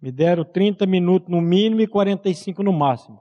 Me 0.00 0.12
deram 0.12 0.44
30 0.44 0.86
minutos 0.86 1.28
no 1.28 1.40
mínimo 1.40 1.80
e 1.80 1.86
45 1.86 2.62
no 2.62 2.72
máximo. 2.72 3.20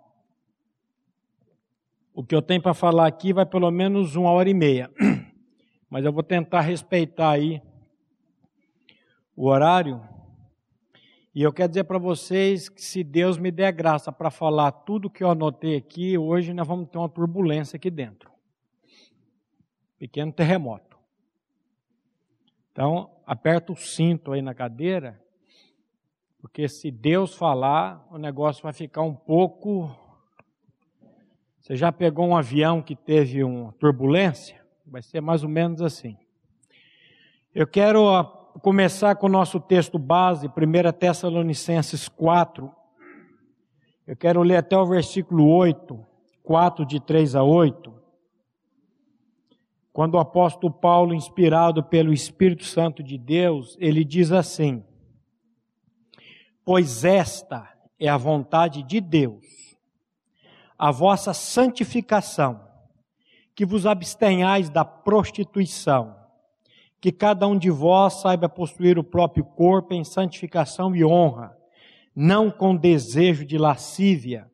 O 2.14 2.24
que 2.24 2.36
eu 2.36 2.42
tenho 2.42 2.62
para 2.62 2.74
falar 2.74 3.08
aqui 3.08 3.34
vai 3.34 3.46
pelo 3.46 3.70
menos 3.72 4.16
uma 4.16 4.32
hora 4.32 4.50
e 4.50 4.54
meia. 4.54 4.92
Mas 5.90 6.06
eu 6.06 6.12
vou 6.12 6.24
tentar 6.24 6.62
respeitar 6.62 7.32
aí 7.32 7.62
o 9.36 9.48
horário. 9.48 10.02
E 11.34 11.44
eu 11.44 11.54
quero 11.54 11.70
dizer 11.70 11.84
para 11.84 12.00
vocês 12.00 12.70
que 12.70 12.82
se 12.82 13.04
Deus 13.04 13.38
me 13.38 13.52
der 13.52 13.72
graça 13.72 14.12
para 14.12 14.32
falar 14.32 14.72
tudo 14.72 15.10
que 15.10 15.24
eu 15.24 15.30
anotei 15.30 15.76
aqui, 15.76 16.18
hoje 16.18 16.54
nós 16.54 16.68
vamos 16.68 16.90
ter 16.90 16.98
uma 16.98 17.08
turbulência 17.10 17.78
aqui 17.78 17.92
dentro. 17.92 18.32
Pequeno 20.00 20.32
terremoto. 20.32 20.98
Então, 22.72 23.12
aperta 23.26 23.72
o 23.72 23.76
cinto 23.76 24.32
aí 24.32 24.42
na 24.42 24.54
cadeira, 24.54 25.24
porque 26.40 26.68
se 26.68 26.92
Deus 26.92 27.34
falar, 27.34 28.06
o 28.12 28.18
negócio 28.18 28.64
vai 28.64 28.74
ficar 28.74 29.02
um 29.02 29.14
pouco. 29.14 29.90
Você 31.60 31.76
já 31.76 31.92
pegou 31.92 32.28
um 32.28 32.38
avião 32.38 32.82
que 32.82 32.96
teve 32.96 33.44
uma 33.44 33.74
turbulência? 33.74 34.64
Vai 34.86 35.02
ser 35.02 35.20
mais 35.20 35.44
ou 35.44 35.50
menos 35.50 35.82
assim. 35.82 36.18
Eu 37.54 37.66
quero 37.66 38.24
começar 38.62 39.16
com 39.16 39.26
o 39.26 39.32
nosso 39.32 39.60
texto 39.60 39.98
base, 39.98 40.48
1 40.48 40.52
Tessalonicenses 40.98 42.08
4. 42.08 42.72
Eu 44.06 44.16
quero 44.16 44.42
ler 44.42 44.58
até 44.58 44.78
o 44.78 44.86
versículo 44.86 45.50
8, 45.50 46.00
4 46.44 46.86
de 46.86 47.00
3 47.00 47.36
a 47.36 47.44
8. 47.44 47.94
Quando 49.92 50.14
o 50.14 50.20
apóstolo 50.20 50.72
Paulo, 50.72 51.14
inspirado 51.16 51.84
pelo 51.84 52.14
Espírito 52.14 52.64
Santo 52.64 53.02
de 53.02 53.18
Deus, 53.18 53.76
ele 53.80 54.06
diz 54.06 54.32
assim: 54.32 54.84
Pois 56.68 57.06
esta 57.06 57.66
é 57.98 58.10
a 58.10 58.18
vontade 58.18 58.84
de 58.84 59.00
Deus, 59.00 59.78
a 60.78 60.92
vossa 60.92 61.34
santificação, 61.34 62.60
que 63.56 63.66
vos 63.66 63.86
abstenhais 63.86 64.70
da 64.70 64.84
prostituição 64.84 66.14
que 67.00 67.10
cada 67.10 67.48
um 67.48 67.58
de 67.58 67.70
vós 67.70 68.16
saiba 68.16 68.50
possuir 68.50 69.00
o 69.00 69.04
próprio 69.04 69.46
corpo 69.46 69.94
em 69.94 70.04
santificação 70.04 70.94
e 70.94 71.06
honra, 71.06 71.58
não 72.14 72.52
com 72.52 72.76
desejo 72.76 73.46
de 73.46 73.58
lascívia, 73.58 74.52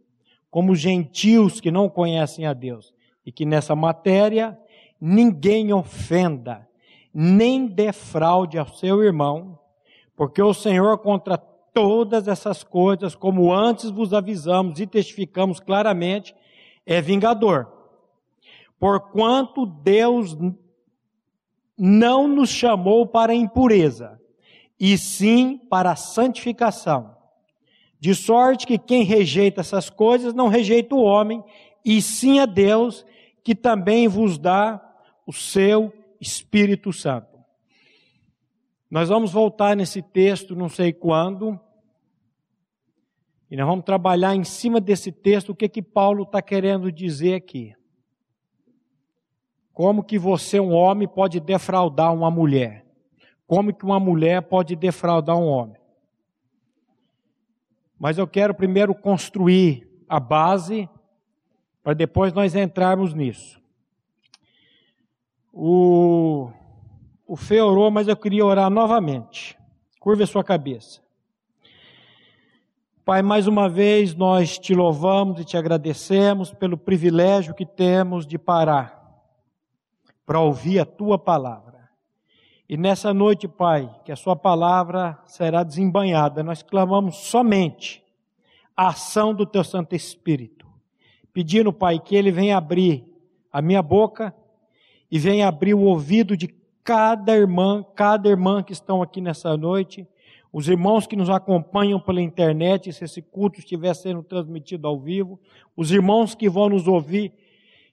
como 0.52 0.76
gentios 0.76 1.60
que 1.60 1.72
não 1.72 1.90
conhecem 1.90 2.46
a 2.46 2.54
Deus, 2.54 2.94
e 3.26 3.32
que 3.32 3.44
nessa 3.44 3.76
matéria 3.76 4.56
ninguém 5.02 5.74
ofenda, 5.74 6.70
nem 7.12 7.66
defraude 7.66 8.60
ao 8.60 8.68
seu 8.68 9.04
irmão, 9.04 9.58
porque 10.16 10.44
o 10.44 10.54
Senhor 10.54 11.00
contra 11.00 11.40
todas 11.74 12.28
essas 12.28 12.64
coisas, 12.64 13.16
como 13.16 13.54
antes 13.54 13.90
vos 13.90 14.14
avisamos 14.14 14.80
e 14.80 14.88
testificamos 14.88 15.60
claramente, 15.60 16.36
é 16.86 17.02
vingador. 17.02 17.72
Porquanto 18.80 19.66
Deus 19.66 20.38
não 21.78 22.28
nos 22.28 22.50
chamou 22.50 23.08
para 23.08 23.34
impureza, 23.34 24.20
e 24.80 24.98
sim 24.98 25.58
para 25.70 25.96
santificação. 25.96 27.16
De 28.00 28.14
sorte 28.14 28.68
que 28.68 28.78
quem 28.78 29.04
rejeita 29.04 29.62
essas 29.62 29.90
coisas 29.90 30.34
não 30.34 30.50
rejeita 30.50 30.94
o 30.94 31.02
homem, 31.02 31.44
e 31.86 32.02
sim 32.02 32.40
a 32.40 32.46
Deus, 32.46 33.06
que 33.44 33.56
também 33.56 34.08
vos 34.08 34.38
dá 34.38 34.82
o 35.26 35.34
seu 35.34 35.94
Espírito 36.20 36.92
Santo. 36.92 37.33
Nós 38.94 39.10
vamos 39.10 39.32
voltar 39.32 39.76
nesse 39.76 40.04
texto, 40.04 40.56
não 40.56 40.70
sei 40.70 40.94
quando, 40.94 41.60
e 43.50 43.58
nós 43.58 43.66
vamos 43.66 43.84
trabalhar 43.84 44.36
em 44.36 44.44
cima 44.44 44.80
desse 44.80 45.12
texto 45.12 45.50
o 45.50 45.56
que 45.56 45.68
que 45.68 45.82
Paulo 45.82 46.22
está 46.22 46.44
querendo 46.44 46.92
dizer 46.92 47.34
aqui. 47.34 47.76
Como 49.74 50.04
que 50.04 50.20
você, 50.20 50.60
um 50.60 50.72
homem, 50.72 51.08
pode 51.08 51.40
defraudar 51.40 52.14
uma 52.14 52.30
mulher? 52.30 52.86
Como 53.48 53.74
que 53.74 53.84
uma 53.84 54.00
mulher 54.00 54.44
pode 54.44 54.76
defraudar 54.76 55.38
um 55.38 55.48
homem? 55.48 55.82
Mas 57.98 58.20
eu 58.20 58.28
quero 58.28 58.54
primeiro 58.54 58.94
construir 58.94 59.90
a 60.08 60.20
base 60.20 60.88
para 61.82 61.96
depois 61.96 62.32
nós 62.32 62.54
entrarmos 62.54 63.12
nisso. 63.16 63.60
O, 65.52 66.52
o 67.34 67.36
Fê 67.36 67.60
orou, 67.60 67.90
mas 67.90 68.08
eu 68.08 68.16
queria 68.16 68.46
orar 68.46 68.70
novamente. 68.70 69.58
Curva 70.00 70.24
a 70.24 70.28
sua 70.28 70.44
cabeça. 70.44 71.02
Pai, 73.04 73.24
mais 73.24 73.48
uma 73.48 73.68
vez 73.68 74.14
nós 74.14 74.60
te 74.60 74.76
louvamos 74.76 75.40
e 75.40 75.44
te 75.44 75.58
agradecemos 75.58 76.54
pelo 76.54 76.78
privilégio 76.78 77.56
que 77.56 77.66
temos 77.66 78.28
de 78.28 78.38
parar 78.38 79.04
para 80.24 80.40
ouvir 80.42 80.78
a 80.78 80.86
tua 80.86 81.18
palavra. 81.18 81.90
E 82.70 82.78
nessa 82.78 83.12
noite, 83.12 83.48
Pai, 83.48 83.90
que 84.06 84.12
a 84.12 84.16
sua 84.16 84.36
palavra 84.36 85.18
será 85.26 85.64
desembanhada, 85.64 86.44
nós 86.44 86.62
clamamos 86.62 87.16
somente 87.16 88.04
a 88.78 88.90
ação 88.90 89.34
do 89.34 89.44
teu 89.44 89.64
Santo 89.64 89.96
Espírito, 89.96 90.68
pedindo, 91.34 91.74
Pai, 91.74 91.98
que 91.98 92.16
ele 92.16 92.32
venha 92.32 92.58
abrir 92.58 93.04
a 93.52 93.60
minha 93.60 93.82
boca 93.82 94.32
e 95.10 95.18
venha 95.18 95.48
abrir 95.48 95.74
o 95.74 95.82
ouvido 95.82 96.38
de 96.38 96.62
cada 96.84 97.36
irmã, 97.36 97.86
cada 97.96 98.30
irmã 98.30 98.62
que 98.62 98.74
estão 98.74 99.02
aqui 99.02 99.22
nessa 99.22 99.56
noite, 99.56 100.08
os 100.52 100.68
irmãos 100.68 101.08
que 101.08 101.16
nos 101.16 101.30
acompanham 101.30 102.00
pela 102.00 102.22
internet, 102.22 102.92
se 102.94 103.04
esse 103.04 103.22
culto 103.22 103.60
estiver 103.60 103.94
sendo 103.94 104.22
transmitido 104.22 104.88
ao 104.88 105.00
vivo, 105.00 105.40
os 105.76 105.92
irmãos 105.92 106.36
que 106.36 106.50
vão 106.50 106.70
nos 106.70 106.88
ouvir 106.88 107.34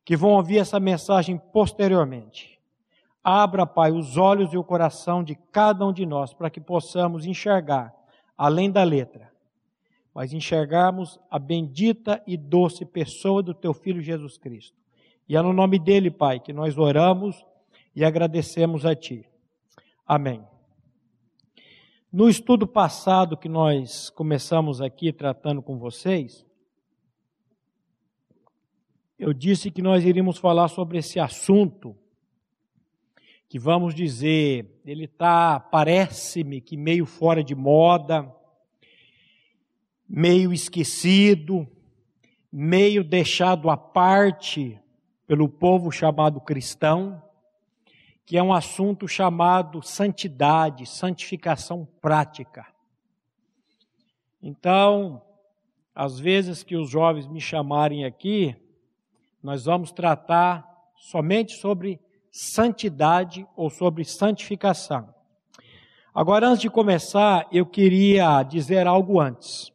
que 0.05 0.17
vão 0.17 0.31
ouvir 0.33 0.59
essa 0.59 0.81
mensagem 0.81 1.39
posteriormente. 1.53 2.59
Abra, 3.23 3.67
Pai, 3.67 3.93
os 3.93 4.17
olhos 4.17 4.53
e 4.53 4.59
o 4.59 4.65
coração 4.65 5.23
de 5.23 5.37
cada 5.53 5.87
um 5.87 5.93
de 5.93 6.07
nós 6.07 6.33
para 6.33 6.51
que 6.51 6.61
possamos 6.61 7.27
enxergar, 7.27 7.95
além 8.37 8.71
da 8.71 8.83
letra, 8.83 9.31
mas 10.15 10.33
enxergarmos 10.33 11.21
a 11.31 11.39
bendita 11.39 12.23
e 12.27 12.37
doce 12.37 12.85
pessoa 12.85 13.43
do 13.43 13.55
Teu 13.55 13.75
Filho 13.75 14.03
Jesus 14.03 14.39
Cristo. 14.39 14.77
E 15.29 15.37
é 15.37 15.43
no 15.43 15.53
nome 15.53 15.79
dele, 15.79 16.11
Pai, 16.11 16.41
que 16.41 16.53
nós 16.53 16.77
oramos 16.77 17.45
e 18.01 18.05
agradecemos 18.05 18.87
a 18.87 18.97
Ti. 18.97 19.27
Amém. 20.07 20.43
No 22.11 22.31
estudo 22.31 22.67
passado 22.67 23.37
que 23.37 23.47
nós 23.47 24.09
começamos 24.09 24.81
aqui 24.81 25.13
tratando 25.13 25.61
com 25.61 25.79
vocês, 25.79 26.47
eu 29.19 29.35
disse 29.35 29.71
que 29.71 29.83
nós 29.83 30.03
iríamos 30.03 30.39
falar 30.39 30.69
sobre 30.69 30.97
esse 30.97 31.21
assunto, 31.21 31.95
que 33.51 33.59
vamos 33.59 33.95
dizer, 33.95 34.81
ele 34.87 35.05
está, 35.05 35.61
parece-me 35.61 36.63
que 36.63 36.79
meio 36.79 37.05
fora 37.05 37.45
de 37.45 37.55
moda, 37.55 38.35
meio 40.09 40.55
esquecido, 40.55 41.69
meio 42.51 43.05
deixado 43.05 43.69
à 43.69 43.77
parte 43.77 44.81
pelo 45.27 45.51
povo 45.51 45.93
chamado 45.93 46.41
cristão, 46.41 47.23
que 48.31 48.39
é 48.39 48.43
um 48.45 48.53
assunto 48.53 49.09
chamado 49.09 49.83
santidade, 49.83 50.87
santificação 50.87 51.85
prática. 52.01 52.65
Então, 54.41 55.21
às 55.93 56.21
vezes 56.21 56.63
que 56.63 56.77
os 56.77 56.89
jovens 56.89 57.27
me 57.27 57.41
chamarem 57.41 58.05
aqui, 58.05 58.55
nós 59.43 59.65
vamos 59.65 59.91
tratar 59.91 60.65
somente 60.95 61.55
sobre 61.57 61.99
santidade 62.31 63.45
ou 63.57 63.69
sobre 63.69 64.05
santificação. 64.05 65.13
Agora, 66.15 66.51
antes 66.51 66.61
de 66.61 66.71
começar, 66.71 67.49
eu 67.51 67.67
queria 67.67 68.45
dizer 68.45 68.87
algo 68.87 69.19
antes. 69.19 69.73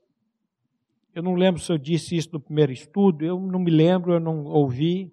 Eu 1.13 1.21
não 1.21 1.35
lembro 1.35 1.59
se 1.59 1.73
eu 1.73 1.77
disse 1.77 2.15
isso 2.15 2.29
no 2.31 2.39
primeiro 2.39 2.71
estudo, 2.71 3.25
eu 3.25 3.37
não 3.37 3.59
me 3.59 3.69
lembro, 3.69 4.13
eu 4.13 4.19
não 4.21 4.45
ouvi, 4.45 5.11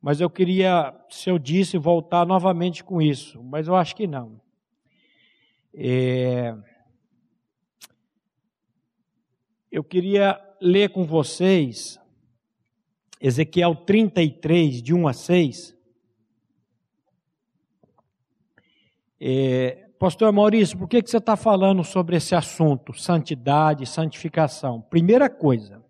mas 0.00 0.20
eu 0.20 0.30
queria, 0.30 0.94
se 1.10 1.28
eu 1.28 1.38
disse, 1.38 1.76
voltar 1.76 2.26
novamente 2.26 2.82
com 2.82 3.02
isso, 3.02 3.42
mas 3.42 3.68
eu 3.68 3.76
acho 3.76 3.94
que 3.94 4.06
não. 4.06 4.40
É... 5.74 6.56
Eu 9.70 9.84
queria 9.84 10.40
ler 10.60 10.90
com 10.90 11.04
vocês 11.04 12.00
Ezequiel 13.20 13.76
33, 13.76 14.82
de 14.82 14.94
1 14.94 15.06
a 15.06 15.12
6. 15.12 15.76
É, 19.20 19.90
Pastor 19.98 20.32
Maurício, 20.32 20.78
por 20.78 20.88
que, 20.88 21.02
que 21.02 21.10
você 21.10 21.18
está 21.18 21.36
falando 21.36 21.84
sobre 21.84 22.16
esse 22.16 22.34
assunto, 22.34 22.94
santidade, 22.94 23.84
santificação? 23.84 24.80
Primeira 24.80 25.28
coisa, 25.28 25.84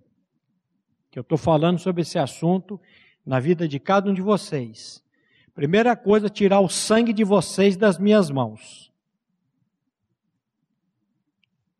que 1.08 1.18
eu 1.18 1.22
estou 1.22 1.38
falando 1.38 1.78
sobre 1.78 2.02
esse 2.02 2.18
assunto 2.18 2.80
na 3.24 3.40
vida 3.40 3.66
de 3.66 3.78
cada 3.78 4.10
um 4.10 4.14
de 4.14 4.22
vocês. 4.22 5.02
Primeira 5.54 5.94
coisa, 5.96 6.28
tirar 6.28 6.60
o 6.60 6.68
sangue 6.68 7.12
de 7.12 7.24
vocês 7.24 7.76
das 7.76 7.98
minhas 7.98 8.30
mãos. 8.30 8.90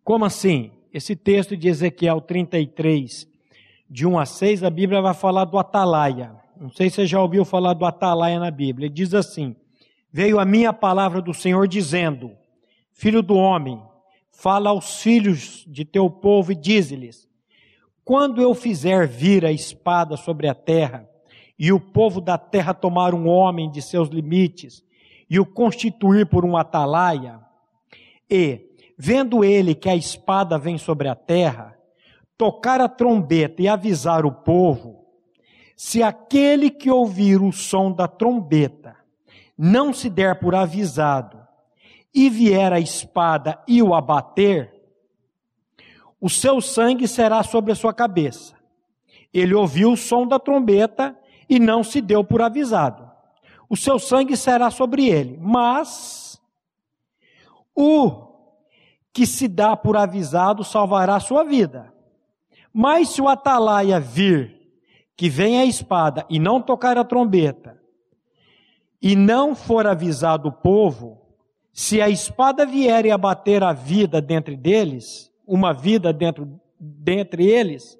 Como 0.03 0.25
assim? 0.25 0.73
esse 0.93 1.15
texto 1.15 1.57
de 1.57 1.69
Ezequiel 1.69 2.21
33, 2.21 3.29
de 3.89 4.07
1 4.07 4.19
a 4.19 4.27
6, 4.27 4.65
a 4.65 4.71
Bíblia 4.71 5.01
vai 5.01 5.15
falar 5.15 5.45
do 5.45 5.59
atalaia. 5.59 6.35
Não 6.61 6.71
sei 6.71 6.91
se 6.91 6.97
você 6.97 7.07
já 7.07 7.21
ouviu 7.21 7.45
falar 7.45 7.75
do 7.75 7.85
atalaia 7.85 8.39
na 8.39 8.51
Bíblia. 8.51 8.87
Ele 8.87 8.95
diz 8.95 9.15
assim: 9.15 9.57
Veio 10.13 10.39
a 10.39 10.45
minha 10.45 10.73
palavra 10.73 11.23
do 11.23 11.33
Senhor 11.33 11.67
dizendo: 11.67 12.33
Filho 12.93 13.23
do 13.23 13.35
homem, 13.35 13.81
fala 14.31 14.71
aos 14.71 15.01
filhos 15.01 15.65
de 15.67 15.85
teu 15.85 16.11
povo 16.11 16.53
e 16.53 16.57
diz-lhes: 16.57 17.29
Quando 18.05 18.43
eu 18.43 18.55
fizer 18.55 19.07
vir 19.07 19.45
a 19.45 19.53
espada 19.53 20.17
sobre 20.17 20.49
a 20.49 20.55
terra, 20.55 21.09
e 21.61 21.71
o 21.71 21.79
povo 21.79 22.23
da 22.23 22.39
terra 22.39 22.73
tomar 22.73 23.13
um 23.13 23.29
homem 23.29 23.71
de 23.71 23.83
seus 23.83 24.09
limites, 24.09 24.83
e 25.29 25.39
o 25.39 25.45
constituir 25.45 26.25
por 26.25 26.43
um 26.43 26.57
atalaia, 26.57 27.39
e, 28.31 28.67
vendo 28.97 29.45
ele 29.45 29.75
que 29.75 29.91
a 29.91 29.95
espada 29.95 30.57
vem 30.57 30.79
sobre 30.79 31.07
a 31.07 31.15
terra, 31.15 31.79
tocar 32.39 32.81
a 32.81 32.89
trombeta 32.89 33.61
e 33.61 33.69
avisar 33.69 34.25
o 34.25 34.33
povo, 34.33 35.05
se 35.77 36.03
aquele 36.03 36.71
que 36.71 36.91
ouvir 36.91 37.43
o 37.43 37.53
som 37.53 37.93
da 37.93 38.09
trombeta 38.09 38.97
não 39.57 39.93
se 39.93 40.09
der 40.09 40.41
por 40.41 40.55
avisado 40.55 41.39
e 42.15 42.31
vier 42.31 42.73
a 42.73 42.81
espada 42.81 43.63
e 43.69 43.83
o 43.83 43.95
abater, 43.95 44.73
o 46.19 46.31
seu 46.31 46.63
sangue 46.63 47.07
será 47.07 47.43
sobre 47.43 47.73
a 47.73 47.75
sua 47.75 47.93
cabeça. 47.93 48.55
Ele 49.33 49.55
ouviu 49.55 49.93
o 49.93 49.97
som 49.97 50.27
da 50.27 50.39
trombeta 50.39 51.20
e 51.51 51.59
não 51.59 51.83
se 51.83 52.01
deu 52.01 52.23
por 52.23 52.41
avisado. 52.41 53.11
O 53.69 53.77
seu 53.77 53.99
sangue 53.99 54.37
será 54.37 54.71
sobre 54.71 55.09
ele, 55.09 55.37
mas 55.43 56.41
o 57.75 58.29
que 59.13 59.27
se 59.27 59.49
dá 59.49 59.77
por 59.77 59.97
avisado 59.97 60.63
salvará 60.63 61.17
a 61.17 61.21
sua 61.21 61.43
vida. 61.43 61.93
Mas 62.73 63.09
se 63.09 63.21
o 63.21 63.29
atalaia 63.29 63.99
vir, 63.99 64.59
que 65.17 65.29
vem 65.29 65.59
a 65.59 65.65
espada, 65.65 66.25
e 66.31 66.39
não 66.39 66.63
tocar 66.63 66.97
a 66.97 67.05
trombeta, 67.05 67.81
e 69.03 69.17
não 69.17 69.55
for 69.55 69.87
avisado 69.87 70.49
o 70.49 70.53
povo, 70.53 71.21
se 71.73 72.01
a 72.01 72.09
espada 72.09 72.65
vier 72.65 73.07
e 73.07 73.11
abater 73.11 73.63
a 73.65 73.73
vida 73.73 74.21
dentre 74.21 74.57
deles, 74.57 75.33
uma 75.47 75.73
vida 75.73 76.13
dentro 76.13 76.61
dentre 76.79 77.45
eles, 77.47 78.00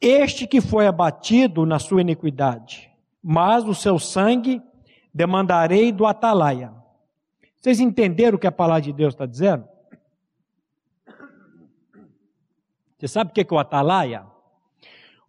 este 0.00 0.46
que 0.46 0.60
foi 0.60 0.86
abatido 0.86 1.64
na 1.64 1.78
sua 1.78 2.00
iniquidade, 2.00 2.90
mas 3.22 3.64
o 3.64 3.74
seu 3.74 3.98
sangue 3.98 4.62
demandarei 5.12 5.90
do 5.90 6.06
atalaia. 6.06 6.72
Vocês 7.56 7.80
entenderam 7.80 8.36
o 8.36 8.38
que 8.38 8.46
a 8.46 8.52
palavra 8.52 8.82
de 8.82 8.92
Deus 8.92 9.14
está 9.14 9.26
dizendo? 9.26 9.66
Você 12.98 13.08
sabe 13.08 13.30
o 13.30 13.34
que 13.34 13.40
é 13.40 13.54
o 13.54 13.58
atalaia? 13.58 14.24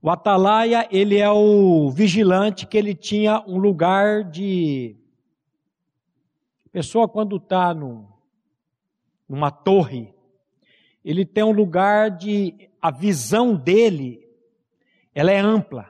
O 0.01 0.09
atalaia, 0.09 0.87
ele 0.91 1.17
é 1.17 1.29
o 1.29 1.89
vigilante 1.89 2.67
que 2.67 2.77
ele 2.77 2.93
tinha 2.93 3.43
um 3.47 3.57
lugar 3.57 4.23
de. 4.23 4.95
Pessoa, 6.71 7.09
quando 7.09 7.37
está 7.37 7.73
numa 7.73 9.49
torre, 9.49 10.13
ele 11.03 11.25
tem 11.25 11.43
um 11.43 11.51
lugar 11.51 12.11
de. 12.11 12.69
A 12.79 12.91
visão 12.91 13.55
dele, 13.55 14.26
ela 15.17 15.31
é 15.31 15.39
ampla. 15.39 15.89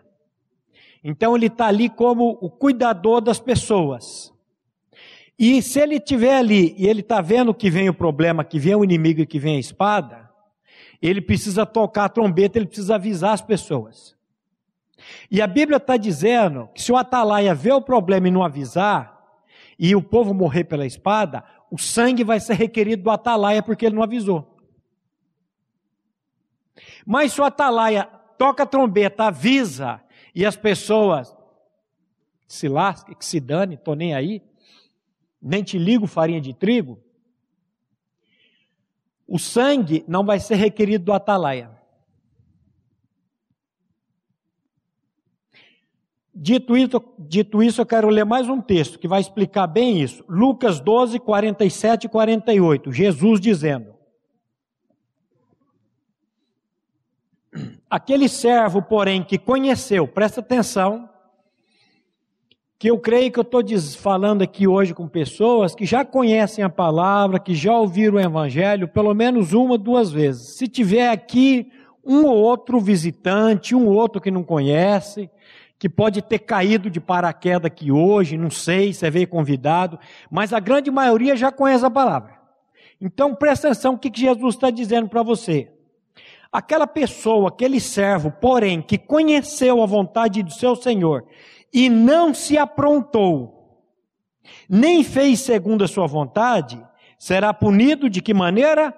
Então 1.04 1.36
ele 1.36 1.48
está 1.48 1.68
ali 1.68 1.90
como 1.90 2.38
o 2.42 2.50
cuidador 2.50 3.20
das 3.20 3.42
pessoas. 3.42 4.34
E 5.38 5.62
se 5.62 5.82
ele 5.82 5.96
estiver 5.96 6.38
ali 6.38 6.74
e 6.78 6.88
ele 6.88 7.02
está 7.02 7.20
vendo 7.20 7.54
que 7.54 7.70
vem 7.70 7.90
o 7.90 7.94
problema, 7.94 8.46
que 8.46 8.58
vem 8.58 8.74
o 8.74 8.86
inimigo 8.86 9.20
e 9.20 9.26
que 9.26 9.38
vem 9.38 9.58
a 9.58 9.60
espada, 9.60 10.30
ele 11.02 11.20
precisa 11.20 11.66
tocar 11.66 12.06
a 12.06 12.10
trombeta, 12.10 12.58
ele 12.58 12.68
precisa 12.68 12.96
avisar 12.96 13.34
as 13.34 13.42
pessoas. 13.42 14.16
E 15.30 15.42
a 15.42 15.46
Bíblia 15.46 15.76
está 15.76 15.98
dizendo 15.98 16.70
que 16.74 16.82
se 16.82 16.90
o 16.90 16.96
atalaia 16.96 17.54
vê 17.54 17.74
o 17.74 17.82
problema 17.82 18.30
e 18.30 18.32
não 18.32 18.44
avisar, 18.44 19.14
e 19.78 19.94
o 19.94 20.02
povo 20.02 20.34
morrer 20.34 20.64
pela 20.64 20.86
espada, 20.86 21.44
o 21.70 21.78
sangue 21.78 22.24
vai 22.24 22.40
ser 22.40 22.54
requerido 22.54 23.04
do 23.04 23.12
atalaia 23.12 23.62
porque 23.62 23.86
ele 23.86 23.96
não 23.96 24.04
avisou. 24.04 24.56
Mas 27.06 27.34
se 27.34 27.42
o 27.42 27.44
atalaia 27.44 28.17
toca 28.38 28.64
a 28.64 28.66
trombeta, 28.66 29.26
avisa, 29.26 30.02
e 30.34 30.46
as 30.46 30.56
pessoas 30.56 31.36
se 32.48 32.68
lasquem, 32.68 33.16
que 33.16 33.26
se 33.26 33.40
dane, 33.40 33.76
estou 33.76 33.96
nem 33.96 34.14
aí, 34.14 34.42
nem 35.42 35.64
te 35.64 35.78
ligo 35.78 36.08
farinha 36.08 36.40
de 36.40 36.54
trigo, 36.54 37.00
o 39.28 39.38
sangue 39.38 40.06
não 40.08 40.26
vai 40.26 40.40
ser 40.40 40.56
requerido 40.56 41.06
do 41.06 41.14
atalaia. 41.14 41.76
Dito 46.34 46.78
isso, 46.78 47.04
dito 47.18 47.64
isso, 47.64 47.82
eu 47.82 47.86
quero 47.86 48.10
ler 48.10 48.24
mais 48.24 48.48
um 48.48 48.62
texto 48.62 49.00
que 49.00 49.08
vai 49.08 49.20
explicar 49.20 49.66
bem 49.66 50.00
isso. 50.00 50.24
Lucas 50.30 50.80
12, 50.80 51.20
47 51.20 52.06
e 52.06 52.10
48. 52.10 52.92
Jesus 52.92 53.42
dizendo: 53.42 53.97
Aquele 57.90 58.28
servo, 58.28 58.82
porém, 58.82 59.24
que 59.24 59.38
conheceu, 59.38 60.08
presta 60.08 60.42
atenção, 60.42 61.10
que 62.78 62.90
eu 62.92 63.00
creio 63.00 63.32
que 63.32 63.40
eu 63.40 63.44
estou 63.44 63.64
falando 63.98 64.42
aqui 64.42 64.68
hoje 64.68 64.94
com 64.94 65.08
pessoas 65.08 65.74
que 65.74 65.86
já 65.86 66.06
conhecem 66.06 66.64
a 66.64 66.70
palavra, 66.70 67.40
que 67.40 67.56
já 67.56 67.74
ouviram 67.74 68.18
o 68.18 68.20
evangelho 68.20 68.88
pelo 68.88 69.14
menos 69.14 69.54
uma, 69.54 69.78
duas 69.78 70.12
vezes. 70.12 70.58
Se 70.58 70.68
tiver 70.68 71.10
aqui 71.10 71.72
um 72.06 72.26
ou 72.26 72.36
outro 72.36 72.80
visitante, 72.80 73.74
um 73.74 73.88
ou 73.88 73.94
outro 73.94 74.22
que 74.22 74.30
não 74.30 74.44
conhece, 74.44 75.30
que 75.80 75.90
pode 75.90 76.22
ter 76.22 76.40
caído 76.40 76.90
de 76.90 77.00
paraquedas 77.00 77.66
aqui 77.66 77.92
hoje, 77.92 78.38
não 78.38 78.52
sei, 78.52 78.94
você 78.94 79.10
veio 79.10 79.28
convidado, 79.28 79.98
mas 80.30 80.54
a 80.54 80.60
grande 80.60 80.92
maioria 80.92 81.36
já 81.36 81.52
conhece 81.52 81.86
a 81.86 81.90
palavra. 81.90 82.38
Então 83.00 83.34
presta 83.34 83.70
atenção 83.70 83.94
o 83.94 83.98
que 83.98 84.12
Jesus 84.14 84.56
está 84.56 84.70
dizendo 84.70 85.08
para 85.08 85.24
você. 85.24 85.72
Aquela 86.52 86.88
pessoa, 86.88 87.50
aquele 87.50 87.80
servo, 87.80 88.32
porém, 88.32 88.82
que 88.82 88.98
conheceu 88.98 89.82
a 89.82 89.86
vontade 89.86 90.42
do 90.42 90.52
seu 90.52 90.76
Senhor 90.76 91.26
e 91.74 91.90
não 91.90 92.34
se 92.34 92.58
aprontou, 92.58 93.84
nem 94.70 95.04
fez 95.04 95.42
segundo 95.42 95.84
a 95.84 95.88
sua 95.88 96.08
vontade, 96.08 96.82
será 97.20 97.54
punido 97.54 98.10
de 98.10 98.22
que 98.22 98.34
maneira? 98.34 98.94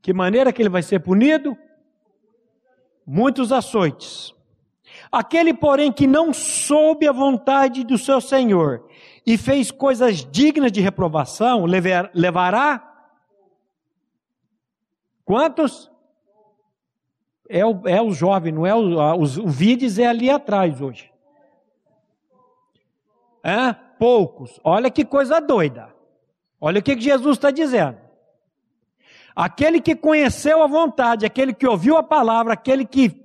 Que 0.00 0.12
maneira 0.12 0.52
que 0.52 0.62
ele 0.62 0.68
vai 0.68 0.82
ser 0.82 1.00
punido? 1.00 1.56
Muitos 3.06 3.52
açoites. 3.52 4.34
Aquele, 5.10 5.52
porém, 5.52 5.92
que 5.92 6.06
não 6.06 6.32
soube 6.32 7.06
a 7.06 7.12
vontade 7.12 7.84
do 7.84 7.98
seu 7.98 8.20
Senhor 8.20 8.86
e 9.26 9.36
fez 9.36 9.70
coisas 9.70 10.24
dignas 10.30 10.72
de 10.72 10.80
reprovação, 10.80 11.64
levará 11.64 12.93
quantos? 15.24 15.90
É 17.48 17.64
o, 17.64 17.86
é 17.86 18.00
o 18.00 18.10
jovem, 18.10 18.52
não 18.52 18.66
é 18.66 18.74
o, 18.74 19.20
o 19.20 19.48
Vides 19.48 19.98
é 19.98 20.06
ali 20.06 20.30
atrás 20.30 20.80
hoje. 20.80 21.12
É? 23.42 23.74
Poucos. 23.98 24.58
Olha 24.64 24.90
que 24.90 25.04
coisa 25.04 25.40
doida. 25.40 25.94
Olha 26.60 26.80
o 26.80 26.82
que 26.82 26.98
Jesus 26.98 27.36
está 27.36 27.50
dizendo. 27.50 27.98
Aquele 29.36 29.80
que 29.80 29.94
conheceu 29.94 30.62
a 30.62 30.66
vontade, 30.66 31.26
aquele 31.26 31.52
que 31.52 31.66
ouviu 31.66 31.96
a 31.96 32.02
palavra, 32.02 32.54
aquele 32.54 32.86
que. 32.86 33.22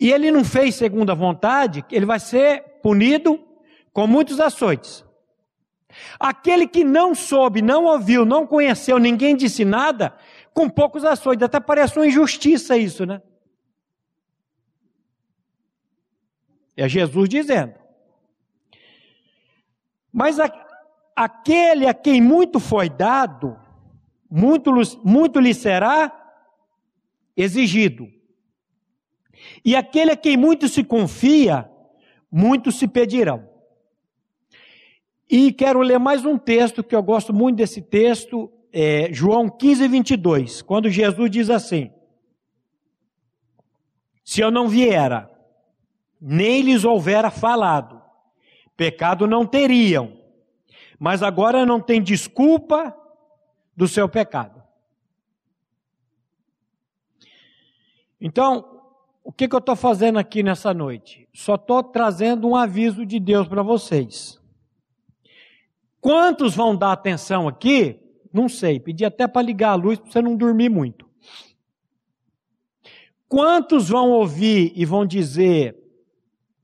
E 0.00 0.10
ele 0.10 0.30
não 0.30 0.44
fez 0.44 0.76
segundo 0.76 1.10
a 1.10 1.14
vontade, 1.14 1.84
ele 1.90 2.06
vai 2.06 2.20
ser 2.20 2.62
punido 2.82 3.38
com 3.92 4.06
muitos 4.06 4.38
açoites. 4.38 5.04
Aquele 6.20 6.66
que 6.66 6.84
não 6.84 7.14
soube, 7.14 7.60
não 7.60 7.84
ouviu, 7.84 8.24
não 8.24 8.46
conheceu, 8.46 8.98
ninguém 8.98 9.34
disse 9.34 9.64
nada, 9.64 10.14
com 10.58 10.68
poucos 10.68 11.04
açoites. 11.04 11.44
Até 11.44 11.60
parece 11.60 11.96
uma 11.96 12.06
injustiça 12.08 12.76
isso, 12.76 13.06
né? 13.06 13.22
É 16.76 16.88
Jesus 16.88 17.28
dizendo. 17.28 17.74
Mas 20.12 20.40
a, 20.40 20.50
aquele 21.14 21.86
a 21.86 21.94
quem 21.94 22.20
muito 22.20 22.58
foi 22.58 22.90
dado, 22.90 23.56
muito, 24.28 24.72
muito 25.04 25.38
lhe 25.38 25.54
será 25.54 26.12
exigido. 27.36 28.08
E 29.64 29.76
aquele 29.76 30.10
a 30.10 30.16
quem 30.16 30.36
muito 30.36 30.66
se 30.66 30.82
confia, 30.82 31.70
muito 32.28 32.72
se 32.72 32.88
pedirão. 32.88 33.48
E 35.30 35.52
quero 35.52 35.80
ler 35.82 36.00
mais 36.00 36.24
um 36.24 36.36
texto 36.36 36.82
que 36.82 36.96
eu 36.96 37.02
gosto 37.02 37.32
muito 37.32 37.58
desse 37.58 37.80
texto, 37.80 38.52
é, 38.72 39.12
João 39.12 39.48
15, 39.48 39.88
22, 39.88 40.62
quando 40.62 40.90
Jesus 40.90 41.30
diz 41.30 41.50
assim: 41.50 41.90
Se 44.24 44.40
eu 44.40 44.50
não 44.50 44.68
viera, 44.68 45.30
nem 46.20 46.62
lhes 46.62 46.84
houvera 46.84 47.30
falado, 47.30 48.02
pecado 48.76 49.26
não 49.26 49.46
teriam, 49.46 50.20
mas 50.98 51.22
agora 51.22 51.64
não 51.64 51.80
tem 51.80 52.02
desculpa 52.02 52.96
do 53.76 53.86
seu 53.88 54.08
pecado. 54.08 54.62
Então, 58.20 58.82
o 59.22 59.32
que, 59.32 59.46
que 59.46 59.54
eu 59.54 59.60
estou 59.60 59.76
fazendo 59.76 60.18
aqui 60.18 60.42
nessa 60.42 60.74
noite? 60.74 61.28
Só 61.32 61.54
estou 61.54 61.82
trazendo 61.82 62.48
um 62.48 62.56
aviso 62.56 63.06
de 63.06 63.20
Deus 63.20 63.46
para 63.46 63.62
vocês. 63.62 64.40
Quantos 66.00 66.54
vão 66.54 66.76
dar 66.76 66.92
atenção 66.92 67.46
aqui 67.46 68.07
não 68.32 68.48
sei, 68.48 68.78
pedi 68.78 69.04
até 69.04 69.26
para 69.26 69.42
ligar 69.42 69.70
a 69.70 69.74
luz 69.74 69.98
para 69.98 70.10
você 70.10 70.22
não 70.22 70.36
dormir 70.36 70.68
muito. 70.68 71.08
Quantos 73.28 73.88
vão 73.88 74.10
ouvir 74.10 74.72
e 74.74 74.84
vão 74.84 75.04
dizer, 75.04 75.76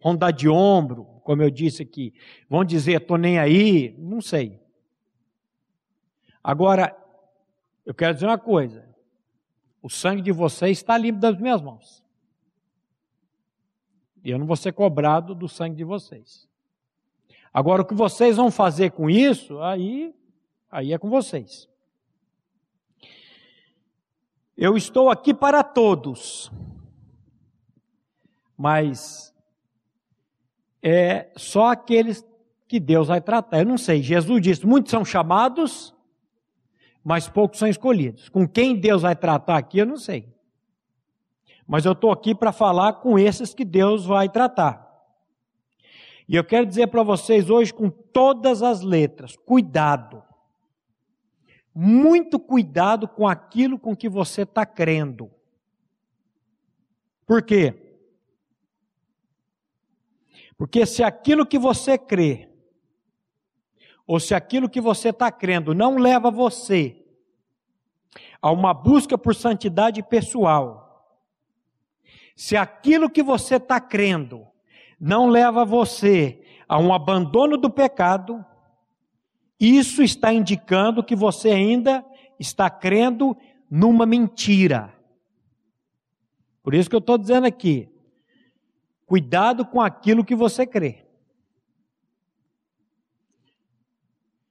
vão 0.03 0.17
dar 0.17 0.31
de 0.31 0.49
ombro, 0.49 1.05
como 1.23 1.43
eu 1.43 1.51
disse 1.51 1.83
aqui, 1.83 2.15
vão 2.49 2.65
dizer, 2.65 3.01
estou 3.01 3.19
nem 3.19 3.39
aí? 3.39 3.95
Não 3.99 4.21
sei. 4.21 4.61
Agora, 6.43 6.97
eu 7.85 7.95
quero 7.95 8.15
dizer 8.15 8.27
uma 8.27 8.39
coisa: 8.39 8.87
o 9.83 9.89
sangue 9.89 10.23
de 10.23 10.33
vocês 10.33 10.79
está 10.79 10.97
limpo 10.97 11.21
das 11.21 11.39
minhas 11.39 11.61
mãos. 11.61 12.05
E 14.23 14.31
eu 14.31 14.39
não 14.39 14.47
vou 14.47 14.57
ser 14.57 14.73
cobrado 14.73 15.35
do 15.35 15.49
sangue 15.49 15.77
de 15.77 15.85
vocês. 15.85 16.49
Agora, 17.53 17.83
o 17.83 17.85
que 17.85 17.95
vocês 17.95 18.37
vão 18.37 18.51
fazer 18.51 18.91
com 18.93 19.09
isso, 19.09 19.61
aí, 19.61 20.15
aí 20.75 20.93
é 20.93 20.99
com 20.99 21.09
vocês. 21.09 21.69
Eu 24.57 24.77
estou 24.77 25.09
aqui 25.09 25.33
para 25.33 25.63
todos, 25.63 26.51
mas 28.57 29.33
é 30.83 31.31
só 31.37 31.69
aqueles 31.69 32.27
que 32.67 32.81
Deus 32.81 33.07
vai 33.09 33.21
tratar. 33.21 33.61
Eu 33.61 33.67
não 33.67 33.79
sei, 33.79 34.03
Jesus 34.03 34.43
disse: 34.43 34.67
muitos 34.67 34.91
são 34.91 35.05
chamados, 35.05 35.95
mas 37.03 37.29
poucos 37.29 37.59
são 37.59 37.69
escolhidos. 37.69 38.29
Com 38.29 38.47
quem 38.47 38.77
Deus 38.77 39.03
vai 39.03 39.15
tratar 39.15 39.57
aqui, 39.57 39.79
eu 39.79 39.87
não 39.87 39.97
sei. 39.97 40.33
Mas 41.67 41.85
eu 41.85 41.93
estou 41.93 42.11
aqui 42.11 42.35
para 42.35 42.53
falar 42.53 42.95
com 42.95 43.19
esses 43.19 43.55
que 43.55 43.65
Deus 43.65 44.05
vai 44.05 44.29
tratar. 44.29 44.85
E 46.29 46.37
eu 46.37 46.45
quero 46.45 46.67
dizer 46.67 46.89
para 46.89 47.03
vocês 47.03 47.49
hoje, 47.49 47.73
com 47.73 47.89
todas 47.91 48.63
as 48.63 48.81
letras, 48.81 49.37
cuidado. 49.37 50.23
Muito 51.75 52.39
cuidado 52.39 53.09
com 53.09 53.27
aquilo 53.27 53.79
com 53.79 53.97
que 53.97 54.09
você 54.09 54.43
está 54.43 54.65
crendo. 54.65 55.31
Por 57.27 57.43
quê? 57.43 57.75
Porque 60.57 60.87
se 60.87 61.03
aquilo 61.03 61.45
que 61.45 61.59
você 61.59 61.99
crê, 61.99 62.49
ou 64.07 64.21
se 64.21 64.35
aquilo 64.35 64.69
que 64.69 64.81
você 64.81 65.09
está 65.09 65.33
crendo 65.33 65.75
não 65.75 65.97
leva 65.97 66.31
você 66.31 67.03
a 68.41 68.51
uma 68.53 68.73
busca 68.73 69.17
por 69.17 69.35
santidade 69.35 70.03
pessoal, 70.03 70.85
se 72.37 72.57
aquilo 72.57 73.11
que 73.11 73.23
você 73.23 73.57
está 73.57 73.81
crendo 73.81 74.47
não 75.01 75.29
leva 75.29 75.65
você 75.65 76.43
a 76.69 76.79
um 76.79 76.93
abandono 76.93 77.57
do 77.57 77.71
pecado, 77.71 78.45
isso 79.59 80.03
está 80.03 80.33
indicando 80.33 81.03
que 81.03 81.15
você 81.15 81.51
ainda 81.51 82.05
está 82.39 82.69
crendo 82.69 83.37
numa 83.71 84.05
mentira. 84.05 84.93
Por 86.63 86.75
isso 86.75 86.89
que 86.89 86.97
eu 86.97 87.01
estou 87.01 87.19
dizendo 87.19 87.47
aqui: 87.47 87.89
cuidado 89.07 89.65
com 89.65 89.81
aquilo 89.81 90.25
que 90.25 90.35
você 90.35 90.67
crê. 90.67 91.05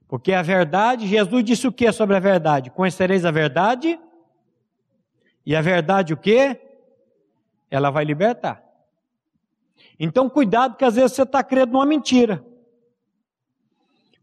Porque 0.07 0.31
a 0.31 0.43
verdade, 0.43 1.07
Jesus 1.07 1.43
disse 1.43 1.67
o 1.67 1.71
que 1.71 1.91
sobre 1.91 2.15
a 2.15 2.19
verdade? 2.19 2.69
Conhecereis 2.69 3.25
a 3.25 3.31
verdade? 3.31 3.99
E 5.45 5.55
a 5.55 5.61
verdade 5.61 6.13
o 6.13 6.17
que? 6.17 6.59
ela 7.73 7.89
vai 7.89 8.05
libertar. 8.05 8.63
Então, 9.99 10.29
cuidado, 10.29 10.77
que 10.77 10.85
às 10.85 10.95
vezes 10.95 11.13
você 11.13 11.23
está 11.23 11.43
crendo 11.43 11.73
numa 11.73 11.87
mentira. 11.87 12.45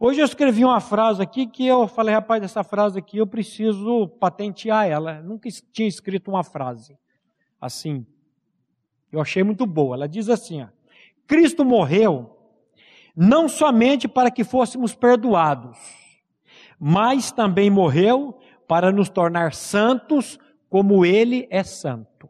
Hoje 0.03 0.19
eu 0.19 0.25
escrevi 0.25 0.65
uma 0.65 0.81
frase 0.81 1.21
aqui 1.21 1.47
que 1.47 1.67
eu 1.67 1.87
falei, 1.87 2.15
rapaz, 2.15 2.43
essa 2.43 2.65
frase 2.65 2.99
aqui 2.99 3.19
eu 3.19 3.27
preciso 3.27 4.09
patentear 4.19 4.87
ela. 4.89 5.17
Eu 5.17 5.25
nunca 5.25 5.47
tinha 5.71 5.87
escrito 5.87 6.31
uma 6.31 6.43
frase 6.43 6.99
assim. 7.61 8.07
Eu 9.13 9.21
achei 9.21 9.43
muito 9.43 9.67
boa. 9.67 9.95
Ela 9.95 10.09
diz 10.09 10.31
assim: 10.31 10.63
ó, 10.63 10.69
Cristo 11.27 11.67
morreu 11.67 12.35
não 13.15 13.47
somente 13.47 14.09
para 14.09 14.31
que 14.31 14.43
fôssemos 14.43 14.95
perdoados, 14.95 15.79
mas 16.79 17.31
também 17.31 17.69
morreu 17.69 18.39
para 18.67 18.91
nos 18.91 19.11
tornar 19.11 19.53
santos 19.53 20.39
como 20.71 21.05
Ele 21.05 21.47
é 21.51 21.63
santo. 21.63 22.27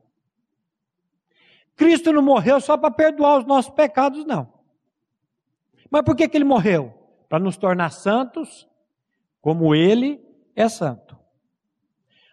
Cristo 1.76 2.12
não 2.12 2.20
morreu 2.20 2.60
só 2.60 2.76
para 2.76 2.90
perdoar 2.90 3.38
os 3.38 3.46
nossos 3.46 3.70
pecados, 3.70 4.24
não. 4.24 4.52
Mas 5.88 6.02
por 6.02 6.16
que, 6.16 6.28
que 6.28 6.36
ele 6.36 6.44
morreu? 6.44 6.99
Para 7.30 7.38
nos 7.38 7.56
tornar 7.56 7.90
santos, 7.90 8.68
como 9.40 9.74
ele 9.74 10.20
é 10.54 10.68
santo. 10.68 11.16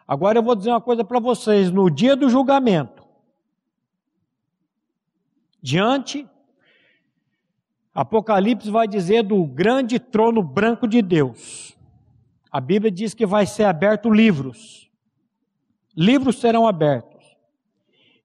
Agora 0.06 0.40
eu 0.40 0.44
vou 0.44 0.56
dizer 0.56 0.72
uma 0.72 0.82
coisa 0.82 1.06
para 1.06 1.20
vocês: 1.20 1.72
no 1.72 1.90
dia 1.90 2.16
do 2.16 2.30
julgamento, 2.30 3.06
diante, 5.62 6.28
Apocalipse 7.94 8.70
vai 8.70 8.88
dizer 8.88 9.24
do 9.24 9.46
grande 9.46 10.00
trono 10.00 10.42
branco 10.42 10.88
de 10.88 11.02
Deus. 11.02 11.78
A 12.52 12.60
Bíblia 12.60 12.92
diz 12.92 13.14
que 13.14 13.26
vai 13.26 13.46
ser 13.46 13.66
aberto 13.66 14.10
livros. 14.10 14.90
Livros 15.96 16.40
serão 16.40 16.68
abertos 16.68 17.38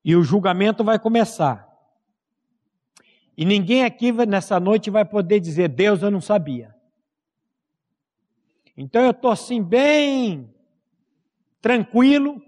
e 0.05 0.17
o 0.17 0.23
julgamento 0.23 0.83
vai 0.83 0.99
começar. 0.99 1.72
E 3.37 3.45
ninguém 3.45 3.85
aqui 3.85 4.13
nessa 4.27 4.61
noite 4.61 4.91
vai 4.91 5.05
poder 5.05 5.41
dizer, 5.41 5.69
Deus, 5.69 6.03
eu 6.03 6.11
não 6.11 6.21
sabia. 6.21 6.75
Então 8.77 9.03
eu 9.03 9.11
estou 9.11 9.31
assim, 9.31 9.63
bem 9.63 10.53
tranquilo, 11.61 12.43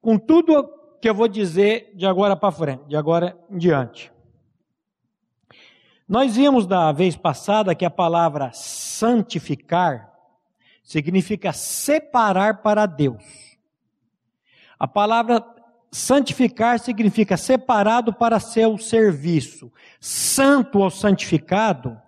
com 0.00 0.18
tudo 0.18 0.68
que 1.00 1.08
eu 1.08 1.14
vou 1.14 1.28
dizer 1.28 1.92
de 1.94 2.06
agora 2.06 2.36
para 2.36 2.52
frente, 2.52 2.84
de 2.86 2.96
agora 2.96 3.38
em 3.50 3.58
diante. 3.58 4.12
Nós 6.08 6.36
vimos 6.36 6.66
da 6.66 6.90
vez 6.90 7.16
passada 7.16 7.74
que 7.74 7.84
a 7.84 7.90
palavra 7.90 8.50
santificar 8.52 10.12
significa 10.82 11.52
separar 11.52 12.62
para 12.62 12.86
Deus. 12.86 13.58
A 14.78 14.88
palavra 14.88 15.44
santificar 15.90 16.78
significa 16.78 17.36
separado 17.36 18.12
para 18.12 18.40
seu 18.40 18.76
serviço. 18.78 19.72
Santo 20.00 20.78
ou 20.80 20.90
santificado 20.90 22.00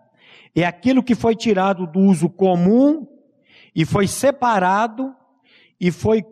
é 0.55 0.65
aquilo 0.65 1.03
que 1.03 1.15
foi 1.15 1.35
tirado 1.35 1.87
do 1.87 2.01
uso 2.01 2.29
comum 2.29 3.07
e 3.75 3.85
foi 3.85 4.07
separado 4.07 5.15
e 5.81 5.91
foi 5.91 6.25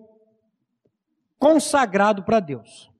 consagrado 1.38 2.22
para 2.22 2.40
Deus. 2.40 2.90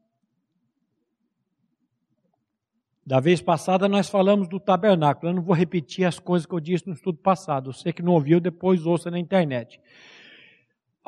Da 3.05 3.21
vez 3.21 3.40
passada 3.40 3.88
nós 3.88 4.09
falamos 4.09 4.49
do 4.49 4.61
tabernáculo. 4.61 5.31
Eu 5.31 5.37
não 5.37 5.43
vou 5.43 5.55
repetir 5.55 6.05
as 6.05 6.19
coisas 6.19 6.45
que 6.45 6.55
eu 6.55 6.61
disse 6.61 6.87
no 6.87 6.93
estudo 6.93 7.19
passado. 7.19 7.73
Você 7.73 7.90
que 7.90 8.02
não 8.02 8.12
ouviu, 8.12 8.38
depois 8.38 8.85
ouça 8.85 9.11
na 9.11 9.19
internet. 9.19 9.81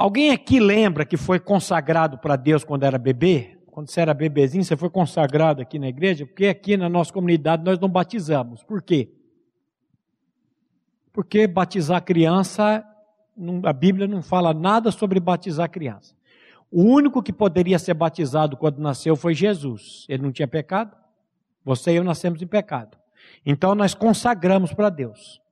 Alguém 0.01 0.31
aqui 0.31 0.59
lembra 0.59 1.05
que 1.05 1.19
foi 1.19 1.39
consagrado 1.39 2.17
para 2.17 2.35
Deus 2.35 2.65
quando 2.65 2.85
era 2.85 2.97
bebê? 2.97 3.59
Quando 3.67 3.91
você 3.91 4.01
era 4.01 4.15
bebezinho, 4.15 4.65
você 4.65 4.75
foi 4.75 4.89
consagrado 4.89 5.61
aqui 5.61 5.79
na 5.79 5.89
igreja? 5.89 6.25
Porque 6.25 6.47
aqui 6.47 6.75
na 6.75 6.89
nossa 6.89 7.13
comunidade 7.13 7.63
nós 7.63 7.79
não 7.79 7.87
batizamos. 7.87 8.63
Por 8.63 8.81
quê? 8.81 9.13
Porque 11.13 11.47
batizar 11.47 12.03
criança, 12.03 12.83
a 13.63 13.73
Bíblia 13.75 14.09
não 14.09 14.23
fala 14.23 14.55
nada 14.55 14.91
sobre 14.91 15.21
batizar 15.21 15.71
criança. 15.71 16.15
O 16.71 16.83
único 16.83 17.23
que 17.23 17.31
poderia 17.31 17.79
ser 17.79 17.93
batizado 17.93 18.57
quando 18.57 18.79
nasceu 18.79 19.15
foi 19.17 19.35
Jesus. 19.35 20.07
Ele 20.09 20.23
não 20.23 20.33
tinha 20.33 20.49
pecado. 20.49 20.97
Você 21.63 21.93
e 21.93 21.97
eu 21.97 22.05
nascemos 22.05 22.41
em 22.41 22.47
pecado. 22.47 22.97
Então 23.45 23.75
nós 23.75 23.93
consagramos 23.93 24.73
para 24.73 24.89
Deus. 24.89 25.43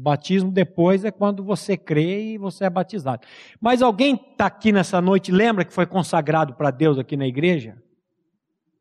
O 0.00 0.02
batismo 0.02 0.50
depois 0.50 1.04
é 1.04 1.10
quando 1.10 1.44
você 1.44 1.76
crê 1.76 2.32
e 2.32 2.38
você 2.38 2.64
é 2.64 2.70
batizado. 2.70 3.26
Mas 3.60 3.82
alguém 3.82 4.14
está 4.14 4.46
aqui 4.46 4.72
nessa 4.72 4.98
noite, 4.98 5.30
lembra 5.30 5.62
que 5.62 5.74
foi 5.74 5.84
consagrado 5.84 6.54
para 6.54 6.70
Deus 6.70 6.98
aqui 6.98 7.18
na 7.18 7.26
igreja? 7.26 7.76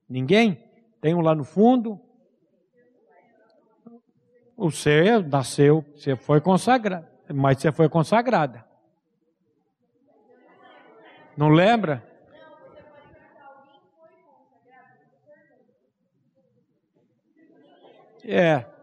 Ninguém? 0.08 0.64
Tem 1.02 1.14
um 1.14 1.20
lá 1.20 1.36
no 1.36 1.44
fundo? 1.44 2.00
Você 4.56 5.22
nasceu, 5.24 5.84
você 5.94 6.16
foi 6.16 6.40
consagrado, 6.40 7.06
mas 7.34 7.58
você 7.58 7.70
foi 7.70 7.90
consagrada. 7.90 8.66
Não 11.36 11.50
lembra? 11.50 12.02
É. 18.24 18.79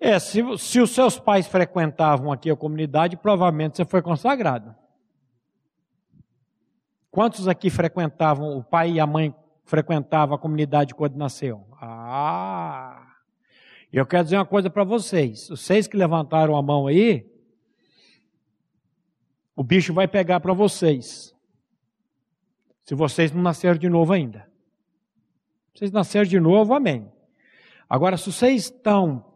É, 0.00 0.18
se, 0.18 0.42
se 0.56 0.80
os 0.80 0.90
seus 0.92 1.18
pais 1.18 1.46
frequentavam 1.46 2.32
aqui 2.32 2.50
a 2.50 2.56
comunidade, 2.56 3.18
provavelmente 3.18 3.76
você 3.76 3.84
foi 3.84 4.00
consagrado. 4.00 4.74
Quantos 7.10 7.46
aqui 7.46 7.68
frequentavam, 7.68 8.56
o 8.56 8.64
pai 8.64 8.92
e 8.92 9.00
a 9.00 9.06
mãe 9.06 9.34
frequentavam 9.64 10.34
a 10.34 10.38
comunidade 10.38 10.94
quando 10.94 11.16
nasceu? 11.16 11.66
Ah! 11.72 13.08
Eu 13.92 14.06
quero 14.06 14.24
dizer 14.24 14.36
uma 14.36 14.46
coisa 14.46 14.70
para 14.70 14.84
vocês. 14.84 15.48
Vocês 15.48 15.86
que 15.86 15.96
levantaram 15.96 16.56
a 16.56 16.62
mão 16.62 16.86
aí, 16.86 17.30
o 19.54 19.62
bicho 19.62 19.92
vai 19.92 20.08
pegar 20.08 20.40
para 20.40 20.54
vocês. 20.54 21.34
Se 22.84 22.94
vocês 22.94 23.32
não 23.32 23.42
nasceram 23.42 23.78
de 23.78 23.88
novo 23.88 24.14
ainda. 24.14 24.50
Vocês 25.74 25.90
nasceram 25.90 26.26
de 26.26 26.40
novo, 26.40 26.72
amém. 26.72 27.12
Agora, 27.88 28.16
se 28.16 28.32
vocês 28.32 28.64
estão 28.64 29.29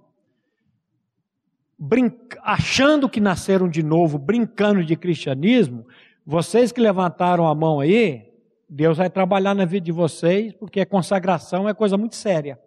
achando 2.43 3.09
que 3.09 3.21
nasceram 3.21 3.69
de 3.69 3.83
novo, 3.83 4.19
brincando 4.19 4.85
de 4.85 4.97
cristianismo, 4.97 5.87
vocês 6.25 6.73
que 6.73 6.81
levantaram 6.81 7.47
a 7.47 7.55
mão 7.55 7.81
aí, 7.81 8.33
Deus 8.69 8.99
vai 8.99 9.11
trabalhar 9.11 9.55
na 9.55 9.65
vida 9.65 9.85
de 9.85 9.93
vocês, 9.93 10.53
porque 10.55 10.81
a 10.81 10.87
consagração 10.87 11.69
é 11.69 11.75
coisa 11.75 11.97
muito 11.97 12.17
séria. 12.17 12.59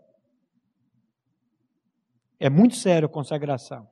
É 2.40 2.50
muito 2.50 2.76
sério 2.76 3.08
a 3.08 3.10
consagração. 3.10 3.88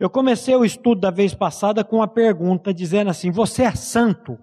Eu 0.00 0.08
comecei 0.08 0.54
o 0.54 0.64
estudo 0.64 1.00
da 1.00 1.10
vez 1.10 1.34
passada 1.34 1.84
com 1.84 1.96
uma 1.96 2.08
pergunta 2.08 2.72
dizendo 2.72 3.10
assim: 3.10 3.30
Você 3.30 3.64
é 3.64 3.74
santo? 3.74 4.38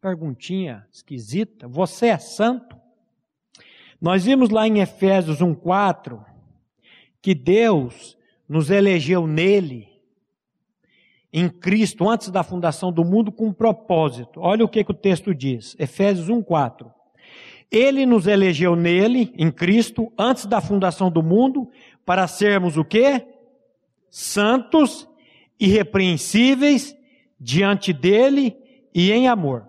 Perguntinha 0.00 0.86
esquisita. 0.90 1.66
Você 1.68 2.06
é 2.06 2.18
santo? 2.18 2.76
Nós 4.00 4.24
vimos 4.24 4.50
lá 4.50 4.68
em 4.68 4.78
Efésios 4.78 5.40
1,4 5.40 6.35
que 7.26 7.34
Deus 7.34 8.16
nos 8.48 8.70
elegeu 8.70 9.26
nele, 9.26 9.88
em 11.32 11.48
Cristo, 11.48 12.08
antes 12.08 12.30
da 12.30 12.44
fundação 12.44 12.92
do 12.92 13.04
mundo, 13.04 13.32
com 13.32 13.46
um 13.46 13.52
propósito. 13.52 14.38
Olha 14.40 14.64
o 14.64 14.68
que, 14.68 14.84
que 14.84 14.92
o 14.92 14.94
texto 14.94 15.34
diz, 15.34 15.74
Efésios 15.76 16.28
1,4. 16.28 16.88
Ele 17.68 18.06
nos 18.06 18.28
elegeu 18.28 18.76
nele, 18.76 19.34
em 19.36 19.50
Cristo, 19.50 20.12
antes 20.16 20.46
da 20.46 20.60
fundação 20.60 21.10
do 21.10 21.20
mundo, 21.20 21.68
para 22.04 22.28
sermos 22.28 22.76
o 22.76 22.84
quê? 22.84 23.26
Santos, 24.08 25.08
irrepreensíveis 25.58 26.96
diante 27.40 27.92
dele 27.92 28.56
e 28.94 29.10
em 29.10 29.26
amor. 29.26 29.66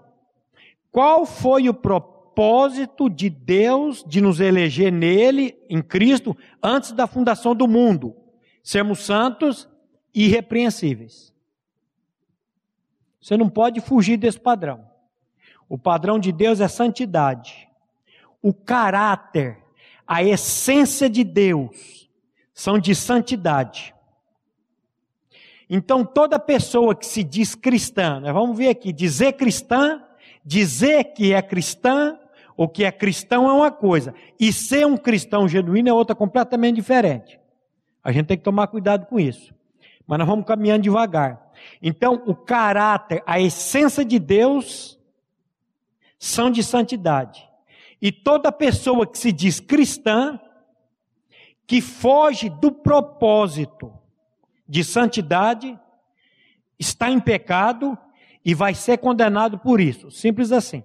Qual 0.92 1.26
foi 1.26 1.68
o 1.68 1.74
propósito 1.74 2.17
de 3.10 3.30
Deus 3.30 4.04
de 4.06 4.22
nos 4.22 4.40
eleger 4.40 4.92
nele, 4.92 5.58
em 5.70 5.82
Cristo, 5.82 6.36
antes 6.62 6.92
da 6.92 7.08
fundação 7.08 7.56
do 7.56 7.68
mundo? 7.68 8.16
Sermos 8.64 9.00
santos 9.00 9.68
e 10.14 10.26
irrepreensíveis. 10.26 11.34
Você 13.22 13.36
não 13.38 13.50
pode 13.50 13.82
fugir 13.82 14.18
desse 14.18 14.40
padrão. 14.40 14.86
O 15.68 15.78
padrão 15.78 16.20
de 16.20 16.32
Deus 16.32 16.62
é 16.62 16.68
santidade 16.68 17.68
o 18.42 18.54
caráter, 18.54 19.58
a 20.06 20.24
essência 20.24 21.10
de 21.10 21.24
Deus 21.24 22.10
são 22.54 22.80
de 22.80 22.96
santidade. 22.96 23.94
Então, 25.70 26.06
toda 26.06 26.40
pessoa 26.40 26.96
que 26.96 27.06
se 27.06 27.24
diz 27.24 27.54
cristã, 27.54 28.22
nós 28.22 28.34
vamos 28.34 28.58
ver 28.58 28.70
aqui, 28.70 28.94
dizer 28.94 29.34
cristã, 29.34 30.02
dizer 30.46 31.14
que 31.14 31.34
é 31.34 31.42
cristã 31.42 32.18
ou 32.58 32.68
que 32.68 32.84
é 32.84 32.92
cristão 32.92 33.48
é 33.48 33.54
uma 33.54 33.72
coisa, 33.72 34.16
e 34.40 34.52
ser 34.52 34.86
um 34.88 34.98
cristão 34.98 35.48
genuíno 35.48 35.90
é 35.90 35.94
outra 35.94 36.16
completamente 36.16 36.76
diferente. 36.76 37.40
A 38.04 38.12
gente 38.12 38.26
tem 38.26 38.38
que 38.38 38.44
tomar 38.44 38.68
cuidado 38.68 39.06
com 39.06 39.20
isso. 39.20 39.54
Mas 40.08 40.18
nós 40.18 40.28
vamos 40.28 40.46
caminhando 40.46 40.82
devagar. 40.82 41.52
Então, 41.82 42.24
o 42.26 42.34
caráter, 42.34 43.22
a 43.28 43.40
essência 43.40 44.04
de 44.04 44.18
Deus 44.18 44.98
são 46.18 46.50
de 46.50 46.64
santidade. 46.64 47.48
E 48.02 48.12
toda 48.12 48.52
pessoa 48.52 49.06
que 49.06 49.18
se 49.18 49.32
diz 49.32 49.60
cristã, 49.60 50.40
que 51.68 51.82
foge 51.82 52.50
do 52.50 52.72
propósito 52.72 53.94
de 54.68 54.84
santidade, 54.84 55.78
está 56.80 57.12
em 57.12 57.20
pecado 57.20 57.98
e 58.44 58.54
vai 58.54 58.74
ser 58.74 58.98
condenado 58.98 59.60
por 59.60 59.80
isso. 59.80 60.10
Simples 60.10 60.52
assim. 60.52 60.84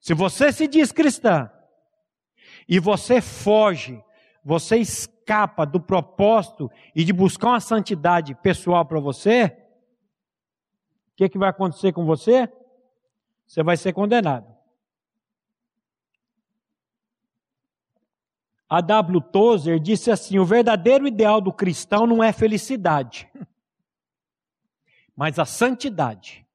Se 0.00 0.14
você 0.14 0.50
se 0.50 0.66
diz 0.66 0.90
cristã 0.90 1.50
e 2.66 2.80
você 2.80 3.20
foge, 3.20 4.02
você 4.42 4.78
escapa 4.78 5.66
do 5.66 5.78
propósito 5.78 6.70
e 6.94 7.04
de 7.04 7.12
buscar 7.12 7.48
uma 7.48 7.60
santidade 7.60 8.34
pessoal 8.36 8.84
para 8.84 8.98
você, 8.98 9.56
o 11.12 11.16
que, 11.16 11.28
que 11.28 11.38
vai 11.38 11.50
acontecer 11.50 11.92
com 11.92 12.06
você? 12.06 12.50
Você 13.46 13.62
vai 13.62 13.76
ser 13.76 13.92
condenado. 13.92 14.50
A 18.70 18.80
W. 18.80 19.20
Tozer 19.20 19.80
disse 19.80 20.10
assim: 20.10 20.38
o 20.38 20.44
verdadeiro 20.44 21.06
ideal 21.06 21.40
do 21.40 21.52
cristão 21.52 22.06
não 22.06 22.22
é 22.22 22.32
felicidade, 22.32 23.28
mas 25.14 25.38
a 25.38 25.44
santidade. 25.44 26.46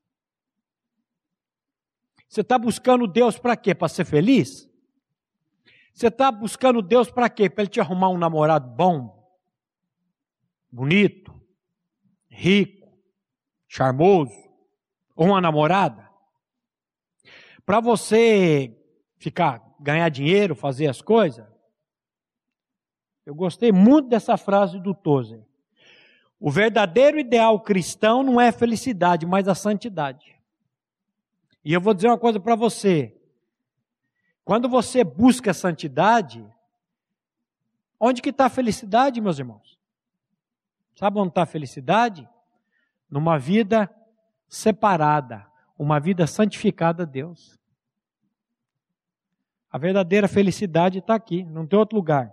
Você 2.27 2.41
está 2.41 2.57
buscando 2.57 3.07
Deus 3.07 3.38
para 3.38 3.55
quê? 3.55 3.73
Para 3.73 3.88
ser 3.88 4.05
feliz? 4.05 4.69
Você 5.93 6.07
está 6.07 6.31
buscando 6.31 6.81
Deus 6.81 7.09
para 7.09 7.29
quê? 7.29 7.49
Para 7.49 7.63
Ele 7.63 7.71
te 7.71 7.79
arrumar 7.79 8.09
um 8.09 8.17
namorado 8.17 8.69
bom, 8.69 9.25
bonito, 10.69 11.33
rico, 12.29 12.99
charmoso, 13.67 14.33
ou 15.15 15.27
uma 15.27 15.39
namorada? 15.39 16.09
Para 17.65 17.79
você 17.79 18.77
ficar, 19.17 19.61
ganhar 19.79 20.09
dinheiro, 20.09 20.53
fazer 20.53 20.88
as 20.88 21.01
coisas? 21.01 21.47
Eu 23.25 23.33
gostei 23.33 23.71
muito 23.71 24.09
dessa 24.09 24.38
frase 24.38 24.79
do 24.79 24.93
Tozer. 24.93 25.43
O 26.39 26.51
verdadeiro 26.51 27.17
ideal 27.17 27.59
cristão 27.61 28.21
não 28.21 28.39
é 28.39 28.49
a 28.49 28.53
felicidade, 28.53 29.25
mas 29.25 29.47
a 29.47 29.55
santidade. 29.55 30.35
E 31.65 31.73
eu 31.73 31.82
vou 31.82 31.95
dizer 31.95 32.08
uma 32.08 32.17
coisa 32.17 32.39
para 32.39 32.56
você. 32.56 33.19
Quando 34.43 34.69
você 34.69 35.04
busca 35.04 35.49
a 35.49 35.54
santidade, 35.54 36.45
onde 37.99 38.21
que 38.21 38.30
está 38.30 38.45
a 38.45 38.49
felicidade, 38.49 39.19
meus 39.19 39.39
irmãos? 39.39 39.80
Sabe 40.95 41.17
onde 41.17 41.30
está 41.30 41.41
a 41.41 41.47
felicidade? 41.47 42.30
Numa 43.10 43.39
vida 43.39 43.89
separada, 44.47 45.47
uma 45.75 45.99
vida 45.99 46.28
santificada 46.28 47.01
a 47.01 47.06
Deus. 47.08 47.60
A 49.71 49.80
verdadeira 49.80 50.28
felicidade 50.28 50.99
está 50.99 51.15
aqui, 51.15 51.43
não 51.43 51.65
tem 51.65 51.80
outro 51.80 51.97
lugar. 51.97 52.32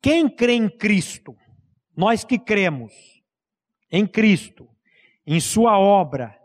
Quem 0.00 0.26
crê 0.26 0.54
em 0.54 0.70
Cristo, 0.70 1.36
nós 1.94 2.24
que 2.24 2.38
cremos 2.38 3.22
em 3.90 4.06
Cristo, 4.06 4.66
em 5.26 5.38
Sua 5.38 5.78
obra, 5.78 6.38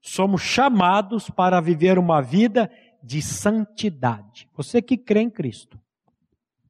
somos 0.00 0.42
chamados 0.42 1.28
para 1.30 1.60
viver 1.60 1.98
uma 1.98 2.20
vida 2.20 2.70
de 3.02 3.20
santidade. 3.22 4.48
Você 4.54 4.80
que 4.80 4.96
crê 4.96 5.20
em 5.20 5.30
Cristo, 5.30 5.80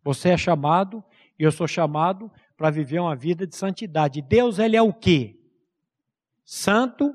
você 0.03 0.31
é 0.31 0.37
chamado 0.37 1.03
e 1.39 1.43
eu 1.43 1.53
sou 1.53 1.69
chamado 1.69 2.31
para 2.57 2.71
viver 2.71 3.01
uma 3.01 3.15
vida 3.15 3.47
de 3.47 3.55
santidade. 3.55 4.23
Deus, 4.23 4.59
Ele 4.59 4.77
é 4.77 4.83
o 4.83 4.93
que? 4.93 5.39
Santo, 6.45 7.15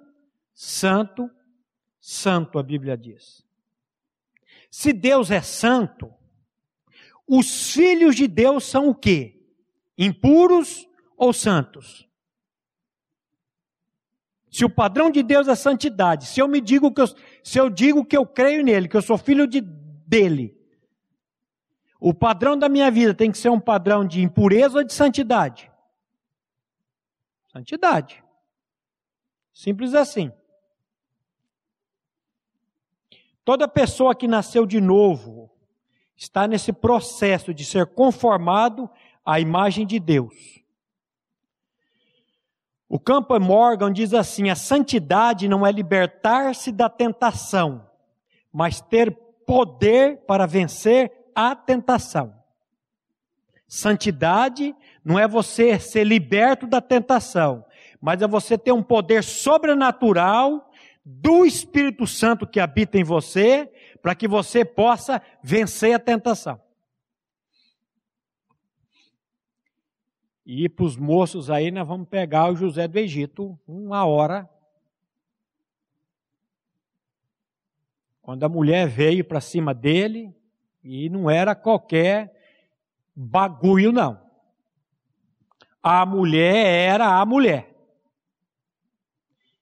santo, 0.54 1.30
santo, 2.00 2.58
a 2.58 2.64
Bíblia 2.64 2.96
diz. 2.96 3.44
Se 4.70 4.94
Deus 4.94 5.32
é 5.32 5.42
santo, 5.42 6.14
os 7.28 7.74
filhos 7.74 8.16
de 8.16 8.28
Deus 8.28 8.64
são 8.64 8.90
o 8.90 8.96
quê? 8.96 9.42
Impuros 9.98 10.88
ou 11.18 11.34
santos? 11.34 12.08
Se 14.54 14.64
o 14.64 14.70
padrão 14.70 15.10
de 15.10 15.24
Deus 15.24 15.48
é 15.48 15.56
santidade, 15.56 16.28
se 16.28 16.40
eu 16.40 16.48
me 16.48 16.62
digo 16.62 16.94
que 16.94 17.02
eu, 17.02 17.08
se 17.44 17.58
eu 17.58 17.72
digo 17.72 18.06
que 18.06 18.16
eu 18.16 18.24
creio 18.24 18.64
nele, 18.64 18.88
que 18.88 18.96
eu 18.96 19.02
sou 19.02 19.18
filho 19.18 19.48
de, 19.48 19.62
dele, 19.62 20.56
o 22.00 22.14
padrão 22.14 22.56
da 22.56 22.70
minha 22.70 22.92
vida 22.92 23.16
tem 23.16 23.32
que 23.32 23.38
ser 23.40 23.50
um 23.50 23.60
padrão 23.60 24.06
de 24.06 24.22
impureza 24.22 24.78
ou 24.78 24.84
de 24.84 24.94
santidade? 24.94 25.72
Santidade. 27.52 28.24
Simples 29.52 29.96
assim. 29.96 30.32
Toda 33.44 33.68
pessoa 33.68 34.14
que 34.14 34.28
nasceu 34.28 34.68
de 34.68 34.80
novo, 34.80 35.50
está 36.16 36.48
nesse 36.48 36.72
processo 36.72 37.56
de 37.56 37.66
ser 37.66 37.88
conformado 37.88 38.88
à 39.26 39.40
imagem 39.40 39.88
de 39.88 40.00
Deus. 40.00 40.63
O 42.94 43.00
Campbell 43.00 43.40
Morgan 43.40 43.92
diz 43.92 44.14
assim: 44.14 44.52
a 44.52 44.56
santidade 44.56 45.48
não 45.48 45.66
é 45.66 45.72
libertar-se 45.72 46.72
da 46.72 46.88
tentação, 46.88 47.88
mas 48.52 48.82
ter 48.82 49.12
poder 49.48 50.18
para 50.28 50.46
vencer 50.46 51.12
a 51.34 51.56
tentação. 51.56 52.36
Santidade 53.68 54.76
não 55.04 55.18
é 55.18 55.28
você 55.28 55.80
ser 55.80 56.04
liberto 56.04 56.68
da 56.68 56.80
tentação, 56.80 57.66
mas 58.00 58.22
é 58.22 58.28
você 58.28 58.60
ter 58.60 58.72
um 58.72 58.84
poder 58.84 59.24
sobrenatural 59.24 60.72
do 61.04 61.44
Espírito 61.46 62.06
Santo 62.06 62.46
que 62.46 62.60
habita 62.60 63.00
em 63.00 63.04
você, 63.04 63.72
para 64.04 64.14
que 64.14 64.28
você 64.28 64.64
possa 64.64 65.20
vencer 65.42 65.96
a 65.96 66.00
tentação. 66.00 66.62
E 70.46 70.68
para 70.68 70.86
os 70.86 70.98
moços 70.98 71.50
aí, 71.50 71.72
nós 71.72 71.88
vamos 71.88 72.08
pegar 72.08 72.52
o 72.52 72.56
José 72.56 72.88
do 72.88 72.98
Egito, 72.98 73.58
uma 73.68 74.06
hora. 74.06 74.50
Quando 78.22 78.44
a 78.44 78.50
mulher 78.50 78.88
veio 78.88 79.24
para 79.24 79.40
cima 79.40 79.74
dele, 79.74 80.36
e 80.84 81.10
não 81.10 81.30
era 81.30 81.56
qualquer 81.56 82.34
bagulho, 83.16 83.92
não. 83.92 84.22
A 85.82 86.06
mulher 86.06 86.66
era 86.66 87.20
a 87.20 87.26
mulher. 87.26 87.74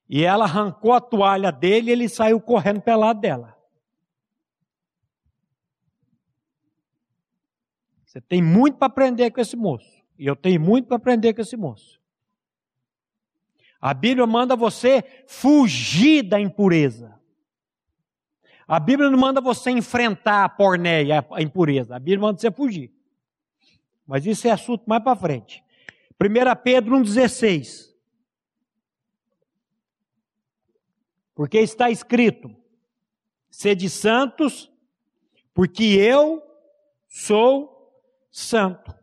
E 0.09 0.23
ela 0.23 0.45
arrancou 0.45 0.93
a 0.93 0.99
toalha 1.01 1.51
dele 1.51 1.89
e 1.89 1.93
ele 1.93 2.09
saiu 2.09 2.41
correndo 2.41 2.81
pelado 2.81 3.21
dela. 3.21 3.57
Você 8.05 8.19
tem 8.19 8.41
muito 8.41 8.77
para 8.77 8.87
aprender 8.87 9.31
com 9.31 9.39
esse 9.39 9.55
moço. 9.55 10.00
E 10.21 10.27
eu 10.27 10.35
tenho 10.35 10.61
muito 10.61 10.87
para 10.87 10.97
aprender 10.97 11.33
com 11.33 11.41
esse 11.41 11.57
moço. 11.57 11.99
A 13.81 13.91
Bíblia 13.91 14.27
manda 14.27 14.55
você 14.55 15.03
fugir 15.25 16.21
da 16.21 16.39
impureza. 16.39 17.19
A 18.67 18.79
Bíblia 18.79 19.09
não 19.09 19.17
manda 19.17 19.41
você 19.41 19.71
enfrentar 19.71 20.43
a 20.43 20.49
pornéia, 20.49 21.25
a 21.31 21.41
impureza. 21.41 21.95
A 21.95 21.99
Bíblia 21.99 22.19
manda 22.19 22.39
você 22.39 22.51
fugir. 22.51 22.93
Mas 24.05 24.27
isso 24.27 24.47
é 24.47 24.51
assunto 24.51 24.83
mais 24.85 25.03
para 25.03 25.15
frente. 25.15 25.63
1 26.21 26.61
Pedro 26.63 26.97
1,16. 26.97 27.91
Porque 31.33 31.57
está 31.57 31.89
escrito: 31.89 32.55
sede 33.49 33.89
santos, 33.89 34.71
porque 35.51 35.83
eu 35.83 36.43
sou 37.07 37.91
santo. 38.29 39.00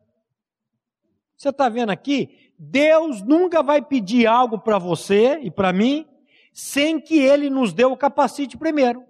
Você 1.39 1.51
está 1.51 1.69
vendo 1.69 1.91
aqui? 1.91 2.53
Deus 2.59 3.23
nunca 3.23 3.63
vai 3.63 3.81
pedir 3.81 4.27
algo 4.27 4.59
para 4.59 4.77
você 4.77 5.39
e 5.39 5.53
para 5.53 5.73
mim 5.73 6.05
sem 6.53 7.01
que 7.01 7.21
Ele 7.21 7.49
nos 7.49 7.73
dê 7.73 7.85
o 7.85 7.97
capacite 7.97 8.59
primeiro. 8.59 9.05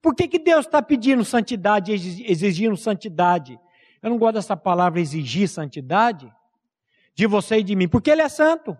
Por 0.00 0.14
que, 0.14 0.28
que 0.28 0.38
Deus 0.38 0.64
está 0.64 0.80
pedindo 0.80 1.24
santidade, 1.24 1.92
exigindo 1.92 2.76
santidade? 2.76 3.58
Eu 4.00 4.10
não 4.10 4.18
gosto 4.18 4.34
dessa 4.34 4.56
palavra 4.56 5.00
exigir 5.00 5.48
santidade 5.48 6.32
de 7.12 7.26
você 7.26 7.58
e 7.58 7.64
de 7.64 7.74
mim, 7.74 7.88
porque 7.88 8.12
Ele 8.12 8.22
é 8.22 8.28
santo. 8.28 8.78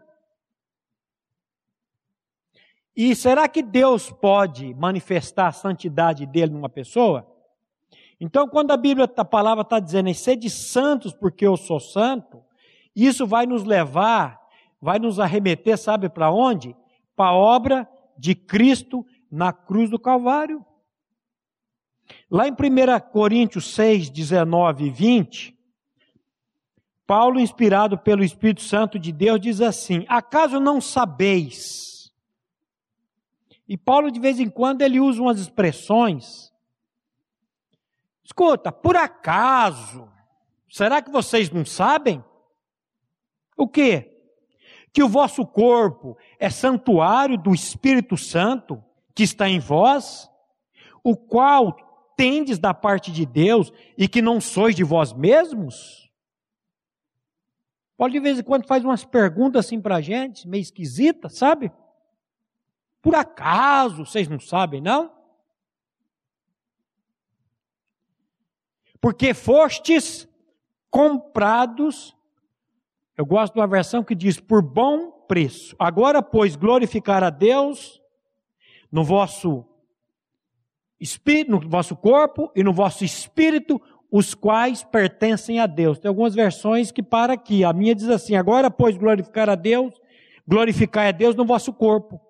E 2.94 3.16
será 3.16 3.48
que 3.48 3.62
Deus 3.62 4.12
pode 4.12 4.72
manifestar 4.74 5.48
a 5.48 5.52
santidade 5.52 6.24
dele 6.24 6.52
numa 6.52 6.68
pessoa? 6.68 7.26
Então, 8.20 8.48
quando 8.48 8.70
a 8.70 8.76
Bíblia, 8.76 9.10
a 9.16 9.24
palavra 9.24 9.62
está 9.62 9.80
dizendo, 9.80 10.14
sede 10.14 10.48
santos 10.48 11.12
porque 11.12 11.44
eu 11.44 11.56
sou 11.56 11.80
santo, 11.80 12.45
isso 13.04 13.26
vai 13.26 13.44
nos 13.44 13.64
levar, 13.64 14.40
vai 14.80 14.98
nos 14.98 15.20
arremeter, 15.20 15.76
sabe 15.76 16.08
para 16.08 16.30
onde? 16.30 16.74
Para 17.14 17.30
a 17.30 17.34
obra 17.34 17.88
de 18.16 18.34
Cristo 18.34 19.04
na 19.30 19.52
cruz 19.52 19.90
do 19.90 19.98
Calvário. 19.98 20.64
Lá 22.30 22.48
em 22.48 22.52
1 22.52 22.56
Coríntios 23.12 23.74
6, 23.74 24.08
19 24.08 24.86
e 24.86 24.90
20, 24.90 25.58
Paulo, 27.06 27.38
inspirado 27.38 27.98
pelo 27.98 28.24
Espírito 28.24 28.62
Santo 28.62 28.98
de 28.98 29.12
Deus, 29.12 29.40
diz 29.40 29.60
assim: 29.60 30.04
Acaso 30.08 30.58
não 30.58 30.80
sabeis? 30.80 32.10
E 33.68 33.76
Paulo, 33.76 34.10
de 34.10 34.18
vez 34.18 34.40
em 34.40 34.48
quando, 34.48 34.82
ele 34.82 35.00
usa 35.00 35.20
umas 35.20 35.40
expressões. 35.40 36.52
Escuta, 38.24 38.72
por 38.72 38.96
acaso, 38.96 40.08
será 40.68 41.00
que 41.02 41.10
vocês 41.10 41.50
não 41.50 41.64
sabem? 41.64 42.24
O 43.56 43.66
que? 43.66 44.12
Que 44.92 45.02
o 45.02 45.08
vosso 45.08 45.46
corpo 45.46 46.16
é 46.38 46.50
santuário 46.50 47.38
do 47.38 47.54
Espírito 47.54 48.16
Santo 48.16 48.82
que 49.14 49.22
está 49.22 49.48
em 49.48 49.58
vós, 49.58 50.30
o 51.02 51.16
qual 51.16 51.74
tendes 52.16 52.58
da 52.58 52.74
parte 52.74 53.10
de 53.10 53.24
Deus 53.24 53.72
e 53.96 54.06
que 54.06 54.20
não 54.20 54.40
sois 54.40 54.74
de 54.74 54.84
vós 54.84 55.12
mesmos? 55.12 56.10
Paulo 57.96 58.12
de 58.12 58.20
vez 58.20 58.38
em 58.38 58.42
quando 58.42 58.66
faz 58.66 58.84
umas 58.84 59.04
perguntas 59.04 59.64
assim 59.64 59.80
para 59.80 59.96
a 59.96 60.00
gente, 60.00 60.46
meio 60.46 60.60
esquisita, 60.60 61.28
sabe? 61.28 61.72
Por 63.00 63.14
acaso, 63.14 64.04
vocês 64.04 64.28
não 64.28 64.40
sabem, 64.40 64.80
não? 64.80 65.12
Porque 69.00 69.32
fostes 69.32 70.28
comprados 70.90 72.15
eu 73.16 73.24
gosto 73.24 73.54
de 73.54 73.60
uma 73.60 73.66
versão 73.66 74.04
que 74.04 74.14
diz 74.14 74.38
por 74.38 74.60
bom 74.60 75.10
preço. 75.26 75.74
Agora, 75.78 76.22
pois, 76.22 76.54
glorificar 76.54 77.24
a 77.24 77.30
Deus 77.30 78.00
no 78.92 79.02
vosso 79.02 79.64
espírito, 81.00 81.50
no 81.50 81.68
vosso 81.68 81.96
corpo 81.96 82.50
e 82.54 82.62
no 82.62 82.72
vosso 82.72 83.04
espírito, 83.04 83.80
os 84.10 84.34
quais 84.34 84.84
pertencem 84.84 85.58
a 85.60 85.66
Deus. 85.66 85.98
Tem 85.98 86.08
algumas 86.08 86.34
versões 86.34 86.92
que 86.92 87.02
para 87.02 87.32
aqui. 87.32 87.64
A 87.64 87.72
minha 87.72 87.94
diz 87.94 88.08
assim: 88.08 88.36
agora, 88.36 88.70
pois, 88.70 88.96
glorificar 88.96 89.48
a 89.48 89.54
Deus, 89.54 89.94
glorificar 90.46 91.06
a 91.06 91.12
Deus 91.12 91.34
no 91.34 91.44
vosso 91.44 91.72
corpo. 91.72 92.20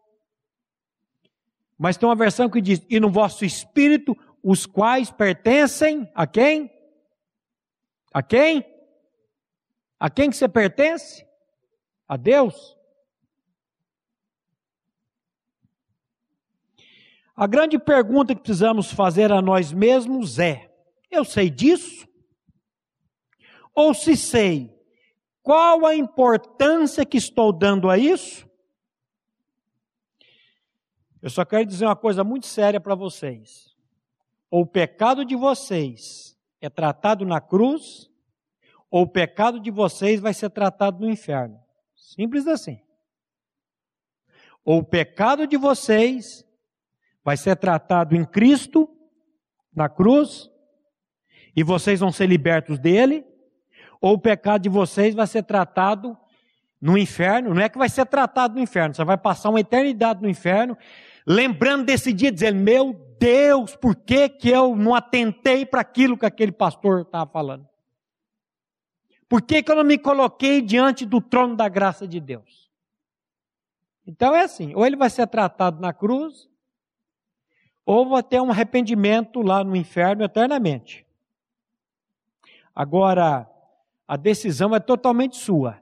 Mas 1.77 1.97
tem 1.97 2.09
uma 2.09 2.15
versão 2.15 2.49
que 2.49 2.61
diz: 2.61 2.81
e 2.89 3.01
no 3.01 3.11
vosso 3.11 3.45
espírito, 3.45 4.17
os 4.43 4.67
quais 4.67 5.11
pertencem 5.11 6.09
a 6.15 6.27
quem? 6.27 6.71
A 8.13 8.23
quem? 8.23 8.65
A 9.99 10.11
quem 10.11 10.31
que 10.31 10.37
você 10.37 10.49
pertence? 10.49 11.27
A 12.07 12.17
Deus? 12.17 12.77
A 17.35 17.47
grande 17.47 17.79
pergunta 17.79 18.35
que 18.35 18.41
precisamos 18.41 18.91
fazer 18.91 19.33
a 19.33 19.43
nós 19.43 19.73
mesmos 19.73 20.39
é: 20.39 20.73
eu 21.11 21.25
sei 21.25 21.51
disso? 21.51 22.07
Ou 23.75 23.93
se 23.93 24.17
sei, 24.17 24.75
qual 25.43 25.85
a 25.85 25.95
importância 25.95 27.05
que 27.05 27.19
estou 27.19 27.53
dando 27.53 27.91
a 27.91 27.99
isso? 27.99 28.49
Eu 31.21 31.29
só 31.29 31.45
quero 31.45 31.67
dizer 31.67 31.85
uma 31.85 31.97
coisa 31.97 32.23
muito 32.25 32.47
séria 32.47 32.81
para 32.81 32.95
vocês. 32.95 33.75
O 34.51 34.65
pecado 34.65 35.25
de 35.25 35.37
vocês 35.37 36.39
é 36.61 36.71
tratado 36.71 37.27
na 37.27 37.41
cruz 37.41 38.11
ou 38.91 39.03
o 39.03 39.09
pecado 39.09 39.61
de 39.61 39.71
vocês 39.71 40.21
vai 40.21 40.33
ser 40.33 40.51
tratado 40.51 41.01
no 41.01 41.11
inferno. 41.11 41.61
Simples 41.95 42.47
assim. 42.47 42.81
Ou 44.65 44.79
o 44.79 44.85
pecado 44.85 45.47
de 45.47 45.57
vocês 45.57 46.45
vai 47.25 47.37
ser 47.37 47.57
tratado 47.57 48.17
em 48.17 48.25
Cristo, 48.25 48.89
na 49.75 49.89
cruz, 49.89 50.51
e 51.55 51.63
vocês 51.63 52.01
vão 52.01 52.13
ser 52.13 52.27
libertos 52.27 52.79
dele, 52.79 53.25
ou 54.01 54.15
o 54.15 54.19
pecado 54.19 54.63
de 54.63 54.69
vocês 54.69 55.15
vai 55.15 55.27
ser 55.27 55.43
tratado 55.43 56.17
no 56.81 56.99
inferno, 56.99 57.55
não 57.55 57.63
é 57.63 57.69
que 57.69 57.79
vai 57.79 57.89
ser 57.89 58.07
tratado 58.07 58.55
no 58.55 58.61
inferno, 58.61 58.95
você 58.95 59.05
vai 59.05 59.17
passar 59.17 59.51
uma 59.51 59.61
eternidade 59.61 60.23
no 60.23 60.29
inferno, 60.29 60.77
lembrando 61.27 61.85
desse 61.85 62.13
dia, 62.13 62.31
dizendo: 62.31 62.61
Meu 62.61 62.93
Deus, 63.19 63.75
por 63.75 63.97
que, 63.97 64.29
que 64.29 64.51
eu 64.51 64.77
não 64.77 64.95
atentei 64.95 65.65
para 65.65 65.81
aquilo 65.81 66.19
que 66.19 66.27
aquele 66.27 66.53
pastor 66.53 67.03
estava 67.03 67.29
falando? 67.31 67.67
Por 69.29 69.43
que, 69.43 69.63
que 69.63 69.71
eu 69.71 69.77
não 69.77 69.85
me 69.85 69.99
coloquei 69.99 70.63
diante 70.63 71.05
do 71.05 71.21
trono 71.21 71.57
da 71.57 71.69
graça 71.69 72.07
de 72.07 72.21
Deus? 72.21 72.71
Então 74.07 74.35
é 74.35 74.45
assim: 74.45 74.75
ou 74.75 74.87
ele 74.87 74.97
vai 74.97 75.11
ser 75.11 75.27
tratado 75.27 75.81
na 75.81 75.93
cruz, 75.93 76.49
ou 77.85 78.09
vai 78.09 78.23
ter 78.23 78.41
um 78.41 78.51
arrependimento 78.51 79.43
lá 79.43 79.65
no 79.65 79.75
inferno 79.75 80.25
eternamente. 80.25 81.05
Agora, 82.75 83.51
a 84.07 84.17
decisão 84.17 84.75
é 84.75 84.81
totalmente 84.81 85.37
sua. 85.37 85.81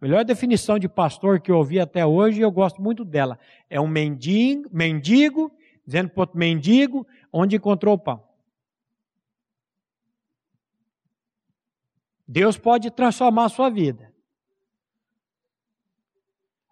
Melhor 0.00 0.24
definição 0.24 0.78
de 0.78 0.88
pastor 0.88 1.40
que 1.40 1.50
eu 1.50 1.58
ouvi 1.58 1.78
até 1.78 2.04
hoje, 2.04 2.40
e 2.40 2.42
eu 2.42 2.50
gosto 2.50 2.80
muito 2.80 3.04
dela, 3.04 3.38
é 3.68 3.80
um 3.80 3.86
mendigo, 3.86 4.68
mendigo 4.72 5.52
dizendo 5.86 6.10
para 6.10 6.22
outro 6.22 6.38
mendigo 6.38 7.06
onde 7.32 7.56
encontrou 7.56 7.94
o 7.94 7.98
pão. 7.98 8.29
Deus 12.32 12.56
pode 12.56 12.92
transformar 12.92 13.46
a 13.46 13.48
sua 13.48 13.68
vida. 13.68 14.14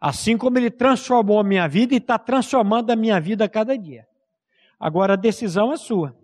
Assim 0.00 0.38
como 0.38 0.56
Ele 0.56 0.70
transformou 0.70 1.40
a 1.40 1.42
minha 1.42 1.66
vida 1.66 1.94
e 1.94 1.96
está 1.96 2.16
transformando 2.16 2.92
a 2.92 2.96
minha 2.96 3.20
vida 3.20 3.44
a 3.44 3.48
cada 3.48 3.76
dia. 3.76 4.06
Agora 4.78 5.14
a 5.14 5.16
decisão 5.16 5.72
é 5.72 5.76
sua. 5.76 6.16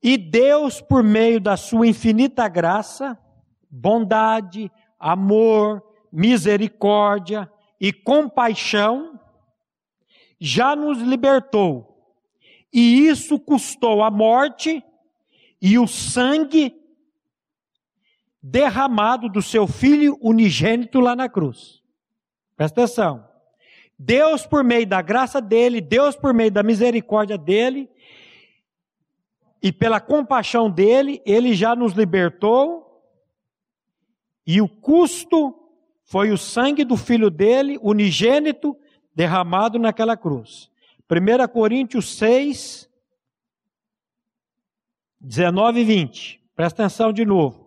E 0.00 0.16
Deus, 0.16 0.80
por 0.80 1.02
meio 1.02 1.40
da 1.40 1.56
sua 1.56 1.88
infinita 1.88 2.46
graça, 2.46 3.18
bondade, 3.68 4.70
amor, 4.96 5.82
misericórdia 6.12 7.50
e 7.80 7.92
compaixão, 7.92 9.18
já 10.38 10.76
nos 10.76 10.98
libertou. 10.98 12.14
E 12.72 13.08
isso 13.08 13.40
custou 13.40 14.04
a 14.04 14.10
morte 14.10 14.85
e 15.66 15.80
o 15.80 15.88
sangue 15.88 16.80
derramado 18.40 19.28
do 19.28 19.42
seu 19.42 19.66
filho 19.66 20.16
unigênito 20.20 21.00
lá 21.00 21.16
na 21.16 21.28
cruz. 21.28 21.82
Presta 22.56 22.84
atenção. 22.84 23.26
Deus, 23.98 24.46
por 24.46 24.62
meio 24.62 24.86
da 24.86 25.02
graça 25.02 25.40
dele, 25.40 25.80
Deus, 25.80 26.14
por 26.14 26.32
meio 26.32 26.52
da 26.52 26.62
misericórdia 26.62 27.36
dele, 27.36 27.90
e 29.60 29.72
pela 29.72 29.98
compaixão 29.98 30.70
dele, 30.70 31.20
ele 31.26 31.52
já 31.52 31.74
nos 31.74 31.94
libertou, 31.94 33.02
e 34.46 34.60
o 34.60 34.68
custo 34.68 35.52
foi 36.04 36.30
o 36.30 36.38
sangue 36.38 36.84
do 36.84 36.96
filho 36.96 37.28
dele, 37.28 37.76
unigênito, 37.82 38.76
derramado 39.12 39.80
naquela 39.80 40.16
cruz. 40.16 40.70
1 41.10 41.48
Coríntios 41.48 42.16
6, 42.16 42.85
19 45.20 45.80
e 45.80 45.84
20. 45.84 46.42
Presta 46.54 46.82
atenção 46.84 47.12
de 47.12 47.24
novo. 47.24 47.66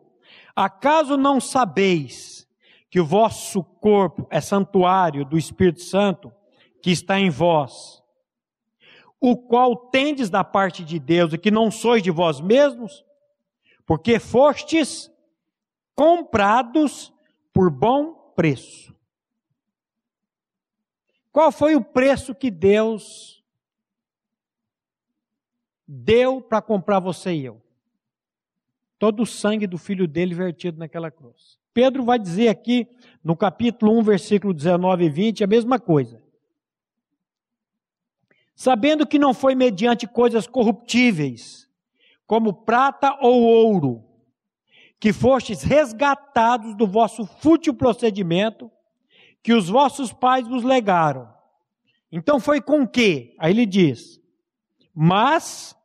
Acaso 0.55 1.15
não 1.15 1.39
sabeis 1.39 2.47
que 2.89 2.99
o 2.99 3.05
vosso 3.05 3.63
corpo 3.63 4.27
é 4.29 4.41
santuário 4.41 5.23
do 5.23 5.37
Espírito 5.37 5.81
Santo 5.81 6.31
que 6.81 6.91
está 6.91 7.19
em 7.19 7.29
vós, 7.29 8.01
o 9.19 9.35
qual 9.37 9.75
tendes 9.75 10.29
da 10.29 10.43
parte 10.43 10.83
de 10.83 10.97
Deus 10.97 11.33
e 11.33 11.37
que 11.37 11.51
não 11.51 11.69
sois 11.69 12.01
de 12.01 12.09
vós 12.09 12.39
mesmos, 12.39 13.05
porque 13.85 14.17
fostes 14.17 15.11
comprados 15.93 17.13
por 17.53 17.69
bom 17.69 18.13
preço. 18.35 18.95
Qual 21.31 21.51
foi 21.51 21.75
o 21.75 21.83
preço 21.83 22.33
que 22.33 22.49
Deus 22.49 23.38
deu 25.91 26.39
para 26.39 26.61
comprar 26.61 26.99
você 26.99 27.33
e 27.33 27.45
eu? 27.45 27.59
Todo 28.99 29.23
o 29.23 29.25
sangue 29.25 29.65
do 29.65 29.77
filho 29.77 30.07
dele 30.07 30.35
vertido 30.35 30.77
naquela 30.77 31.09
cruz. 31.09 31.57
Pedro 31.73 32.03
vai 32.03 32.19
dizer 32.19 32.47
aqui 32.47 32.87
no 33.23 33.35
capítulo 33.35 33.97
1, 33.97 34.03
versículo 34.03 34.53
19 34.53 35.05
e 35.05 35.09
20 35.09 35.43
a 35.43 35.47
mesma 35.47 35.79
coisa. 35.79 36.21
Sabendo 38.53 39.07
que 39.07 39.17
não 39.17 39.33
foi 39.33 39.55
mediante 39.55 40.05
coisas 40.05 40.45
corruptíveis, 40.45 41.67
como 42.27 42.53
prata 42.53 43.17
ou 43.19 43.41
ouro, 43.41 44.03
que 44.99 45.11
fostes 45.11 45.63
resgatados 45.63 46.75
do 46.75 46.85
vosso 46.85 47.25
fútil 47.25 47.73
procedimento, 47.73 48.69
que 49.41 49.53
os 49.53 49.69
vossos 49.69 50.13
pais 50.13 50.47
vos 50.47 50.63
legaram. 50.63 51.33
Então 52.11 52.39
foi 52.39 52.61
com 52.61 52.85
que? 52.87 53.33
Aí 53.39 53.53
ele 53.53 53.65
diz: 53.65 54.21
Mas 54.93 55.75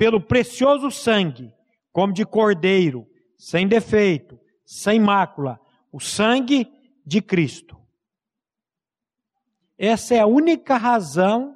pelo 0.00 0.18
precioso 0.18 0.90
sangue, 0.90 1.52
como 1.92 2.10
de 2.10 2.24
cordeiro, 2.24 3.06
sem 3.36 3.68
defeito, 3.68 4.40
sem 4.64 4.98
mácula, 4.98 5.60
o 5.92 6.00
sangue 6.00 6.66
de 7.04 7.20
Cristo. 7.20 7.78
Essa 9.76 10.14
é 10.14 10.20
a 10.20 10.26
única 10.26 10.78
razão 10.78 11.54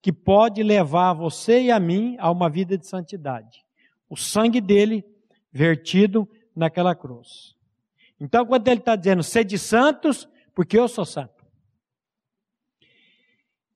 que 0.00 0.12
pode 0.12 0.62
levar 0.62 1.12
você 1.12 1.62
e 1.62 1.70
a 1.72 1.80
mim 1.80 2.16
a 2.20 2.30
uma 2.30 2.48
vida 2.48 2.78
de 2.78 2.86
santidade. 2.86 3.64
O 4.08 4.16
sangue 4.16 4.60
dele 4.60 5.04
vertido 5.50 6.30
naquela 6.54 6.94
cruz. 6.94 7.56
Então, 8.20 8.46
quando 8.46 8.68
ele 8.68 8.78
está 8.78 8.94
dizendo, 8.94 9.24
sede 9.24 9.58
santos, 9.58 10.28
porque 10.54 10.78
eu 10.78 10.86
sou 10.86 11.04
santo. 11.04 11.33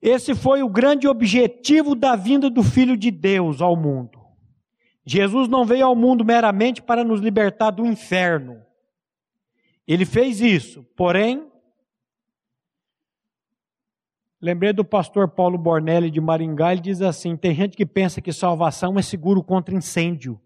Esse 0.01 0.33
foi 0.33 0.63
o 0.63 0.69
grande 0.69 1.07
objetivo 1.07 1.93
da 1.93 2.15
vinda 2.15 2.49
do 2.49 2.63
Filho 2.63 2.95
de 2.95 3.11
Deus 3.11 3.61
ao 3.61 3.75
mundo. 3.75 4.19
Jesus 5.05 5.47
não 5.47 5.65
veio 5.65 5.85
ao 5.85 5.95
mundo 5.95 6.23
meramente 6.23 6.81
para 6.81 7.03
nos 7.03 7.19
libertar 7.19 7.71
do 7.71 7.85
inferno. 7.85 8.61
Ele 9.87 10.05
fez 10.05 10.39
isso, 10.39 10.83
porém, 10.95 11.51
lembrei 14.39 14.71
do 14.71 14.85
pastor 14.85 15.27
Paulo 15.27 15.57
Bornelli 15.57 16.11
de 16.11 16.21
Maringá, 16.21 16.71
ele 16.71 16.81
diz 16.81 17.01
assim: 17.01 17.35
tem 17.35 17.55
gente 17.55 17.75
que 17.75 17.85
pensa 17.85 18.21
que 18.21 18.31
salvação 18.31 18.99
é 18.99 19.01
seguro 19.01 19.43
contra 19.43 19.75
incêndio. 19.75 20.39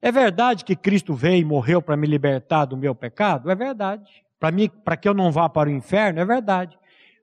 É 0.00 0.12
verdade 0.12 0.64
que 0.64 0.76
Cristo 0.76 1.14
veio 1.14 1.40
e 1.40 1.44
morreu 1.44 1.82
para 1.82 1.96
me 1.96 2.06
libertar 2.06 2.64
do 2.64 2.76
meu 2.76 2.94
pecado? 2.94 3.50
É 3.50 3.54
verdade. 3.54 4.24
Para 4.38 4.52
mim, 4.52 4.68
para 4.68 4.96
que 4.96 5.08
eu 5.08 5.14
não 5.14 5.32
vá 5.32 5.48
para 5.48 5.68
o 5.68 5.72
inferno? 5.72 6.20
É 6.20 6.24
verdade. 6.24 6.78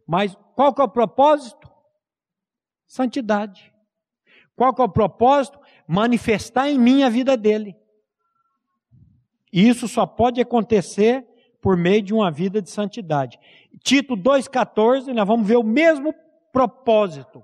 Mas 0.06 0.38
qual 0.56 0.74
que 0.74 0.82
é 0.82 0.84
o 0.84 0.90
propósito? 0.90 1.72
Santidade. 2.86 3.74
Qual 4.56 4.74
que 4.74 4.82
é 4.82 4.86
o 4.86 4.90
propósito? 4.90 5.60
Manifestar 5.88 6.70
em 6.70 6.78
mim 6.78 7.04
a 7.04 7.10
vida 7.10 7.38
dele. 7.38 7.76
E 9.52 9.68
isso 9.68 9.88
só 9.88 10.06
pode 10.06 10.42
acontecer 10.42 11.26
por 11.62 11.78
meio 11.78 12.02
de 12.02 12.14
uma 12.14 12.30
vida 12.30 12.62
de 12.62 12.70
santidade. 12.70 13.40
Tito 13.84 14.16
2,14, 14.16 15.14
nós 15.14 15.28
vamos 15.28 15.48
ver 15.48 15.56
o 15.56 15.64
mesmo 15.64 16.14
propósito 16.52 17.44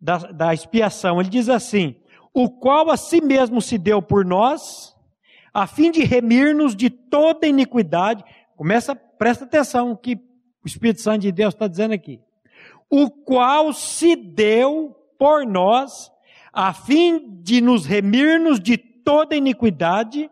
da, 0.00 0.18
da 0.18 0.54
expiação. 0.54 1.20
Ele 1.20 1.30
diz 1.30 1.48
assim: 1.48 1.96
o 2.32 2.48
qual 2.48 2.90
a 2.90 2.96
si 2.96 3.20
mesmo 3.20 3.60
se 3.60 3.76
deu 3.76 4.00
por 4.00 4.24
nós, 4.24 4.96
a 5.52 5.66
fim 5.66 5.90
de 5.90 6.02
remir-nos 6.02 6.74
de 6.74 6.88
toda 6.88 7.46
iniquidade. 7.46 8.24
Começa, 8.56 8.94
presta 8.94 9.44
atenção 9.44 9.94
que 9.94 10.14
o 10.64 10.66
Espírito 10.66 11.00
Santo 11.00 11.22
de 11.22 11.32
Deus 11.32 11.54
está 11.54 11.66
dizendo 11.66 11.94
aqui 11.94 12.20
o 12.92 13.08
qual 13.08 13.72
se 13.72 14.14
deu 14.14 14.94
por 15.18 15.46
nós, 15.46 16.12
a 16.52 16.74
fim 16.74 17.40
de 17.42 17.58
nos 17.62 17.86
remir-nos 17.86 18.60
de 18.60 18.76
toda 18.76 19.34
iniquidade 19.34 20.30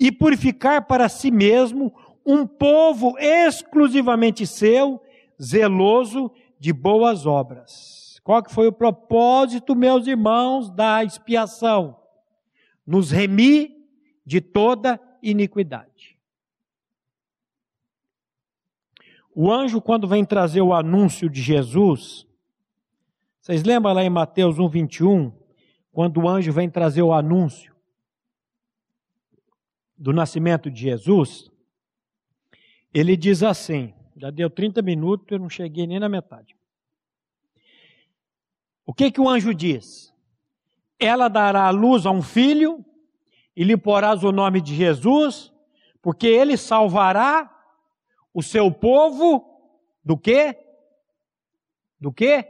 e 0.00 0.10
purificar 0.10 0.88
para 0.88 1.08
si 1.08 1.30
mesmo 1.30 1.94
um 2.26 2.44
povo 2.44 3.16
exclusivamente 3.16 4.44
seu, 4.44 5.00
zeloso 5.40 6.32
de 6.58 6.72
boas 6.72 7.26
obras. 7.26 7.93
Qual 8.24 8.42
que 8.42 8.50
foi 8.50 8.66
o 8.66 8.72
propósito, 8.72 9.76
meus 9.76 10.06
irmãos, 10.06 10.70
da 10.70 11.04
expiação? 11.04 12.00
Nos 12.86 13.10
remir 13.10 13.70
de 14.24 14.40
toda 14.40 14.98
iniquidade. 15.22 16.18
O 19.34 19.52
anjo, 19.52 19.80
quando 19.82 20.08
vem 20.08 20.24
trazer 20.24 20.62
o 20.62 20.72
anúncio 20.72 21.28
de 21.28 21.42
Jesus, 21.42 22.26
vocês 23.42 23.62
lembram 23.62 23.92
lá 23.92 24.02
em 24.02 24.08
Mateus 24.08 24.58
1, 24.58 24.68
21, 24.68 25.30
quando 25.92 26.22
o 26.22 26.28
anjo 26.28 26.50
vem 26.50 26.70
trazer 26.70 27.02
o 27.02 27.12
anúncio 27.12 27.74
do 29.98 30.14
nascimento 30.14 30.70
de 30.70 30.80
Jesus? 30.80 31.50
Ele 32.92 33.18
diz 33.18 33.42
assim: 33.42 33.92
já 34.16 34.30
deu 34.30 34.48
30 34.48 34.80
minutos, 34.80 35.26
eu 35.30 35.38
não 35.38 35.50
cheguei 35.50 35.86
nem 35.86 36.00
na 36.00 36.08
metade. 36.08 36.56
O 38.86 38.92
que 38.92 39.10
que 39.10 39.20
o 39.20 39.28
anjo 39.28 39.54
diz? 39.54 40.12
Ela 40.98 41.28
dará 41.28 41.66
a 41.66 41.70
luz 41.70 42.06
a 42.06 42.10
um 42.10 42.22
filho 42.22 42.84
e 43.56 43.64
lhe 43.64 43.76
porás 43.76 44.22
o 44.24 44.32
nome 44.32 44.60
de 44.60 44.74
Jesus, 44.74 45.52
porque 46.02 46.26
ele 46.26 46.56
salvará 46.56 47.50
o 48.32 48.42
seu 48.42 48.70
povo 48.70 49.44
do 50.04 50.18
quê? 50.18 50.58
Do 52.00 52.12
quê? 52.12 52.48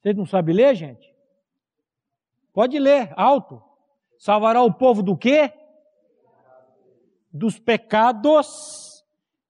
Vocês 0.00 0.16
não 0.16 0.26
sabem 0.26 0.54
ler, 0.54 0.74
gente? 0.74 1.12
Pode 2.52 2.78
ler, 2.78 3.12
alto. 3.16 3.62
Salvará 4.18 4.62
o 4.62 4.72
povo 4.72 5.02
do 5.02 5.16
quê? 5.16 5.52
Dos 7.32 7.58
pecados 7.58 9.04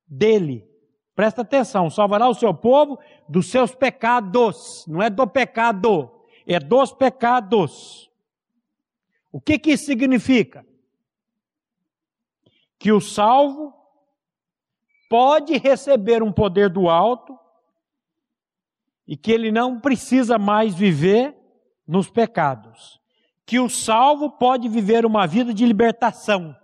dele. 0.07 0.69
Presta 1.15 1.43
atenção, 1.43 1.91
salvará 1.91 2.29
o 2.29 2.35
seu 2.35 2.55
povo 2.55 2.99
dos 3.31 3.49
seus 3.49 3.73
pecados. 3.73 4.85
Não 4.89 5.01
é 5.01 5.09
do 5.09 5.25
pecado, 5.25 6.11
é 6.45 6.59
dos 6.59 6.93
pecados. 6.93 8.11
O 9.31 9.41
que 9.41 9.57
que 9.57 9.71
isso 9.71 9.85
significa? 9.85 10.67
Que 12.77 12.91
o 12.91 13.01
salvo 13.01 13.73
pode 15.09 15.57
receber 15.59 16.25
um 16.25 16.33
poder 16.33 16.69
do 16.69 16.89
alto 16.89 17.39
e 19.07 19.17
que 19.17 19.31
ele 19.31 19.53
não 19.53 19.79
precisa 19.79 20.37
mais 20.37 20.75
viver 20.75 21.37
nos 21.87 22.11
pecados. 22.11 23.01
Que 23.47 23.61
o 23.61 23.69
salvo 23.69 24.31
pode 24.31 24.69
viver 24.69 25.07
uma 25.07 25.27
vida 25.27 25.55
de 25.55 25.65
libertação. 25.65 26.57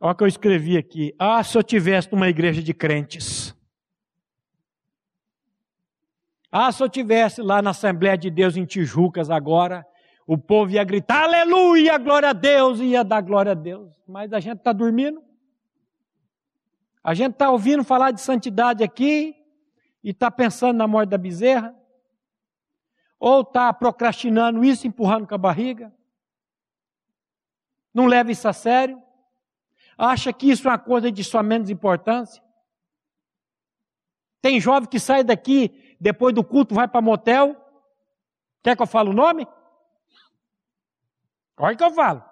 Olha 0.00 0.12
o 0.12 0.14
que 0.14 0.24
eu 0.24 0.28
escrevi 0.28 0.76
aqui. 0.76 1.14
Ah, 1.18 1.42
se 1.42 1.56
eu 1.56 1.62
tivesse 1.62 2.08
uma 2.12 2.28
igreja 2.28 2.62
de 2.62 2.74
crentes. 2.74 3.54
Ah, 6.52 6.70
se 6.70 6.82
eu 6.82 6.88
tivesse 6.88 7.42
lá 7.42 7.60
na 7.60 7.70
Assembleia 7.70 8.16
de 8.16 8.30
Deus 8.30 8.56
em 8.56 8.64
Tijucas 8.64 9.30
agora, 9.30 9.86
o 10.26 10.36
povo 10.36 10.72
ia 10.72 10.84
gritar 10.84 11.24
aleluia, 11.24 11.98
glória 11.98 12.30
a 12.30 12.32
Deus, 12.32 12.80
ia 12.80 13.04
dar 13.04 13.20
glória 13.20 13.52
a 13.52 13.54
Deus. 13.54 13.94
Mas 14.06 14.32
a 14.32 14.40
gente 14.40 14.58
está 14.58 14.72
dormindo. 14.72 15.22
A 17.02 17.14
gente 17.14 17.32
está 17.32 17.50
ouvindo 17.50 17.84
falar 17.84 18.10
de 18.10 18.20
santidade 18.20 18.82
aqui 18.82 19.34
e 20.02 20.10
está 20.10 20.30
pensando 20.30 20.76
na 20.76 20.86
morte 20.86 21.10
da 21.10 21.18
bezerra. 21.18 21.74
Ou 23.18 23.40
está 23.40 23.72
procrastinando 23.72 24.64
isso, 24.64 24.86
empurrando 24.86 25.26
com 25.26 25.34
a 25.34 25.38
barriga. 25.38 25.92
Não 27.94 28.06
leva 28.06 28.30
isso 28.30 28.46
a 28.46 28.52
sério. 28.52 29.00
Acha 29.96 30.32
que 30.32 30.50
isso 30.50 30.68
é 30.68 30.70
uma 30.70 30.78
coisa 30.78 31.10
de 31.10 31.24
sua 31.24 31.42
menos 31.42 31.70
importância. 31.70 32.42
Tem 34.42 34.60
jovem 34.60 34.88
que 34.88 35.00
sai 35.00 35.24
daqui, 35.24 35.96
depois 35.98 36.34
do 36.34 36.44
culto, 36.44 36.74
vai 36.74 36.86
para 36.86 37.00
motel. 37.00 37.56
Quer 38.62 38.76
que 38.76 38.82
eu 38.82 38.86
fale 38.86 39.10
o 39.10 39.14
nome? 39.14 39.46
Olha 41.56 41.76
que 41.76 41.82
eu 41.82 41.90
falo. 41.92 42.22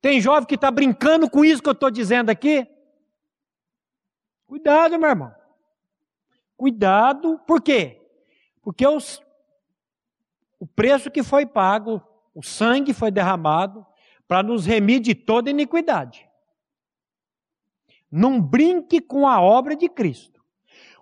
Tem 0.00 0.20
jovem 0.20 0.46
que 0.46 0.54
está 0.54 0.70
brincando 0.70 1.30
com 1.30 1.44
isso 1.44 1.62
que 1.62 1.68
eu 1.68 1.72
estou 1.72 1.90
dizendo 1.90 2.30
aqui. 2.30 2.66
Cuidado, 4.46 4.98
meu 4.98 5.08
irmão. 5.08 5.34
Cuidado, 6.56 7.38
por 7.46 7.60
quê? 7.62 8.00
Porque 8.62 8.86
os, 8.86 9.22
o 10.58 10.66
preço 10.66 11.10
que 11.10 11.22
foi 11.22 11.46
pago, 11.46 12.02
o 12.34 12.42
sangue 12.42 12.92
foi 12.92 13.10
derramado 13.10 13.86
para 14.26 14.42
nos 14.42 14.66
remir 14.66 15.00
de 15.00 15.14
toda 15.14 15.50
iniquidade. 15.50 16.28
Não 18.10 18.40
brinque 18.40 19.00
com 19.00 19.26
a 19.26 19.40
obra 19.40 19.76
de 19.76 19.88
Cristo. 19.88 20.44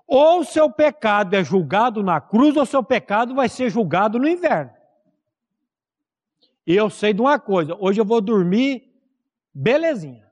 Ou 0.06 0.44
seu 0.44 0.70
pecado 0.70 1.34
é 1.34 1.42
julgado 1.42 2.02
na 2.02 2.20
cruz, 2.20 2.56
ou 2.56 2.66
seu 2.66 2.82
pecado 2.82 3.34
vai 3.34 3.48
ser 3.48 3.70
julgado 3.70 4.18
no 4.18 4.28
inverno. 4.28 4.72
E 6.66 6.74
eu 6.74 6.90
sei 6.90 7.12
de 7.12 7.20
uma 7.20 7.38
coisa: 7.38 7.76
hoje 7.78 8.00
eu 8.00 8.04
vou 8.04 8.20
dormir 8.20 8.92
belezinha. 9.52 10.24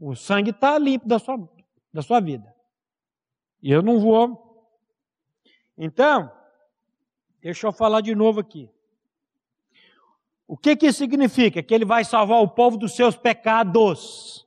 O 0.00 0.14
sangue 0.14 0.50
está 0.50 0.78
limpo 0.78 1.08
da 1.08 1.18
sua, 1.18 1.48
da 1.92 2.02
sua 2.02 2.20
vida. 2.20 2.54
E 3.60 3.72
eu 3.72 3.82
não 3.82 3.98
vou. 3.98 4.70
Então, 5.76 6.30
deixa 7.40 7.66
eu 7.66 7.72
falar 7.72 8.00
de 8.00 8.14
novo 8.14 8.40
aqui. 8.40 8.70
O 10.48 10.56
que 10.56 10.74
que 10.74 10.86
isso 10.86 10.98
significa? 10.98 11.62
Que 11.62 11.74
ele 11.74 11.84
vai 11.84 12.02
salvar 12.02 12.40
o 12.40 12.48
povo 12.48 12.78
dos 12.78 12.96
seus 12.96 13.14
pecados. 13.14 14.46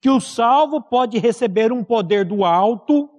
Que 0.00 0.08
o 0.08 0.18
salvo 0.18 0.80
pode 0.80 1.18
receber 1.18 1.70
um 1.70 1.84
poder 1.84 2.24
do 2.24 2.46
alto, 2.46 3.10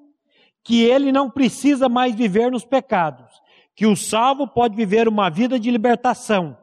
que 0.64 0.84
ele 0.84 1.12
não 1.12 1.30
precisa 1.30 1.88
mais 1.88 2.16
viver 2.16 2.52
nos 2.52 2.66
pecados. 2.66 3.40
Que 3.76 3.86
o 3.86 3.96
salvo 3.96 4.48
pode 4.48 4.76
viver 4.76 5.08
uma 5.08 5.30
vida 5.30 5.60
de 5.60 5.70
libertação. 5.70 6.58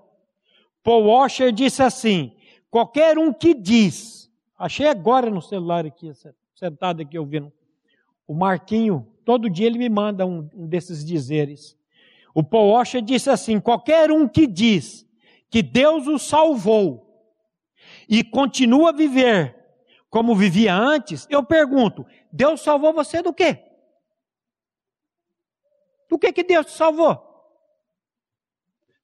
Paul 0.83 1.05
Washer 1.07 1.53
disse 1.53 1.81
assim: 1.81 2.33
qualquer 2.69 3.17
um 3.17 3.33
que 3.33 3.55
diz, 3.55 4.29
achei 4.59 4.89
agora 4.89 5.31
no 5.31 5.41
celular 5.41 5.87
aqui, 5.87 6.11
sentado 6.57 7.03
aqui 7.03 7.17
ouvindo, 7.17 7.53
o 8.27 8.35
Marquinho, 8.35 9.07
todo 9.25 9.49
dia 9.49 9.67
ele 9.67 9.79
me 9.79 9.89
manda 9.89 10.27
um, 10.27 10.49
um 10.57 10.67
desses 10.67 11.05
dizeres. 11.05 11.77
O 12.35 12.43
Paul 12.43 12.73
Washer 12.73 13.01
disse 13.01 13.31
assim: 13.31 13.61
qualquer 13.61 14.11
um 14.11 14.27
que 14.27 14.45
diz 14.45 15.07
que 15.53 15.63
Deus 15.63 16.07
o 16.07 16.19
salvou 16.19 17.07
e 18.09 18.25
continua 18.25 18.89
a 18.89 18.93
viver 18.93 19.55
como 20.09 20.35
vivia 20.35 20.75
antes, 20.75 21.27
eu 21.29 21.45
pergunto: 21.45 22.07
Deus 22.33 22.63
salvou 22.63 22.95
você 22.95 23.21
do 23.21 23.35
quê? 23.35 23.63
Do 26.09 26.19
que 26.19 26.33
que 26.33 26.43
Deus 26.43 26.67
te 26.67 26.73
salvou? 26.73 27.29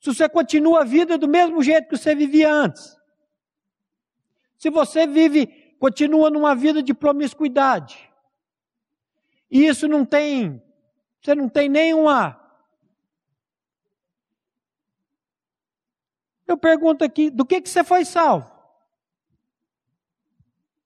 Se 0.01 0.15
você 0.15 0.27
continua 0.27 0.81
a 0.81 0.85
vida 0.85 1.19
do 1.19 1.29
mesmo 1.29 1.63
jeito 1.63 1.87
que 1.87 1.99
você 1.99 2.15
vivia 2.15 2.51
antes. 2.51 2.97
Se 4.57 4.71
você 4.71 5.07
vive, 5.07 5.47
continua 5.79 6.31
numa 6.31 6.55
vida 6.55 6.83
de 6.83 6.95
promiscuidade. 6.95 8.11
E 9.51 9.67
isso 9.67 9.87
não 9.87 10.03
tem, 10.03 10.63
você 11.21 11.35
não 11.35 11.49
tem 11.49 11.69
nenhuma. 11.69 12.41
Eu 16.49 16.57
pergunto 16.57 17.05
aqui, 17.05 17.29
do 17.29 17.45
que, 17.45 17.61
que 17.61 17.69
você 17.69 17.85
foi 17.85 18.07
salvo? 18.07 18.51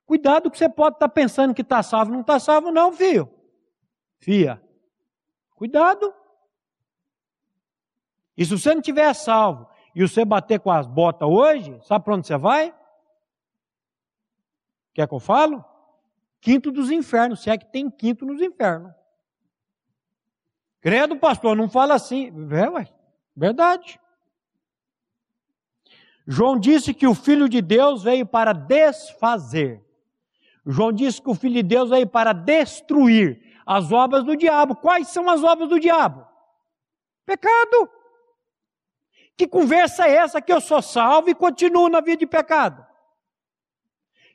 Cuidado 0.04 0.50
que 0.50 0.58
você 0.58 0.68
pode 0.68 0.96
estar 0.96 1.08
pensando 1.08 1.54
que 1.54 1.62
está 1.62 1.82
salvo, 1.82 2.12
não 2.12 2.20
está 2.20 2.40
salvo 2.40 2.72
não, 2.72 2.92
filho. 2.92 3.32
Fia. 4.18 4.60
Cuidado. 5.54 6.12
E 8.36 8.44
se 8.44 8.50
você 8.50 8.74
não 8.74 8.82
tiver 8.82 9.14
salvo 9.14 9.68
e 9.94 10.02
você 10.02 10.24
bater 10.24 10.58
com 10.58 10.70
as 10.70 10.86
botas 10.86 11.28
hoje, 11.28 11.78
sabe 11.84 12.04
para 12.04 12.14
onde 12.14 12.26
você 12.26 12.36
vai? 12.36 12.74
Quer 14.92 15.06
que 15.06 15.14
eu 15.14 15.20
falo? 15.20 15.64
Quinto 16.40 16.72
dos 16.72 16.90
infernos, 16.90 17.40
se 17.40 17.50
é 17.50 17.56
que 17.56 17.66
tem 17.66 17.88
quinto 17.88 18.26
nos 18.26 18.42
infernos. 18.42 18.92
Credo, 20.80 21.16
pastor, 21.16 21.56
não 21.56 21.70
fala 21.70 21.94
assim. 21.94 22.32
É, 22.50 22.68
ué, 22.68 22.88
verdade. 23.36 24.00
João 26.26 26.58
disse 26.58 26.94
que 26.94 27.06
o 27.06 27.14
Filho 27.14 27.48
de 27.48 27.60
Deus 27.60 28.02
veio 28.02 28.24
para 28.24 28.52
desfazer. 28.52 29.84
João 30.64 30.92
disse 30.92 31.20
que 31.20 31.30
o 31.30 31.34
Filho 31.34 31.54
de 31.54 31.62
Deus 31.62 31.90
veio 31.90 32.06
para 32.06 32.32
destruir 32.32 33.42
as 33.66 33.90
obras 33.90 34.24
do 34.24 34.36
diabo. 34.36 34.76
Quais 34.76 35.08
são 35.08 35.28
as 35.28 35.42
obras 35.42 35.68
do 35.68 35.80
diabo? 35.80 36.26
Pecado. 37.26 37.90
Que 39.36 39.48
conversa 39.48 40.06
é 40.06 40.14
essa 40.14 40.40
que 40.40 40.52
eu 40.52 40.60
sou 40.60 40.80
salvo 40.80 41.30
e 41.30 41.34
continuo 41.34 41.88
na 41.88 42.00
vida 42.00 42.18
de 42.18 42.26
pecado? 42.26 42.86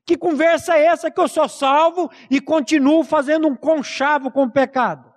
Que 0.05 0.17
conversa 0.17 0.77
é 0.77 0.85
essa 0.85 1.11
que 1.11 1.19
eu 1.19 1.27
sou 1.27 1.47
salvo 1.47 2.09
e 2.29 2.41
continuo 2.41 3.03
fazendo 3.03 3.47
um 3.47 3.55
conchavo 3.55 4.31
com 4.31 4.43
o 4.43 4.51
pecado? 4.51 5.13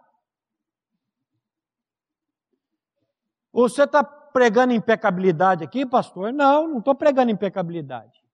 Você 3.52 3.82
está 3.82 4.19
pregando 4.32 4.72
impecabilidade 4.72 5.64
aqui, 5.64 5.84
pastor? 5.84 6.32
Não, 6.32 6.66
não 6.68 6.78
estou 6.78 6.94
pregando 6.94 7.30
impecabilidade. 7.30 8.24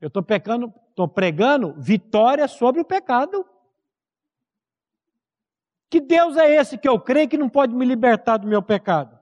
Eu 0.00 0.08
estou 0.08 0.22
pregando, 0.22 0.72
pregando 1.14 1.74
vitória 1.78 2.46
sobre 2.46 2.80
o 2.80 2.84
pecado. 2.84 3.46
Que 5.90 6.00
Deus 6.00 6.36
é 6.36 6.50
esse 6.50 6.78
que 6.78 6.88
eu 6.88 7.00
creio 7.00 7.28
que 7.28 7.38
não 7.38 7.48
pode 7.48 7.74
me 7.74 7.84
libertar 7.84 8.36
do 8.36 8.46
meu 8.46 8.62
pecado? 8.62 9.18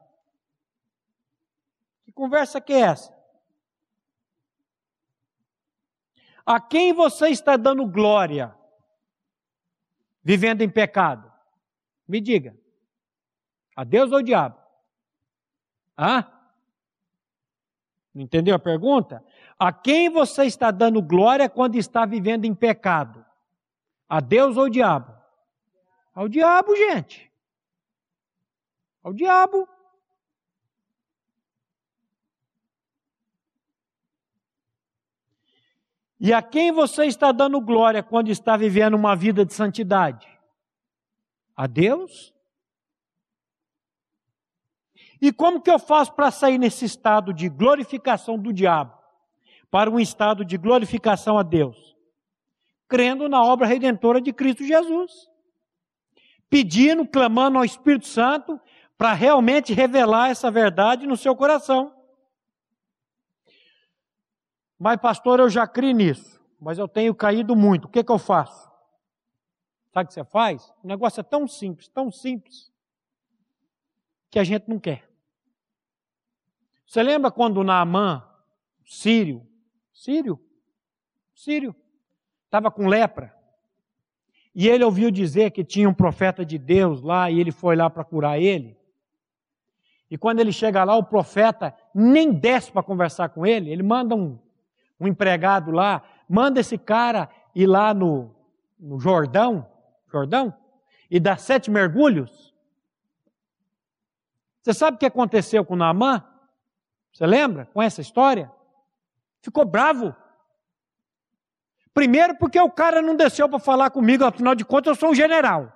conversa 2.16 2.60
que 2.62 2.72
é 2.72 2.80
essa? 2.80 3.14
A 6.44 6.58
quem 6.58 6.92
você 6.92 7.28
está 7.28 7.56
dando 7.56 7.86
glória 7.86 8.56
vivendo 10.22 10.62
em 10.62 10.70
pecado? 10.70 11.30
Me 12.08 12.20
diga. 12.20 12.56
A 13.76 13.84
Deus 13.84 14.10
ou 14.10 14.16
ao 14.16 14.22
diabo? 14.22 14.58
Ah? 15.96 16.30
Não 18.14 18.22
entendeu 18.22 18.54
a 18.54 18.58
pergunta? 18.58 19.24
A 19.58 19.72
quem 19.72 20.10
você 20.10 20.44
está 20.44 20.70
dando 20.70 21.00
glória 21.02 21.48
quando 21.48 21.76
está 21.76 22.04
vivendo 22.04 22.44
em 22.44 22.54
pecado? 22.54 23.24
A 24.08 24.20
Deus 24.20 24.56
ou 24.56 24.64
ao 24.64 24.68
diabo? 24.68 25.14
Ao 26.14 26.28
diabo, 26.28 26.74
gente. 26.76 27.30
Ao 29.02 29.12
diabo. 29.12 29.68
E 36.18 36.32
a 36.32 36.40
quem 36.40 36.72
você 36.72 37.04
está 37.04 37.30
dando 37.32 37.60
glória 37.60 38.02
quando 38.02 38.30
está 38.30 38.56
vivendo 38.56 38.94
uma 38.94 39.14
vida 39.14 39.44
de 39.44 39.52
santidade? 39.52 40.26
A 41.54 41.66
Deus? 41.66 42.35
E 45.20 45.32
como 45.32 45.60
que 45.60 45.70
eu 45.70 45.78
faço 45.78 46.12
para 46.12 46.30
sair 46.30 46.58
nesse 46.58 46.84
estado 46.84 47.32
de 47.32 47.48
glorificação 47.48 48.38
do 48.38 48.52
diabo 48.52 48.96
para 49.70 49.90
um 49.90 49.98
estado 49.98 50.44
de 50.44 50.56
glorificação 50.56 51.38
a 51.38 51.42
Deus? 51.42 51.96
Crendo 52.88 53.28
na 53.28 53.42
obra 53.42 53.66
redentora 53.66 54.20
de 54.20 54.32
Cristo 54.32 54.64
Jesus. 54.64 55.28
Pedindo, 56.48 57.06
clamando 57.06 57.58
ao 57.58 57.64
Espírito 57.64 58.06
Santo 58.06 58.60
para 58.96 59.12
realmente 59.12 59.72
revelar 59.72 60.30
essa 60.30 60.50
verdade 60.50 61.06
no 61.06 61.16
seu 61.16 61.34
coração. 61.34 61.92
Mas, 64.78 65.00
pastor, 65.00 65.40
eu 65.40 65.48
já 65.48 65.66
criei 65.66 65.94
nisso, 65.94 66.40
mas 66.60 66.78
eu 66.78 66.86
tenho 66.86 67.14
caído 67.14 67.56
muito. 67.56 67.86
O 67.86 67.88
que, 67.88 68.04
que 68.04 68.12
eu 68.12 68.18
faço? 68.18 68.70
Sabe 69.92 70.04
o 70.04 70.08
que 70.08 70.14
você 70.14 70.24
faz? 70.24 70.70
O 70.82 70.86
negócio 70.86 71.20
é 71.20 71.22
tão 71.22 71.48
simples, 71.48 71.88
tão 71.88 72.10
simples, 72.10 72.70
que 74.30 74.38
a 74.38 74.44
gente 74.44 74.68
não 74.68 74.78
quer. 74.78 75.05
Você 76.86 77.02
lembra 77.02 77.30
quando 77.30 77.64
Naamã, 77.64 78.24
sírio, 78.84 79.44
sírio, 79.92 80.40
sírio, 81.34 81.74
estava 82.44 82.70
com 82.70 82.86
lepra, 82.86 83.34
e 84.54 84.68
ele 84.68 84.84
ouviu 84.84 85.10
dizer 85.10 85.50
que 85.50 85.62
tinha 85.62 85.86
um 85.86 85.92
profeta 85.92 86.42
de 86.42 86.56
Deus 86.56 87.02
lá 87.02 87.30
e 87.30 87.38
ele 87.38 87.52
foi 87.52 87.76
lá 87.76 87.90
para 87.90 88.02
curar 88.02 88.40
ele. 88.40 88.74
E 90.10 90.16
quando 90.16 90.40
ele 90.40 90.50
chega 90.50 90.82
lá, 90.82 90.96
o 90.96 91.04
profeta 91.04 91.76
nem 91.94 92.32
desce 92.32 92.72
para 92.72 92.82
conversar 92.82 93.28
com 93.28 93.44
ele, 93.44 93.70
ele 93.70 93.82
manda 93.82 94.14
um, 94.14 94.38
um 94.98 95.06
empregado 95.06 95.70
lá, 95.70 96.02
manda 96.26 96.60
esse 96.60 96.78
cara 96.78 97.28
ir 97.54 97.66
lá 97.66 97.92
no, 97.92 98.34
no 98.78 98.98
Jordão, 98.98 99.66
Jordão, 100.10 100.54
e 101.10 101.20
dar 101.20 101.38
sete 101.38 101.70
mergulhos. 101.70 102.54
Você 104.62 104.72
sabe 104.72 104.96
o 104.96 104.98
que 104.98 105.06
aconteceu 105.06 105.66
com 105.66 105.76
Naamã? 105.76 106.24
Você 107.16 107.24
lembra 107.24 107.64
com 107.72 107.80
essa 107.80 108.02
história? 108.02 108.52
Ficou 109.40 109.64
bravo. 109.64 110.14
Primeiro, 111.94 112.36
porque 112.36 112.60
o 112.60 112.70
cara 112.70 113.00
não 113.00 113.16
desceu 113.16 113.48
para 113.48 113.58
falar 113.58 113.88
comigo, 113.88 114.22
afinal 114.22 114.54
de 114.54 114.66
contas, 114.66 114.88
eu 114.90 115.00
sou 115.00 115.10
um 115.12 115.14
general. 115.14 115.72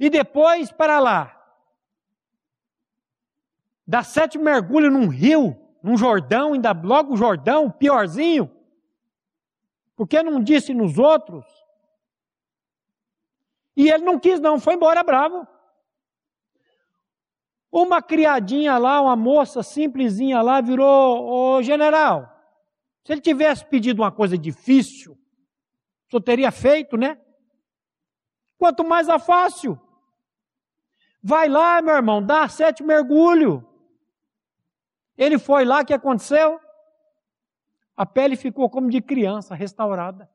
E 0.00 0.10
depois, 0.10 0.72
para 0.72 0.98
lá, 0.98 1.40
dá 3.86 4.02
sete 4.02 4.36
mergulhos 4.36 4.92
num 4.92 5.06
rio, 5.06 5.56
num 5.80 5.96
Jordão, 5.96 6.54
ainda 6.54 6.72
logo 6.72 7.14
o 7.14 7.16
Jordão, 7.16 7.70
piorzinho. 7.70 8.50
Porque 9.94 10.24
não 10.24 10.42
disse 10.42 10.74
nos 10.74 10.98
outros? 10.98 11.46
E 13.76 13.88
ele 13.88 14.04
não 14.04 14.18
quis, 14.18 14.40
não, 14.40 14.58
foi 14.58 14.74
embora 14.74 15.04
bravo. 15.04 15.46
Uma 17.78 18.00
criadinha 18.00 18.78
lá, 18.78 19.02
uma 19.02 19.14
moça 19.14 19.62
simplesinha 19.62 20.40
lá, 20.40 20.62
virou, 20.62 21.28
ô 21.28 21.62
general, 21.62 22.26
se 23.04 23.12
ele 23.12 23.20
tivesse 23.20 23.66
pedido 23.66 24.00
uma 24.00 24.10
coisa 24.10 24.38
difícil, 24.38 25.14
só 26.10 26.18
teria 26.18 26.50
feito, 26.50 26.96
né? 26.96 27.20
Quanto 28.56 28.82
mais 28.82 29.10
a 29.10 29.18
fácil. 29.18 29.78
Vai 31.22 31.50
lá, 31.50 31.82
meu 31.82 31.94
irmão, 31.94 32.24
dá 32.24 32.48
sete 32.48 32.82
mergulho. 32.82 33.62
Ele 35.14 35.38
foi 35.38 35.66
lá, 35.66 35.82
o 35.82 35.84
que 35.84 35.92
aconteceu? 35.92 36.58
A 37.94 38.06
pele 38.06 38.36
ficou 38.36 38.70
como 38.70 38.88
de 38.88 39.02
criança, 39.02 39.54
restaurada. 39.54 40.30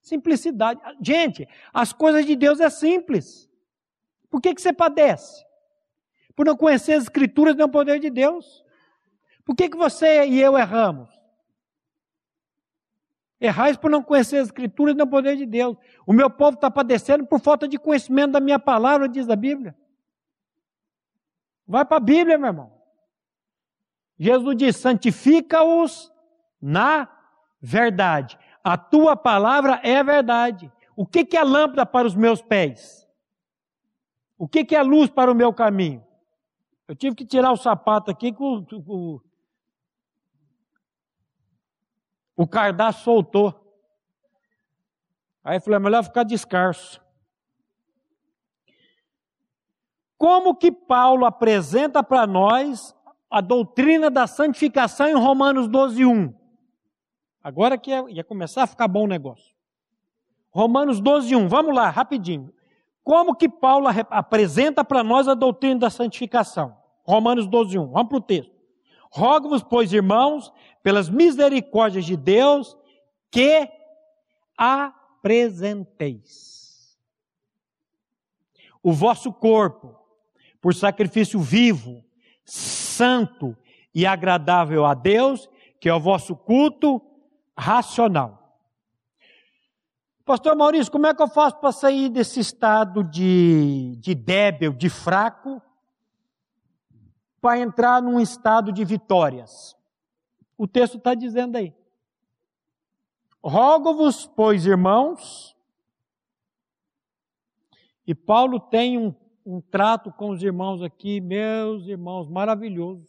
Simplicidade. 0.00 0.80
Gente, 1.00 1.48
as 1.72 1.92
coisas 1.92 2.26
de 2.26 2.34
Deus 2.34 2.58
é 2.58 2.68
simples. 2.68 3.48
Por 4.34 4.40
que, 4.40 4.52
que 4.52 4.60
você 4.60 4.72
padece? 4.72 5.46
Por 6.34 6.44
não 6.44 6.56
conhecer 6.56 6.94
as 6.94 7.04
escrituras 7.04 7.54
e 7.56 7.62
o 7.62 7.68
poder 7.68 8.00
de 8.00 8.10
Deus. 8.10 8.64
Por 9.44 9.54
que, 9.54 9.68
que 9.68 9.76
você 9.76 10.26
e 10.26 10.40
eu 10.40 10.58
erramos? 10.58 11.08
Errais 13.40 13.76
por 13.76 13.88
não 13.88 14.02
conhecer 14.02 14.38
as 14.38 14.46
escrituras 14.48 14.96
e 14.98 15.02
o 15.02 15.06
poder 15.06 15.36
de 15.36 15.46
Deus. 15.46 15.76
O 16.04 16.12
meu 16.12 16.28
povo 16.28 16.56
está 16.56 16.68
padecendo 16.68 17.24
por 17.24 17.38
falta 17.38 17.68
de 17.68 17.78
conhecimento 17.78 18.32
da 18.32 18.40
minha 18.40 18.58
palavra, 18.58 19.08
diz 19.08 19.30
a 19.30 19.36
Bíblia. 19.36 19.72
Vai 21.64 21.84
para 21.84 21.98
a 21.98 22.00
Bíblia, 22.00 22.36
meu 22.36 22.48
irmão. 22.48 22.72
Jesus 24.18 24.56
diz: 24.56 24.74
santifica-os 24.74 26.12
na 26.60 27.08
verdade. 27.62 28.36
A 28.64 28.76
tua 28.76 29.14
palavra 29.14 29.78
é 29.84 30.02
verdade. 30.02 30.72
O 30.96 31.06
que, 31.06 31.24
que 31.24 31.36
é 31.36 31.44
lâmpada 31.44 31.86
para 31.86 32.08
os 32.08 32.16
meus 32.16 32.42
pés? 32.42 33.03
O 34.36 34.48
que, 34.48 34.64
que 34.64 34.74
é 34.74 34.82
luz 34.82 35.08
para 35.08 35.30
o 35.30 35.34
meu 35.34 35.52
caminho? 35.52 36.04
Eu 36.86 36.94
tive 36.94 37.14
que 37.16 37.24
tirar 37.24 37.52
o 37.52 37.56
sapato 37.56 38.10
aqui 38.10 38.32
com, 38.32 38.64
com, 38.64 39.20
o 42.36 42.46
cardápio 42.46 43.00
soltou. 43.02 43.60
Aí 45.42 45.56
eu 45.56 45.60
falei, 45.60 45.76
é 45.76 45.80
melhor 45.80 46.02
ficar 46.02 46.24
descalço. 46.24 47.02
Como 50.16 50.54
que 50.54 50.72
Paulo 50.72 51.24
apresenta 51.24 52.02
para 52.02 52.26
nós 52.26 52.94
a 53.30 53.40
doutrina 53.40 54.10
da 54.10 54.26
santificação 54.26 55.06
em 55.06 55.14
Romanos 55.14 55.68
12, 55.68 56.04
1? 56.04 56.34
Agora 57.42 57.76
que 57.76 57.90
ia, 57.90 58.04
ia 58.08 58.24
começar 58.24 58.62
a 58.62 58.66
ficar 58.66 58.88
bom 58.88 59.04
o 59.04 59.08
negócio. 59.08 59.54
Romanos 60.50 61.00
12, 61.00 61.34
1. 61.36 61.48
Vamos 61.48 61.74
lá, 61.74 61.90
rapidinho. 61.90 62.52
Como 63.04 63.36
que 63.36 63.48
Paulo 63.48 63.86
apresenta 64.08 64.82
para 64.82 65.04
nós 65.04 65.28
a 65.28 65.34
doutrina 65.34 65.80
da 65.80 65.90
santificação? 65.90 66.74
Romanos 67.04 67.46
12, 67.46 67.78
1. 67.78 67.86
Vamos 67.88 68.08
para 68.08 68.16
o 68.16 68.22
texto. 68.22 68.54
Rogo-vos, 69.10 69.62
pois, 69.62 69.92
irmãos, 69.92 70.50
pelas 70.82 71.10
misericórdias 71.10 72.06
de 72.06 72.16
Deus, 72.16 72.74
que 73.30 73.68
apresenteis 74.56 76.98
o 78.82 78.92
vosso 78.92 79.32
corpo 79.32 79.96
por 80.60 80.74
sacrifício 80.74 81.40
vivo, 81.40 82.04
santo 82.44 83.56
e 83.94 84.04
agradável 84.06 84.84
a 84.84 84.94
Deus, 84.94 85.48
que 85.78 85.88
é 85.88 85.94
o 85.94 86.00
vosso 86.00 86.34
culto 86.34 87.00
racional. 87.56 88.43
Pastor 90.24 90.56
Maurício, 90.56 90.90
como 90.90 91.06
é 91.06 91.14
que 91.14 91.20
eu 91.20 91.28
faço 91.28 91.56
para 91.56 91.70
sair 91.70 92.08
desse 92.08 92.40
estado 92.40 93.04
de, 93.04 93.94
de 93.96 94.14
débil, 94.14 94.72
de 94.72 94.88
fraco, 94.88 95.60
para 97.42 97.58
entrar 97.58 98.00
num 98.00 98.18
estado 98.18 98.72
de 98.72 98.84
vitórias? 98.86 99.76
O 100.56 100.66
texto 100.66 100.96
está 100.96 101.14
dizendo 101.14 101.56
aí. 101.56 101.74
Rogo-vos, 103.42 104.26
pois, 104.26 104.64
irmãos, 104.64 105.54
e 108.06 108.14
Paulo 108.14 108.58
tem 108.58 108.96
um, 108.96 109.14
um 109.44 109.60
trato 109.60 110.10
com 110.10 110.30
os 110.30 110.42
irmãos 110.42 110.82
aqui, 110.82 111.20
meus 111.20 111.86
irmãos, 111.86 112.30
maravilhoso. 112.30 113.06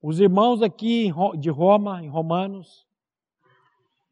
Os 0.00 0.18
irmãos 0.18 0.62
aqui 0.62 1.12
de 1.38 1.50
Roma, 1.50 2.02
em 2.02 2.08
Romanos, 2.08 2.88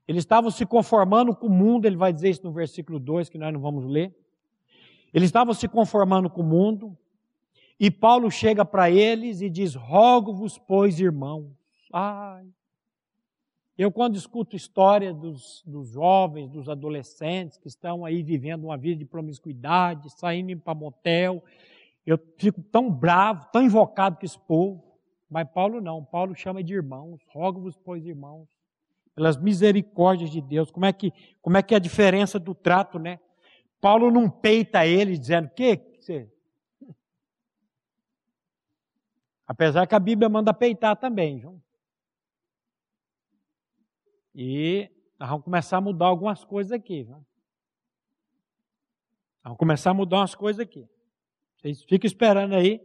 eles 0.09 0.23
estavam 0.23 0.51
se 0.51 0.65
conformando 0.65 1.37
com 1.37 1.49
o 1.49 1.51
mundo, 1.51 1.85
ele 1.85 1.97
vai 1.97 2.15
dizer 2.15 2.31
isso 2.31 2.43
no 2.43 2.51
versículo 2.51 2.99
2, 2.99 3.29
que 3.29 3.37
nós 3.37 3.53
não 3.53 3.61
vamos 3.61 3.85
ler. 3.85 4.17
Eles 5.13 5.29
estavam 5.29 5.53
se 5.53 5.69
conformando 5.69 6.31
com 6.31 6.41
o 6.41 6.45
mundo, 6.45 6.97
e 7.79 7.91
Paulo 7.91 8.31
chega 8.31 8.65
para 8.65 8.91
eles 8.91 9.43
e 9.43 9.51
diz: 9.51 9.75
Rogo-vos, 9.75 10.59
pois, 10.59 10.99
irmãos. 10.99 11.53
Ai. 11.93 12.47
Eu, 13.77 13.93
quando 13.93 14.17
escuto 14.17 14.57
história 14.57 15.13
dos, 15.13 15.63
dos 15.65 15.91
jovens, 15.91 16.51
dos 16.51 16.69
adolescentes 16.69 17.59
que 17.59 17.69
estão 17.69 18.05
aí 18.05 18.23
vivendo 18.23 18.65
uma 18.65 18.77
vida 18.77 18.97
de 18.97 19.05
promiscuidade, 19.05 20.11
saindo 20.19 20.59
para 20.59 20.75
motel, 20.75 21.45
eu 22.05 22.19
fico 22.37 22.61
tão 22.61 22.91
bravo, 22.91 23.47
tão 23.53 23.63
invocado 23.63 24.17
com 24.17 24.25
esse 24.25 24.39
povo. 24.39 24.83
Mas 25.31 25.49
Paulo 25.51 25.81
não, 25.81 26.03
Paulo 26.03 26.35
chama 26.35 26.65
de 26.65 26.75
irmãos. 26.75 27.21
Rogo-vos, 27.29 27.77
pois, 27.77 28.05
irmãos, 28.05 28.49
pelas 29.19 29.37
misericórdias 29.37 30.31
de 30.31 30.41
Deus. 30.41 30.71
Como 30.71 30.87
é 30.87 30.93
que, 30.93 31.13
como 31.43 31.57
é 31.57 31.63
que 31.63 31.75
é 31.75 31.77
a 31.77 31.81
diferença 31.81 32.39
do 32.39 32.55
trato, 32.55 33.01
né? 33.01 33.19
Paulo 33.81 34.13
não 34.13 34.31
peita 34.31 34.87
ele 34.87 35.19
dizendo, 35.19 35.51
que 35.51 35.77
você 35.99 36.33
Apesar 39.45 39.89
que 39.89 39.95
a 39.97 39.99
Bíblia 39.99 40.29
manda 40.29 40.55
peitar 40.55 40.95
também, 40.95 41.41
João. 41.41 41.61
E 44.33 44.89
nós 45.19 45.29
vamos 45.29 45.45
começar 45.45 45.79
a 45.79 45.81
mudar 45.81 46.07
algumas 46.07 46.45
coisas 46.45 46.71
aqui, 46.71 47.03
viu? 47.03 47.27
Vamos 49.43 49.59
começar 49.59 49.91
a 49.91 49.95
mudar 49.95 50.19
umas 50.19 50.37
coisas 50.37 50.61
aqui. 50.61 50.89
Vocês 51.57 51.83
ficam 51.83 52.07
esperando 52.07 52.55
aí, 52.55 52.81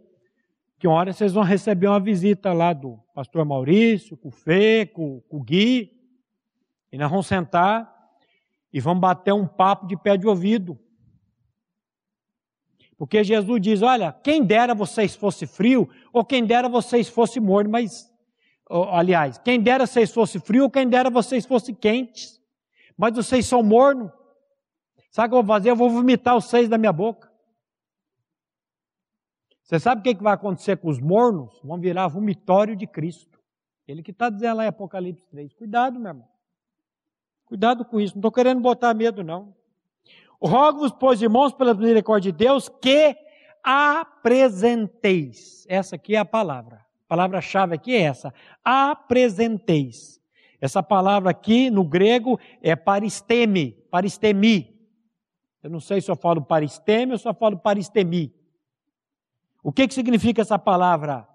que 0.79 0.87
uma 0.87 0.95
hora 0.95 1.13
vocês 1.13 1.31
vão 1.31 1.43
receber 1.43 1.85
uma 1.85 1.99
visita 1.99 2.51
lá 2.53 2.73
do 2.73 2.97
pastor 3.13 3.45
Maurício, 3.45 4.17
com 4.17 4.29
o 4.29 4.31
Fê, 4.31 4.87
com, 4.87 5.21
com 5.29 5.37
o 5.37 5.43
Gui. 5.43 5.92
E 6.93 6.97
nós 6.97 7.09
vamos 7.09 7.25
sentar 7.25 7.91
e 8.71 8.79
vamos 8.79 9.01
bater 9.01 9.33
um 9.33 9.47
papo 9.47 9.87
de 9.87 9.97
pé 9.97 10.15
de 10.15 10.27
ouvido. 10.27 10.79
Porque 12.95 13.23
Jesus 13.23 13.59
diz: 13.59 13.81
Olha, 13.81 14.13
quem 14.13 14.45
dera 14.45 14.75
vocês 14.75 15.15
fosse 15.15 15.47
frio, 15.47 15.89
ou 16.13 16.23
quem 16.23 16.45
dera 16.45 16.69
vocês 16.69 17.09
fosse 17.09 17.39
morno, 17.39 17.71
mas, 17.71 18.07
aliás, 18.91 19.39
quem 19.39 19.59
dera 19.59 19.87
vocês 19.87 20.13
fosse 20.13 20.39
frio, 20.39 20.65
ou 20.65 20.69
quem 20.69 20.87
dera 20.87 21.09
vocês 21.09 21.47
fosse 21.47 21.73
quentes, 21.73 22.39
mas 22.95 23.15
vocês 23.15 23.47
são 23.47 23.63
morno. 23.63 24.13
Sabe 25.09 25.29
o 25.29 25.29
que 25.31 25.37
eu 25.37 25.43
vou 25.43 25.55
fazer? 25.55 25.71
Eu 25.71 25.75
vou 25.75 25.89
vomitar 25.89 26.37
os 26.37 26.45
seis 26.45 26.69
da 26.69 26.77
minha 26.77 26.93
boca. 26.93 27.27
Você 29.63 29.79
sabe 29.79 30.01
o 30.01 30.03
que 30.03 30.23
vai 30.23 30.33
acontecer 30.33 30.77
com 30.77 30.89
os 30.89 30.99
mornos? 30.99 31.59
Vão 31.63 31.79
virar 31.79 32.07
vomitório 32.07 32.75
de 32.75 32.85
Cristo. 32.85 33.39
Ele 33.87 34.03
que 34.03 34.11
está 34.11 34.29
dizendo 34.29 34.57
lá 34.57 34.65
em 34.65 34.67
Apocalipse 34.67 35.25
3. 35.31 35.53
Cuidado, 35.55 35.99
meu 35.99 36.09
irmão. 36.09 36.32
Cuidado 37.53 37.85
com 37.85 38.01
isso. 38.01 38.15
Não 38.15 38.19
estou 38.19 38.31
querendo 38.31 38.61
botar 38.61 38.95
medo, 38.95 39.23
não. 39.23 39.53
Rogo-vos, 40.41 40.91
pois, 40.91 41.21
irmãos, 41.21 41.53
pela 41.53 41.75
misericórdia 41.75 42.31
de 42.31 42.37
Deus, 42.39 42.67
que 42.67 43.15
apresenteis. 43.61 45.63
Essa 45.69 45.95
aqui 45.95 46.15
é 46.15 46.17
a 46.17 46.25
palavra. 46.25 46.77
A 46.77 47.07
palavra-chave 47.07 47.75
aqui 47.75 47.95
é 47.95 48.01
essa. 48.01 48.33
Apresenteis. 48.63 50.19
Essa 50.59 50.81
palavra 50.81 51.29
aqui 51.29 51.69
no 51.69 51.83
grego 51.83 52.39
é 52.59 52.75
paristeme, 52.75 53.73
paristemi. 53.91 54.75
Eu 55.61 55.69
não 55.69 55.79
sei 55.79 56.01
se 56.01 56.09
eu 56.09 56.15
falo 56.15 56.41
paristeme 56.41 57.11
ou 57.11 57.19
se 57.19 57.27
eu 57.27 57.35
falo 57.35 57.59
paristemi. 57.59 58.33
O 59.61 59.71
que, 59.71 59.87
que 59.87 59.93
significa 59.93 60.41
essa 60.41 60.57
palavra 60.57 61.27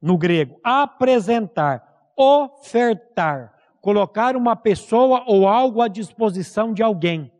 no 0.00 0.16
grego? 0.16 0.60
Apresentar, 0.62 2.12
ofertar, 2.16 3.53
colocar 3.84 4.34
uma 4.34 4.56
pessoa 4.56 5.24
ou 5.26 5.46
algo 5.46 5.82
à 5.82 5.88
disposição 5.88 6.72
de 6.72 6.82
alguém. 6.82 7.30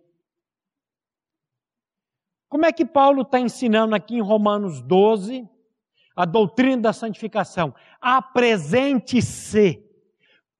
Como 2.50 2.66
é 2.66 2.70
que 2.70 2.84
Paulo 2.84 3.22
está 3.22 3.40
ensinando 3.40 3.94
aqui 3.94 4.16
em 4.16 4.20
Romanos 4.20 4.82
12 4.82 5.48
a 6.14 6.26
doutrina 6.26 6.82
da 6.82 6.92
santificação? 6.92 7.74
Apresente-se, 7.98 9.82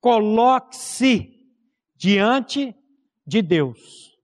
coloque-se 0.01 1.47
diante 1.95 2.75
de 3.27 3.43
Deus, 3.43 4.19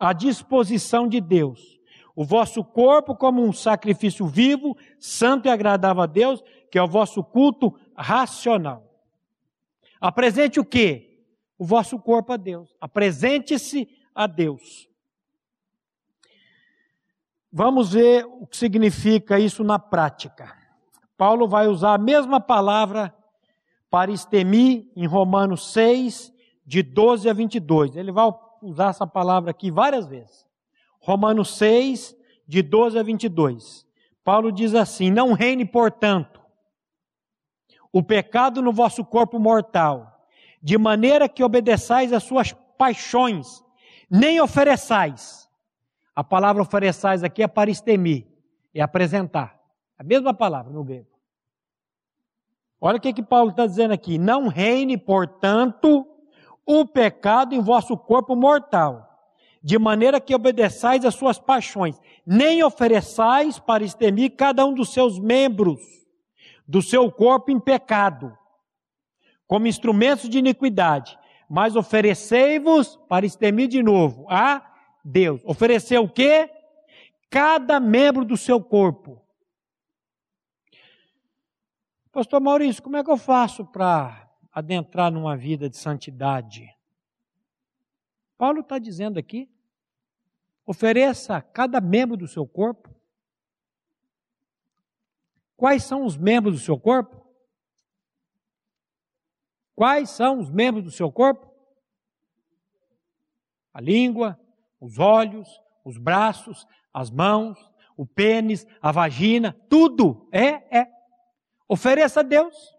à 0.00 0.14
disposição 0.14 1.06
de 1.06 1.20
Deus. 1.20 1.78
O 2.16 2.24
vosso 2.24 2.64
corpo 2.64 3.14
como 3.14 3.44
um 3.44 3.52
sacrifício 3.52 4.26
vivo, 4.26 4.74
santo 4.98 5.48
e 5.48 5.50
agradável 5.50 6.02
a 6.02 6.06
Deus, 6.06 6.42
que 6.70 6.78
é 6.78 6.82
o 6.82 6.88
vosso 6.88 7.22
culto 7.22 7.78
racional. 7.94 8.91
Apresente 10.02 10.58
o 10.58 10.64
quê? 10.64 11.24
O 11.56 11.64
vosso 11.64 11.96
corpo 11.96 12.32
a 12.32 12.36
Deus. 12.36 12.74
Apresente-se 12.80 13.88
a 14.12 14.26
Deus. 14.26 14.88
Vamos 17.52 17.92
ver 17.92 18.24
o 18.24 18.44
que 18.44 18.56
significa 18.56 19.38
isso 19.38 19.62
na 19.62 19.78
prática. 19.78 20.52
Paulo 21.16 21.46
vai 21.46 21.68
usar 21.68 21.94
a 21.94 21.98
mesma 21.98 22.40
palavra 22.40 23.14
para 23.88 24.10
estemi 24.10 24.90
em 24.96 25.06
Romanos 25.06 25.72
6, 25.72 26.32
de 26.66 26.82
12 26.82 27.28
a 27.28 27.32
22. 27.32 27.94
Ele 27.94 28.10
vai 28.10 28.28
usar 28.60 28.88
essa 28.88 29.06
palavra 29.06 29.52
aqui 29.52 29.70
várias 29.70 30.08
vezes. 30.08 30.44
Romanos 30.98 31.56
6, 31.56 32.16
de 32.48 32.60
12 32.60 32.98
a 32.98 33.04
22. 33.04 33.86
Paulo 34.24 34.50
diz 34.50 34.74
assim: 34.74 35.12
Não 35.12 35.32
reine, 35.32 35.64
portanto, 35.64 36.41
o 37.92 38.02
pecado 38.02 38.62
no 38.62 38.72
vosso 38.72 39.04
corpo 39.04 39.38
mortal, 39.38 40.26
de 40.62 40.78
maneira 40.78 41.28
que 41.28 41.44
obedeçais 41.44 42.12
às 42.12 42.22
suas 42.22 42.52
paixões, 42.76 43.62
nem 44.10 44.40
ofereçais 44.40 45.42
a 46.14 46.22
palavra 46.22 46.62
ofereçais 46.62 47.24
aqui 47.24 47.42
é 47.42 47.48
paristemi, 47.48 48.26
é 48.74 48.82
apresentar. 48.82 49.58
A 49.98 50.04
mesma 50.04 50.34
palavra 50.34 50.72
no 50.72 50.84
grego. 50.84 51.06
Olha 52.80 52.98
o 52.98 53.00
que, 53.00 53.12
que 53.12 53.22
Paulo 53.22 53.50
está 53.50 53.66
dizendo 53.66 53.92
aqui. 53.92 54.18
Não 54.18 54.48
reine, 54.48 54.98
portanto, 54.98 56.06
o 56.66 56.84
pecado 56.84 57.54
em 57.54 57.60
vosso 57.60 57.96
corpo 57.96 58.36
mortal, 58.36 59.08
de 59.62 59.78
maneira 59.78 60.20
que 60.20 60.34
obedeçais 60.34 61.04
às 61.04 61.14
suas 61.14 61.38
paixões, 61.38 61.98
nem 62.26 62.62
ofereçais 62.62 63.58
para 63.58 63.84
extermir 63.84 64.36
cada 64.36 64.66
um 64.66 64.74
dos 64.74 64.92
seus 64.92 65.18
membros 65.18 65.80
do 66.66 66.80
seu 66.80 67.10
corpo 67.10 67.50
em 67.50 67.60
pecado, 67.60 68.36
como 69.46 69.66
instrumentos 69.66 70.28
de 70.28 70.38
iniquidade, 70.38 71.18
mas 71.48 71.76
oferecei-vos 71.76 72.96
para 73.08 73.26
extermir 73.26 73.68
de 73.68 73.82
novo 73.82 74.26
a 74.30 74.74
Deus. 75.04 75.42
Ofereceu 75.44 76.04
o 76.04 76.08
quê? 76.08 76.50
Cada 77.28 77.78
membro 77.78 78.24
do 78.24 78.36
seu 78.36 78.62
corpo. 78.62 79.20
Pastor 82.10 82.40
Maurício, 82.40 82.82
como 82.82 82.96
é 82.96 83.04
que 83.04 83.10
eu 83.10 83.16
faço 83.16 83.64
para 83.64 84.30
adentrar 84.52 85.10
numa 85.10 85.36
vida 85.36 85.68
de 85.68 85.78
santidade? 85.78 86.68
Paulo 88.36 88.60
está 88.60 88.78
dizendo 88.78 89.18
aqui: 89.18 89.48
ofereça 90.66 91.40
cada 91.40 91.80
membro 91.80 92.16
do 92.16 92.28
seu 92.28 92.46
corpo. 92.46 92.94
Quais 95.62 95.84
são 95.84 96.04
os 96.04 96.16
membros 96.16 96.56
do 96.56 96.60
seu 96.60 96.76
corpo? 96.76 97.24
Quais 99.76 100.10
são 100.10 100.40
os 100.40 100.50
membros 100.50 100.82
do 100.82 100.90
seu 100.90 101.12
corpo? 101.12 101.48
A 103.72 103.80
língua, 103.80 104.36
os 104.80 104.98
olhos, 104.98 105.48
os 105.84 105.96
braços, 105.96 106.66
as 106.92 107.12
mãos, 107.12 107.56
o 107.96 108.04
pênis, 108.04 108.66
a 108.80 108.90
vagina, 108.90 109.56
tudo. 109.68 110.28
É, 110.32 110.80
é. 110.80 110.88
Ofereça 111.68 112.18
a 112.18 112.24
Deus. 112.24 112.76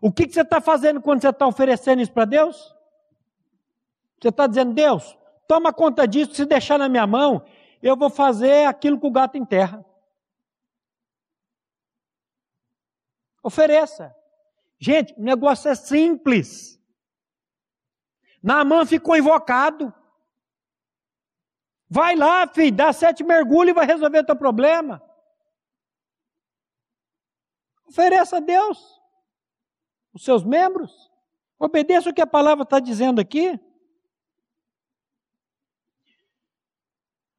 O 0.00 0.12
que, 0.12 0.24
que 0.24 0.34
você 0.34 0.42
está 0.42 0.60
fazendo 0.60 1.02
quando 1.02 1.20
você 1.20 1.30
está 1.30 1.48
oferecendo 1.48 2.00
isso 2.00 2.12
para 2.12 2.26
Deus? 2.26 2.72
Você 4.22 4.28
está 4.28 4.46
dizendo, 4.46 4.72
Deus, 4.72 5.18
toma 5.48 5.72
conta 5.72 6.06
disso, 6.06 6.32
se 6.32 6.44
deixar 6.44 6.78
na 6.78 6.88
minha 6.88 7.08
mão, 7.08 7.44
eu 7.82 7.96
vou 7.96 8.08
fazer 8.08 8.66
aquilo 8.66 9.00
que 9.00 9.06
o 9.08 9.10
gato 9.10 9.36
enterra. 9.36 9.84
Ofereça. 13.48 14.14
Gente, 14.78 15.14
o 15.14 15.22
negócio 15.22 15.70
é 15.70 15.74
simples. 15.74 16.78
Naamã 18.42 18.84
ficou 18.84 19.16
invocado. 19.16 19.92
Vai 21.88 22.14
lá, 22.14 22.46
filho, 22.46 22.76
dá 22.76 22.92
sete 22.92 23.24
mergulhos 23.24 23.70
e 23.70 23.74
vai 23.74 23.86
resolver 23.86 24.22
teu 24.22 24.36
problema. 24.36 25.02
Ofereça 27.86 28.36
a 28.36 28.40
Deus 28.40 29.00
os 30.12 30.22
seus 30.22 30.44
membros. 30.44 31.10
Obedeça 31.58 32.10
o 32.10 32.14
que 32.14 32.20
a 32.20 32.26
palavra 32.26 32.64
está 32.64 32.78
dizendo 32.78 33.18
aqui. 33.18 33.58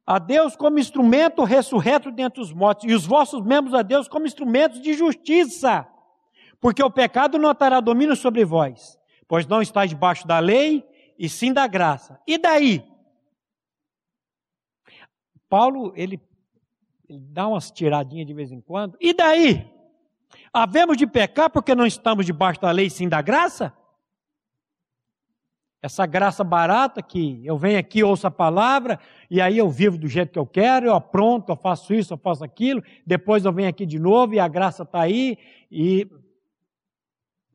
A 0.08 0.18
Deus 0.18 0.56
como 0.56 0.80
instrumento 0.80 1.44
ressurreto 1.44 2.12
dentre 2.12 2.42
os 2.42 2.52
mortos, 2.52 2.90
e 2.90 2.96
os 2.96 3.06
vossos 3.06 3.44
membros 3.44 3.76
a 3.76 3.84
Deus 3.84 4.08
como 4.08 4.26
instrumentos 4.26 4.82
de 4.82 4.96
justiça. 4.96 5.88
Porque 6.60 6.84
o 6.84 6.92
pecado 6.92 7.38
não 7.38 7.54
terá 7.56 7.80
domínio 7.80 8.16
sobre 8.16 8.44
vós, 8.44 9.00
pois 9.28 9.48
não 9.48 9.62
estáis 9.62 9.90
debaixo 9.90 10.28
da 10.28 10.40
lei, 10.40 10.88
e 11.18 11.28
sim 11.28 11.52
da 11.52 11.68
graça. 11.68 12.20
E 12.26 12.38
daí? 12.38 12.84
Paulo, 15.50 15.92
ele, 15.96 16.22
ele 17.10 17.20
dá 17.20 17.48
umas 17.48 17.70
tiradinhas 17.70 18.26
de 18.26 18.34
vez 18.34 18.52
em 18.52 18.62
quando. 18.62 18.98
E 19.02 19.14
daí? 19.14 19.70
Havemos 20.54 20.96
de 20.96 21.06
pecar 21.06 21.50
porque 21.50 21.76
não 21.76 21.86
estamos 21.86 22.26
debaixo 22.26 22.62
da 22.62 22.72
lei, 22.72 22.90
sim 22.90 23.10
da 23.10 23.22
graça? 23.22 23.74
Essa 25.82 26.06
graça 26.06 26.44
barata 26.44 27.02
que 27.02 27.42
eu 27.46 27.58
venho 27.58 27.80
aqui, 27.80 28.04
ouço 28.04 28.28
a 28.28 28.32
palavra, 28.32 29.00
e 29.30 29.40
aí 29.42 29.58
eu 29.58 29.70
vivo 29.70 29.98
do 29.98 30.08
jeito 30.08 30.32
que 30.32 30.40
eu 30.40 30.46
quero, 30.46 30.88
eu 30.88 30.94
apronto, 30.94 31.52
eu 31.52 31.56
faço 31.56 31.94
isso, 31.94 32.14
eu 32.14 32.18
faço 32.18 32.44
aquilo, 32.44 32.84
depois 33.06 33.46
eu 33.46 33.54
venho 33.54 33.70
aqui 33.70 33.86
de 33.86 33.98
novo 33.98 34.34
e 34.34 34.40
a 34.40 34.48
graça 34.48 34.84
está 34.84 35.02
aí, 35.02 35.38
e 35.72 36.06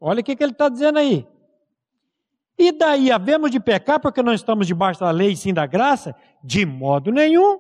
olha 0.07 0.21
o 0.21 0.25
que, 0.25 0.37
que 0.37 0.45
ele 0.45 0.53
está 0.53 0.69
dizendo 0.69 0.99
aí. 0.99 1.27
E 2.59 2.71
daí, 2.71 3.11
havemos 3.11 3.51
de 3.51 3.59
pecar 3.59 3.99
porque 3.99 4.23
não 4.23 4.35
estamos 4.35 4.67
debaixo 4.67 5.01
da 5.01 5.11
lei, 5.11 5.35
sim 5.35 5.53
da 5.55 5.65
graça? 5.67 6.15
De 6.43 6.67
modo 6.67 7.11
nenhum. 7.11 7.59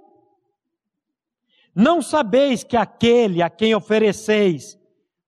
Não 1.75 2.03
sabeis 2.03 2.63
que 2.63 2.77
aquele 2.77 3.43
a 3.43 3.49
quem 3.49 3.75
ofereceis, 3.75 4.79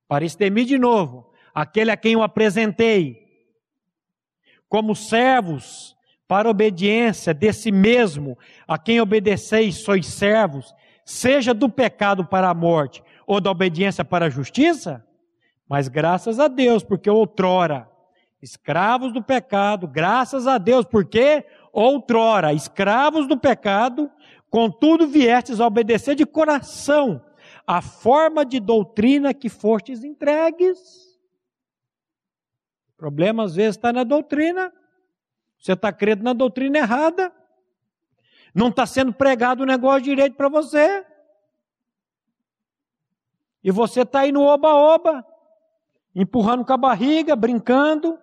para 0.06 0.26
extermir 0.26 0.66
de 0.66 0.78
novo, 0.78 1.32
aquele 1.54 1.90
a 1.90 1.96
quem 1.96 2.12
eu 2.12 2.22
apresentei, 2.22 3.26
como 4.68 4.94
servos 4.94 5.96
para 6.28 6.50
obediência 6.50 7.32
desse 7.32 7.72
mesmo 7.72 8.36
a 8.68 8.76
quem 8.76 9.00
obedeceis, 9.00 9.76
sois 9.76 10.06
servos, 10.06 10.74
seja 11.02 11.54
do 11.54 11.68
pecado 11.68 12.26
para 12.26 12.50
a 12.50 12.54
morte 12.54 13.02
ou 13.26 13.40
da 13.40 13.50
obediência 13.50 14.04
para 14.04 14.26
a 14.26 14.30
justiça? 14.30 15.05
Mas 15.68 15.88
graças 15.88 16.38
a 16.38 16.48
Deus, 16.48 16.82
porque 16.82 17.10
outrora, 17.10 17.90
escravos 18.40 19.12
do 19.12 19.22
pecado, 19.22 19.88
graças 19.88 20.46
a 20.46 20.58
Deus, 20.58 20.84
porque 20.84 21.44
outrora, 21.72 22.52
escravos 22.52 23.26
do 23.26 23.36
pecado, 23.36 24.10
Contudo, 24.56 25.06
viestes 25.06 25.60
a 25.60 25.66
obedecer 25.66 26.14
de 26.14 26.24
coração 26.24 27.22
a 27.66 27.82
forma 27.82 28.44
de 28.44 28.60
doutrina 28.60 29.34
que 29.34 29.48
fostes 29.48 30.04
entregues. 30.04 31.18
O 32.94 32.96
problema 32.96 33.44
às 33.44 33.56
vezes 33.56 33.76
está 33.76 33.92
na 33.92 34.04
doutrina. 34.04 34.72
Você 35.58 35.72
está 35.72 35.92
crendo 35.92 36.22
na 36.22 36.32
doutrina 36.32 36.78
errada. 36.78 37.30
Não 38.54 38.68
está 38.68 38.86
sendo 38.86 39.12
pregado 39.12 39.62
o 39.62 39.66
negócio 39.66 40.02
direito 40.02 40.36
para 40.36 40.48
você. 40.48 41.04
E 43.62 43.70
você 43.70 44.02
está 44.02 44.20
aí 44.20 44.30
no 44.32 44.42
oba-oba, 44.42 45.26
empurrando 46.16 46.64
com 46.64 46.72
a 46.72 46.78
barriga, 46.78 47.36
brincando. 47.36 48.18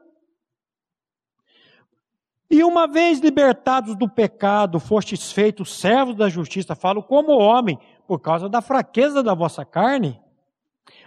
E 2.50 2.64
uma 2.64 2.88
vez 2.88 3.20
libertados 3.20 3.96
do 3.96 4.10
pecado, 4.10 4.80
fostes 4.80 5.32
feitos 5.32 5.80
servos 5.80 6.16
da 6.16 6.28
justiça, 6.28 6.76
falo 6.76 7.04
como 7.04 7.38
homem, 7.38 7.78
por 8.08 8.20
causa 8.20 8.50
da 8.50 8.62
fraqueza 8.62 9.22
da 9.22 9.36
vossa 9.36 9.64
carne, 9.64 10.20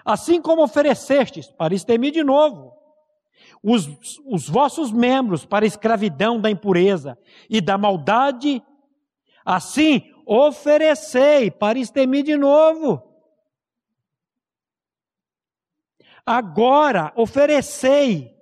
assim 0.05 0.41
como 0.41 0.62
oferecestes, 0.62 1.49
para 1.49 1.74
extermir 1.74 2.12
de 2.12 2.22
novo, 2.22 2.72
os, 3.62 4.20
os 4.24 4.49
vossos 4.49 4.93
membros 4.93 5.45
para 5.45 5.64
a 5.64 5.68
escravidão 5.68 6.41
da 6.41 6.49
impureza 6.49 7.18
e 7.51 7.61
da 7.61 7.76
maldade, 7.76 8.62
assim 9.45 10.12
oferecei 10.24 11.51
para 11.51 11.78
extermir 11.78 12.24
de 12.24 12.37
novo. 12.37 13.05
Agora 16.27 17.12
oferecei 17.14 18.37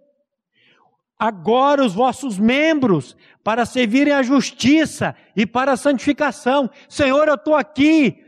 agora 1.18 1.85
os 1.85 1.95
vossos 1.95 2.39
membros 2.39 3.16
para 3.43 3.64
servirem 3.64 4.12
à 4.12 4.22
justiça 4.22 5.14
e 5.37 5.47
para 5.47 5.72
a 5.72 5.76
santificação. 5.76 6.70
Senhor, 6.89 7.28
eu 7.28 7.35
estou 7.35 7.55
aqui 7.55 8.24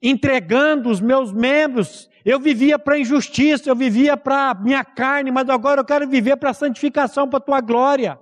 entregando 0.00 0.88
os 0.88 1.00
meus 1.00 1.32
membros. 1.32 2.08
Eu 2.24 2.38
vivia 2.38 2.78
para 2.78 2.94
a 2.94 2.98
injustiça, 2.98 3.68
eu 3.68 3.76
vivia 3.76 4.16
para 4.16 4.50
a 4.50 4.54
minha 4.54 4.84
carne, 4.84 5.30
mas 5.30 5.48
agora 5.48 5.80
eu 5.80 5.84
quero 5.84 6.08
viver 6.08 6.36
para 6.36 6.50
a 6.50 6.54
santificação, 6.54 7.28
para 7.28 7.38
a 7.38 7.42
tua 7.42 7.60
glória. 7.60 8.18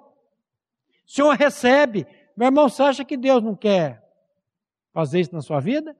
Senhor 1.06 1.34
recebe. 1.34 2.06
Meu 2.36 2.48
irmão, 2.48 2.68
você 2.68 2.82
acha 2.82 3.04
que 3.04 3.16
Deus 3.16 3.42
não 3.42 3.54
quer 3.54 4.02
fazer 4.92 5.20
isso 5.20 5.34
na 5.34 5.42
sua 5.42 5.60
vida? 5.60 5.96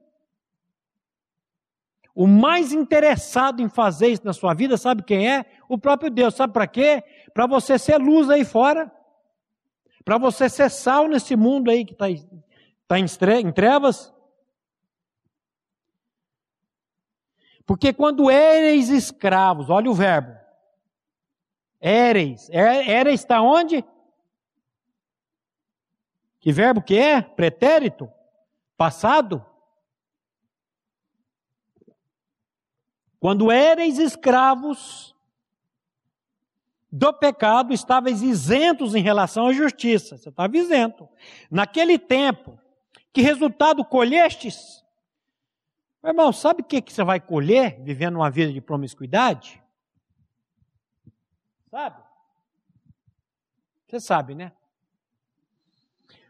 O 2.19 2.27
mais 2.27 2.73
interessado 2.73 3.61
em 3.61 3.69
fazer 3.69 4.09
isso 4.09 4.25
na 4.25 4.33
sua 4.33 4.53
vida, 4.53 4.75
sabe 4.75 5.03
quem 5.03 5.31
é? 5.31 5.45
O 5.69 5.77
próprio 5.77 6.11
Deus. 6.11 6.35
Sabe 6.35 6.51
para 6.51 6.67
quê? 6.67 7.01
Para 7.33 7.47
você 7.47 7.79
ser 7.79 7.97
luz 7.97 8.29
aí 8.29 8.43
fora. 8.43 8.91
Para 10.03 10.17
você 10.17 10.49
ser 10.49 10.69
sal 10.69 11.07
nesse 11.07 11.37
mundo 11.37 11.71
aí 11.71 11.85
que 11.85 11.93
está 11.93 12.07
tá 12.89 12.99
em 12.99 13.51
trevas. 13.53 14.13
Porque 17.65 17.93
quando 17.93 18.29
éreis 18.29 18.89
escravos, 18.89 19.69
olha 19.69 19.89
o 19.89 19.93
verbo. 19.93 20.37
Éreis. 21.79 22.49
Éreis 22.49 23.21
está 23.21 23.41
onde? 23.41 23.81
Que 26.41 26.51
verbo 26.51 26.81
que 26.81 26.99
é? 26.99 27.21
Pretérito? 27.21 28.11
Passado? 28.75 29.45
Quando 33.19 33.51
éreis 33.51 33.99
escravos 33.99 35.15
do 36.91 37.13
pecado, 37.13 37.73
estavais 37.73 38.21
isentos 38.21 38.95
em 38.95 39.01
relação 39.01 39.47
à 39.47 39.53
justiça. 39.53 40.17
Você 40.17 40.29
estava 40.29 40.57
isento. 40.57 41.07
Naquele 41.51 41.99
tempo, 41.99 42.59
que 43.13 43.21
resultado 43.21 43.83
colhestes? 43.85 44.83
Meu 46.01 46.11
irmão, 46.11 46.31
sabe 46.31 46.61
o 46.61 46.65
que, 46.65 46.81
que 46.81 46.93
você 46.93 47.03
vai 47.03 47.19
colher 47.19 47.79
vivendo 47.81 48.15
uma 48.15 48.31
vida 48.31 48.51
de 48.51 48.61
promiscuidade? 48.61 49.61
Sabe? 51.69 52.01
Você 53.85 53.99
sabe, 53.99 54.33
né? 54.33 54.51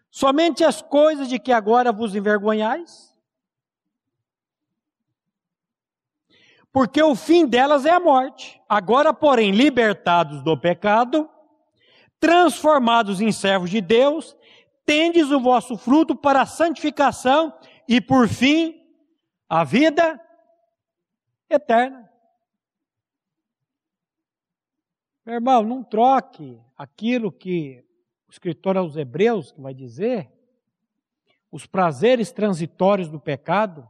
Somente 0.09 0.63
as 0.63 0.81
coisas 0.81 1.29
de 1.29 1.37
que 1.37 1.51
agora 1.51 1.91
vos 1.91 2.15
envergonhais, 2.15 3.09
porque 6.72 7.01
o 7.01 7.15
fim 7.15 7.47
delas 7.47 7.86
é 7.86 7.91
a 7.91 7.99
morte. 7.99 8.61
Agora, 8.67 9.13
porém, 9.13 9.51
libertados 9.51 10.41
do 10.43 10.57
pecado, 10.57 11.30
transformados 12.20 13.22
em 13.22 13.32
servos 13.32 13.70
de 13.70 13.82
Deus, 13.82 14.36
tendes 14.86 15.32
o 15.32 15.39
vosso 15.39 15.78
fruto 15.78 16.15
para 16.15 16.41
a 16.41 16.45
santificação 16.45 17.53
e, 17.88 17.99
por 17.99 18.28
fim, 18.28 18.82
a 19.47 19.63
vida 19.63 20.20
eterna. 21.49 22.09
Meu 25.26 25.36
irmão, 25.36 25.63
não 25.63 25.84
troque 25.84 26.59
aquilo 26.78 27.32
que 27.32 27.84
o 28.28 28.32
escritor 28.32 28.78
aos 28.78 28.95
Hebreus 28.95 29.53
vai 29.57 29.74
dizer, 29.74 30.32
os 31.51 31.65
prazeres 31.65 32.32
transitórios 32.32 33.09
do 33.09 33.20
pecado, 33.20 33.88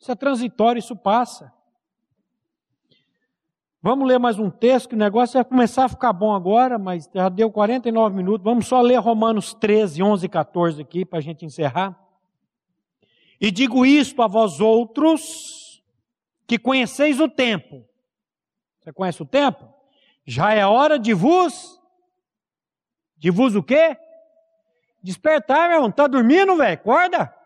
isso 0.00 0.10
é 0.10 0.14
transitório, 0.14 0.78
isso 0.78 0.96
passa. 0.96 1.52
Vamos 3.82 4.08
ler 4.08 4.18
mais 4.18 4.38
um 4.38 4.48
texto, 4.48 4.88
que 4.88 4.94
o 4.94 4.98
negócio 4.98 5.34
vai 5.34 5.44
começar 5.44 5.84
a 5.84 5.88
ficar 5.90 6.12
bom 6.12 6.34
agora, 6.34 6.78
mas 6.78 7.08
já 7.14 7.28
deu 7.28 7.50
49 7.50 8.16
minutos. 8.16 8.42
Vamos 8.42 8.66
só 8.66 8.80
ler 8.80 8.96
Romanos 8.96 9.52
13, 9.52 10.02
11 10.02 10.24
e 10.24 10.28
14 10.28 10.80
aqui, 10.80 11.04
para 11.04 11.18
a 11.18 11.22
gente 11.22 11.44
encerrar. 11.44 11.98
E 13.38 13.50
digo 13.50 13.84
isto 13.84 14.22
a 14.22 14.26
vós 14.26 14.58
outros, 14.58 15.82
que 16.46 16.58
conheceis 16.58 17.20
o 17.20 17.28
tempo. 17.28 17.84
Você 18.80 18.92
conhece 18.94 19.22
o 19.22 19.26
tempo? 19.26 19.68
Já 20.24 20.54
é 20.54 20.64
hora 20.64 20.98
de 20.98 21.12
vos, 21.12 21.78
de 23.18 23.30
vos 23.30 23.54
o 23.54 23.62
quê? 23.62 23.98
Despertar, 25.02 25.68
meu 25.68 25.76
irmão. 25.76 25.90
Está 25.90 26.06
dormindo, 26.06 26.56
velho? 26.56 26.74
Acorda. 26.74 27.39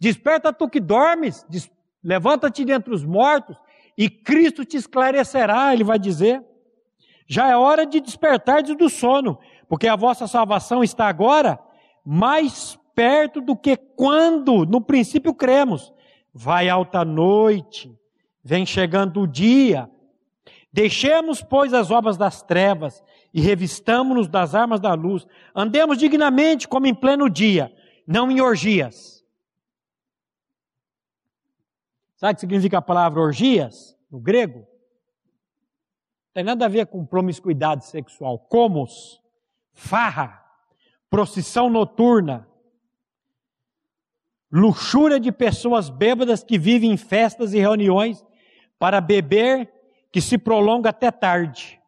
Desperta 0.00 0.50
tu 0.50 0.66
que 0.66 0.80
dormes, 0.80 1.46
levanta-te 2.02 2.64
dentre 2.64 2.94
os 2.94 3.04
mortos, 3.04 3.54
e 3.98 4.08
Cristo 4.08 4.64
te 4.64 4.78
esclarecerá, 4.78 5.74
ele 5.74 5.84
vai 5.84 5.98
dizer. 5.98 6.42
Já 7.26 7.48
é 7.50 7.56
hora 7.56 7.84
de 7.84 8.00
despertar 8.00 8.62
do 8.62 8.88
sono, 8.88 9.38
porque 9.68 9.86
a 9.86 9.94
vossa 9.94 10.26
salvação 10.26 10.82
está 10.82 11.06
agora 11.06 11.60
mais 12.04 12.78
perto 12.94 13.42
do 13.42 13.54
que 13.54 13.76
quando 13.76 14.64
no 14.64 14.80
princípio 14.80 15.34
cremos. 15.34 15.92
Vai 16.32 16.70
alta 16.70 17.04
noite, 17.04 17.94
vem 18.42 18.64
chegando 18.64 19.20
o 19.20 19.26
dia. 19.26 19.88
Deixemos, 20.72 21.42
pois, 21.42 21.74
as 21.74 21.90
obras 21.90 22.16
das 22.16 22.42
trevas 22.42 23.02
e 23.34 23.40
revistamo-nos 23.42 24.28
das 24.28 24.54
armas 24.54 24.80
da 24.80 24.94
luz. 24.94 25.26
Andemos 25.54 25.98
dignamente 25.98 26.66
como 26.66 26.86
em 26.86 26.94
pleno 26.94 27.28
dia, 27.28 27.70
não 28.06 28.30
em 28.30 28.40
orgias 28.40 29.19
Sabe 32.20 32.32
o 32.32 32.34
que 32.34 32.40
significa 32.40 32.76
a 32.76 32.82
palavra 32.82 33.18
orgias, 33.18 33.96
no 34.10 34.20
grego? 34.20 34.58
Não 34.58 34.66
tem 36.34 36.44
nada 36.44 36.66
a 36.66 36.68
ver 36.68 36.86
com 36.86 37.02
promiscuidade 37.06 37.86
sexual. 37.86 38.38
Comos, 38.38 39.22
farra, 39.72 40.44
procissão 41.08 41.70
noturna, 41.70 42.46
luxúria 44.52 45.18
de 45.18 45.32
pessoas 45.32 45.88
bêbadas 45.88 46.44
que 46.44 46.58
vivem 46.58 46.92
em 46.92 46.96
festas 46.98 47.54
e 47.54 47.58
reuniões 47.58 48.22
para 48.78 49.00
beber 49.00 49.72
que 50.12 50.20
se 50.20 50.36
prolonga 50.36 50.90
até 50.90 51.10
tarde. 51.10 51.80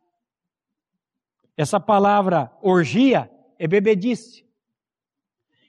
Essa 1.59 1.79
palavra 1.79 2.51
orgia 2.63 3.31
é 3.59 3.69
bebedice. 3.69 4.47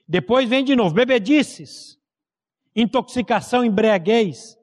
Depois 0.08 0.48
vem 0.48 0.64
de 0.64 0.74
novo, 0.74 0.94
bebedices 0.94 2.02
intoxicação, 2.74 3.64
embriaguez. 3.64 4.58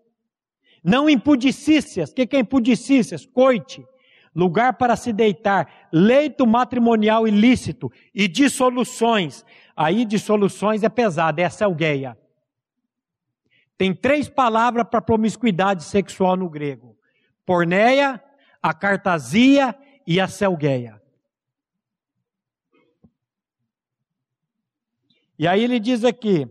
Não 0.83 1.09
impudicícias. 1.09 2.11
O 2.11 2.13
que 2.13 2.35
é 2.35 2.39
impudicícias? 2.39 3.25
Coite. 3.25 3.85
Lugar 4.35 4.73
para 4.73 4.95
se 4.95 5.13
deitar. 5.13 5.89
Leito 5.91 6.47
matrimonial 6.47 7.27
ilícito. 7.27 7.91
E 8.13 8.27
dissoluções. 8.27 9.45
Aí 9.75 10.05
dissoluções 10.05 10.83
é 10.83 10.89
pesada, 10.89 11.41
é 11.41 11.45
a 11.45 11.49
selgueia. 11.49 12.17
Tem 13.77 13.95
três 13.95 14.29
palavras 14.29 14.85
para 14.87 15.01
promiscuidade 15.01 15.83
sexual 15.83 16.35
no 16.35 16.47
grego: 16.47 16.95
porneia, 17.45 18.23
a 18.61 18.73
cartasia 18.73 19.75
e 20.05 20.19
a 20.19 20.27
selgueia. 20.27 21.01
E 25.39 25.47
aí 25.47 25.63
ele 25.63 25.79
diz 25.79 26.03
aqui: 26.03 26.47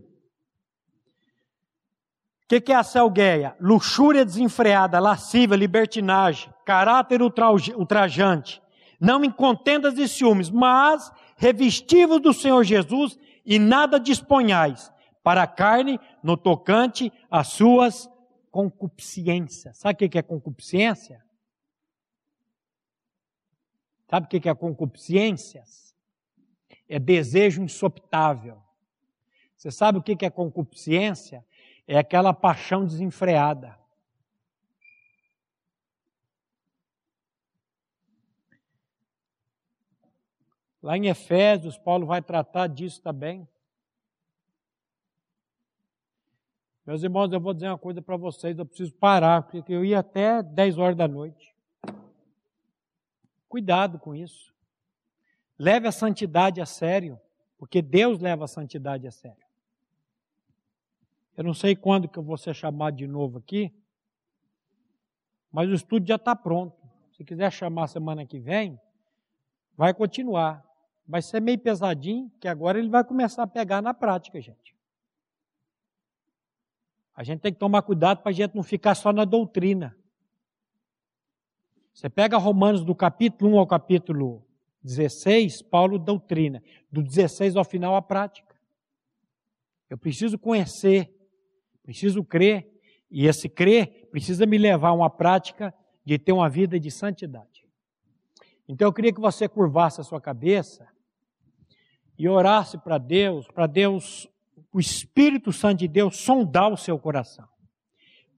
que, 2.51 2.59
que 2.59 2.73
é 2.73 2.75
a 2.75 2.83
selgueia? 2.83 3.55
Luxúria 3.61 4.25
desenfreada, 4.25 4.99
lasciva, 4.99 5.55
libertinagem, 5.55 6.53
caráter 6.65 7.21
ultrajante. 7.21 8.61
Não 8.99 9.23
em 9.23 9.31
contendas 9.31 9.97
e 9.97 10.05
ciúmes, 10.05 10.49
mas 10.49 11.09
revestivos 11.37 12.19
do 12.19 12.33
Senhor 12.33 12.61
Jesus 12.65 13.17
e 13.45 13.57
nada 13.57 13.97
disponhais 13.97 14.91
para 15.23 15.43
a 15.43 15.47
carne 15.47 15.97
no 16.21 16.35
tocante 16.35 17.09
às 17.29 17.47
suas 17.47 18.09
concupiscências. 18.51 19.77
Sabe 19.77 20.05
o 20.05 20.09
que 20.09 20.17
é 20.17 20.21
concupiscência? 20.21 21.23
Sabe 24.09 24.25
o 24.25 24.29
que 24.29 24.49
é 24.49 24.53
concupiscências? 24.53 25.95
É 26.89 26.99
desejo 26.99 27.63
insoptável. 27.63 28.61
Você 29.55 29.71
sabe 29.71 29.99
o 29.99 30.01
que 30.01 30.25
é 30.25 30.29
concupiscência? 30.29 31.45
É 31.87 31.97
aquela 31.97 32.33
paixão 32.33 32.85
desenfreada. 32.85 33.79
Lá 40.81 40.97
em 40.97 41.07
Efésios, 41.07 41.77
Paulo 41.77 42.07
vai 42.07 42.21
tratar 42.21 42.67
disso 42.67 43.01
também. 43.01 43.47
Meus 46.85 47.03
irmãos, 47.03 47.31
eu 47.31 47.39
vou 47.39 47.53
dizer 47.53 47.67
uma 47.67 47.77
coisa 47.77 48.01
para 48.01 48.17
vocês, 48.17 48.57
eu 48.57 48.65
preciso 48.65 48.93
parar, 48.95 49.43
porque 49.43 49.71
eu 49.71 49.85
ia 49.85 49.99
até 49.99 50.41
10 50.41 50.79
horas 50.79 50.97
da 50.97 51.07
noite. 51.07 51.55
Cuidado 53.47 53.99
com 53.99 54.15
isso. 54.15 54.51
Leve 55.59 55.87
a 55.87 55.91
santidade 55.91 56.59
a 56.59 56.65
sério, 56.65 57.19
porque 57.57 57.81
Deus 57.81 58.19
leva 58.19 58.45
a 58.45 58.47
santidade 58.47 59.05
a 59.05 59.11
sério. 59.11 59.50
Eu 61.35 61.43
não 61.43 61.53
sei 61.53 61.75
quando 61.75 62.07
que 62.07 62.19
eu 62.19 62.23
vou 62.23 62.37
ser 62.37 62.53
chamado 62.53 62.95
de 62.95 63.07
novo 63.07 63.37
aqui, 63.37 63.73
mas 65.51 65.69
o 65.69 65.73
estudo 65.73 66.07
já 66.07 66.15
está 66.15 66.35
pronto. 66.35 66.75
Se 67.11 67.23
quiser 67.23 67.51
chamar 67.51 67.87
semana 67.87 68.25
que 68.25 68.39
vem, 68.39 68.79
vai 69.75 69.93
continuar. 69.93 70.65
Vai 71.07 71.21
ser 71.21 71.41
meio 71.41 71.59
pesadinho, 71.59 72.31
que 72.39 72.47
agora 72.47 72.79
ele 72.79 72.89
vai 72.89 73.03
começar 73.03 73.43
a 73.43 73.47
pegar 73.47 73.81
na 73.81 73.93
prática, 73.93 74.39
gente. 74.39 74.75
A 77.13 77.23
gente 77.23 77.41
tem 77.41 77.53
que 77.53 77.59
tomar 77.59 77.81
cuidado 77.81 78.21
para 78.21 78.29
a 78.31 78.33
gente 78.33 78.55
não 78.55 78.63
ficar 78.63 78.95
só 78.95 79.11
na 79.11 79.25
doutrina. 79.25 79.95
Você 81.93 82.09
pega 82.09 82.37
Romanos 82.37 82.83
do 82.83 82.95
capítulo 82.95 83.55
1 83.55 83.59
ao 83.59 83.67
capítulo 83.67 84.45
16, 84.83 85.61
Paulo 85.63 85.99
doutrina. 85.99 86.63
Do 86.91 87.03
16 87.03 87.55
ao 87.55 87.63
final, 87.63 87.95
a 87.95 88.01
prática. 88.01 88.55
Eu 89.89 89.97
preciso 89.97 90.39
conhecer, 90.39 91.13
preciso 91.83 92.23
crer, 92.23 92.69
e 93.09 93.27
esse 93.27 93.49
crer 93.49 94.07
precisa 94.11 94.45
me 94.45 94.57
levar 94.57 94.89
a 94.89 94.93
uma 94.93 95.09
prática 95.09 95.73
de 96.05 96.17
ter 96.17 96.31
uma 96.31 96.49
vida 96.49 96.79
de 96.79 96.89
santidade. 96.89 97.65
Então 98.67 98.87
eu 98.87 98.93
queria 98.93 99.13
que 99.13 99.19
você 99.19 99.49
curvasse 99.49 99.99
a 99.99 100.03
sua 100.03 100.21
cabeça 100.21 100.87
e 102.17 102.27
orasse 102.29 102.77
para 102.77 102.97
Deus, 102.97 103.47
para 103.47 103.67
Deus, 103.67 104.29
o 104.71 104.79
Espírito 104.79 105.51
Santo 105.51 105.79
de 105.79 105.87
Deus 105.87 106.17
sondar 106.17 106.71
o 106.71 106.77
seu 106.77 106.97
coração. 106.97 107.47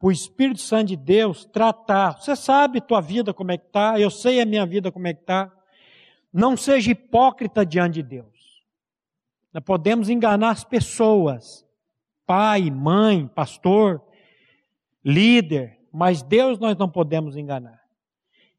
O 0.02 0.12
Espírito 0.12 0.60
Santo 0.60 0.88
de 0.88 0.98
Deus 0.98 1.46
tratar. 1.46 2.20
Você 2.20 2.36
sabe 2.36 2.82
tua 2.82 3.00
vida 3.00 3.34
como 3.34 3.52
é 3.52 3.58
que 3.58 3.68
está, 3.68 4.00
eu 4.00 4.10
sei 4.10 4.42
a 4.42 4.46
minha 4.46 4.66
vida 4.66 4.92
como 4.92 5.08
é 5.08 5.14
que 5.14 5.22
está. 5.22 5.52
Não 6.32 6.58
seja 6.58 6.92
hipócrita 6.92 7.66
diante 7.66 7.96
de 7.96 8.04
Deus. 8.04 8.64
Nós 9.54 9.64
podemos 9.64 10.10
enganar 10.10 10.50
as 10.50 10.64
pessoas, 10.64 11.63
pai, 12.26 12.70
mãe, 12.70 13.28
pastor, 13.28 14.02
líder, 15.04 15.80
mas 15.92 16.22
Deus 16.22 16.58
nós 16.60 16.78
não 16.78 16.90
podemos 16.90 17.36
enganar. 17.36 17.82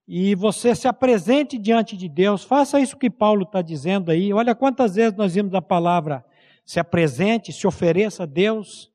E 0.06 0.34
você 0.34 0.74
se 0.74 0.86
apresente 0.86 1.58
diante 1.58 1.96
de 1.96 2.08
Deus, 2.08 2.44
faça 2.44 2.78
isso 2.78 2.96
que 2.96 3.08
Paulo 3.08 3.44
está 3.44 3.62
dizendo 3.62 4.10
aí. 4.10 4.32
Olha 4.32 4.54
quantas 4.54 4.94
vezes 4.96 5.16
nós 5.16 5.34
vimos 5.34 5.54
a 5.54 5.62
palavra 5.62 6.24
se 6.64 6.80
apresente, 6.80 7.52
se 7.52 7.66
ofereça 7.66 8.22
a 8.22 8.26
Deus, 8.26 8.90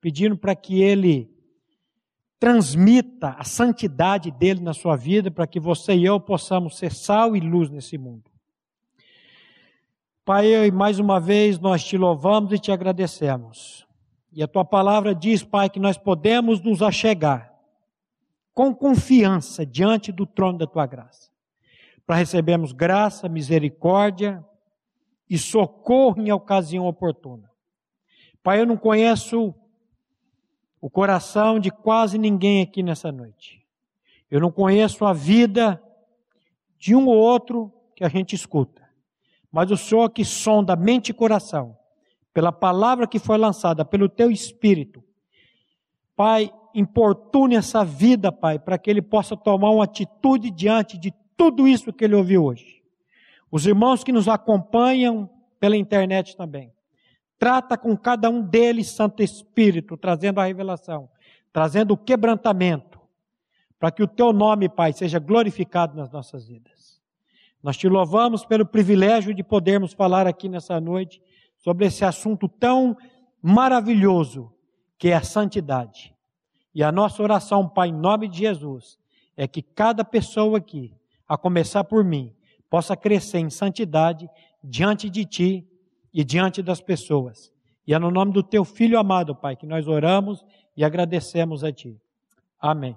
pedindo 0.00 0.36
para 0.36 0.54
que 0.54 0.80
Ele 0.80 1.30
transmita 2.38 3.30
a 3.38 3.44
santidade 3.44 4.30
dele 4.30 4.60
na 4.60 4.72
sua 4.72 4.96
vida, 4.96 5.30
para 5.30 5.46
que 5.46 5.58
você 5.58 5.94
e 5.94 6.04
eu 6.04 6.20
possamos 6.20 6.78
ser 6.78 6.92
sal 6.92 7.36
e 7.36 7.40
luz 7.40 7.68
nesse 7.68 7.98
mundo. 7.98 8.30
Pai, 10.28 10.70
mais 10.70 10.98
uma 10.98 11.18
vez 11.18 11.58
nós 11.58 11.82
te 11.82 11.96
louvamos 11.96 12.52
e 12.52 12.58
te 12.58 12.70
agradecemos. 12.70 13.88
E 14.30 14.42
a 14.42 14.46
tua 14.46 14.62
palavra 14.62 15.14
diz, 15.14 15.42
Pai, 15.42 15.70
que 15.70 15.80
nós 15.80 15.96
podemos 15.96 16.60
nos 16.60 16.82
achegar 16.82 17.50
com 18.52 18.74
confiança 18.74 19.64
diante 19.64 20.12
do 20.12 20.26
trono 20.26 20.58
da 20.58 20.66
tua 20.66 20.84
graça, 20.84 21.30
para 22.06 22.16
recebermos 22.16 22.72
graça, 22.72 23.26
misericórdia 23.26 24.44
e 25.30 25.38
socorro 25.38 26.20
em 26.20 26.30
ocasião 26.30 26.86
oportuna. 26.86 27.50
Pai, 28.42 28.60
eu 28.60 28.66
não 28.66 28.76
conheço 28.76 29.54
o 30.78 30.90
coração 30.90 31.58
de 31.58 31.70
quase 31.70 32.18
ninguém 32.18 32.60
aqui 32.60 32.82
nessa 32.82 33.10
noite. 33.10 33.66
Eu 34.30 34.40
não 34.40 34.52
conheço 34.52 35.06
a 35.06 35.14
vida 35.14 35.82
de 36.78 36.94
um 36.94 37.06
ou 37.06 37.16
outro 37.16 37.72
que 37.96 38.04
a 38.04 38.10
gente 38.10 38.34
escuta. 38.34 38.87
Mas 39.50 39.70
o 39.70 39.76
Senhor 39.76 40.10
que 40.10 40.24
sonda 40.24 40.76
mente 40.76 41.10
e 41.10 41.14
coração, 41.14 41.76
pela 42.32 42.52
palavra 42.52 43.06
que 43.06 43.18
foi 43.18 43.38
lançada, 43.38 43.84
pelo 43.84 44.08
teu 44.08 44.30
espírito, 44.30 45.02
Pai, 46.14 46.52
importune 46.74 47.54
essa 47.54 47.84
vida, 47.84 48.32
Pai, 48.32 48.58
para 48.58 48.76
que 48.76 48.90
ele 48.90 49.00
possa 49.00 49.36
tomar 49.36 49.70
uma 49.70 49.84
atitude 49.84 50.50
diante 50.50 50.98
de 50.98 51.14
tudo 51.36 51.68
isso 51.68 51.92
que 51.92 52.04
ele 52.04 52.16
ouviu 52.16 52.44
hoje. 52.44 52.82
Os 53.50 53.66
irmãos 53.66 54.02
que 54.02 54.10
nos 54.10 54.28
acompanham 54.28 55.30
pela 55.60 55.76
internet 55.76 56.36
também. 56.36 56.72
Trata 57.38 57.78
com 57.78 57.96
cada 57.96 58.28
um 58.28 58.42
deles, 58.42 58.90
Santo 58.90 59.22
Espírito, 59.22 59.96
trazendo 59.96 60.40
a 60.40 60.44
revelação, 60.44 61.08
trazendo 61.52 61.94
o 61.94 61.96
quebrantamento, 61.96 63.00
para 63.78 63.92
que 63.92 64.02
o 64.02 64.08
teu 64.08 64.32
nome, 64.32 64.68
Pai, 64.68 64.92
seja 64.92 65.20
glorificado 65.20 65.96
nas 65.96 66.10
nossas 66.10 66.48
vidas. 66.48 66.77
Nós 67.62 67.76
te 67.76 67.88
louvamos 67.88 68.44
pelo 68.44 68.64
privilégio 68.64 69.34
de 69.34 69.42
podermos 69.42 69.92
falar 69.92 70.26
aqui 70.26 70.48
nessa 70.48 70.80
noite 70.80 71.20
sobre 71.58 71.86
esse 71.86 72.04
assunto 72.04 72.48
tão 72.48 72.96
maravilhoso 73.42 74.52
que 74.98 75.08
é 75.08 75.14
a 75.14 75.22
santidade. 75.22 76.14
E 76.74 76.82
a 76.82 76.92
nossa 76.92 77.22
oração, 77.22 77.68
Pai, 77.68 77.88
em 77.88 77.92
nome 77.92 78.28
de 78.28 78.38
Jesus, 78.38 78.98
é 79.36 79.46
que 79.48 79.62
cada 79.62 80.04
pessoa 80.04 80.58
aqui, 80.58 80.94
a 81.26 81.36
começar 81.36 81.84
por 81.84 82.04
mim, 82.04 82.34
possa 82.70 82.96
crescer 82.96 83.38
em 83.38 83.50
santidade 83.50 84.28
diante 84.62 85.08
de 85.08 85.24
Ti 85.24 85.68
e 86.12 86.24
diante 86.24 86.62
das 86.62 86.80
pessoas. 86.80 87.52
E 87.86 87.94
é 87.94 87.98
no 87.98 88.10
nome 88.10 88.32
do 88.32 88.42
Teu 88.42 88.64
Filho 88.64 88.98
amado, 88.98 89.34
Pai, 89.34 89.56
que 89.56 89.66
nós 89.66 89.88
oramos 89.88 90.44
e 90.76 90.84
agradecemos 90.84 91.64
a 91.64 91.72
Ti. 91.72 92.00
Amém. 92.60 92.96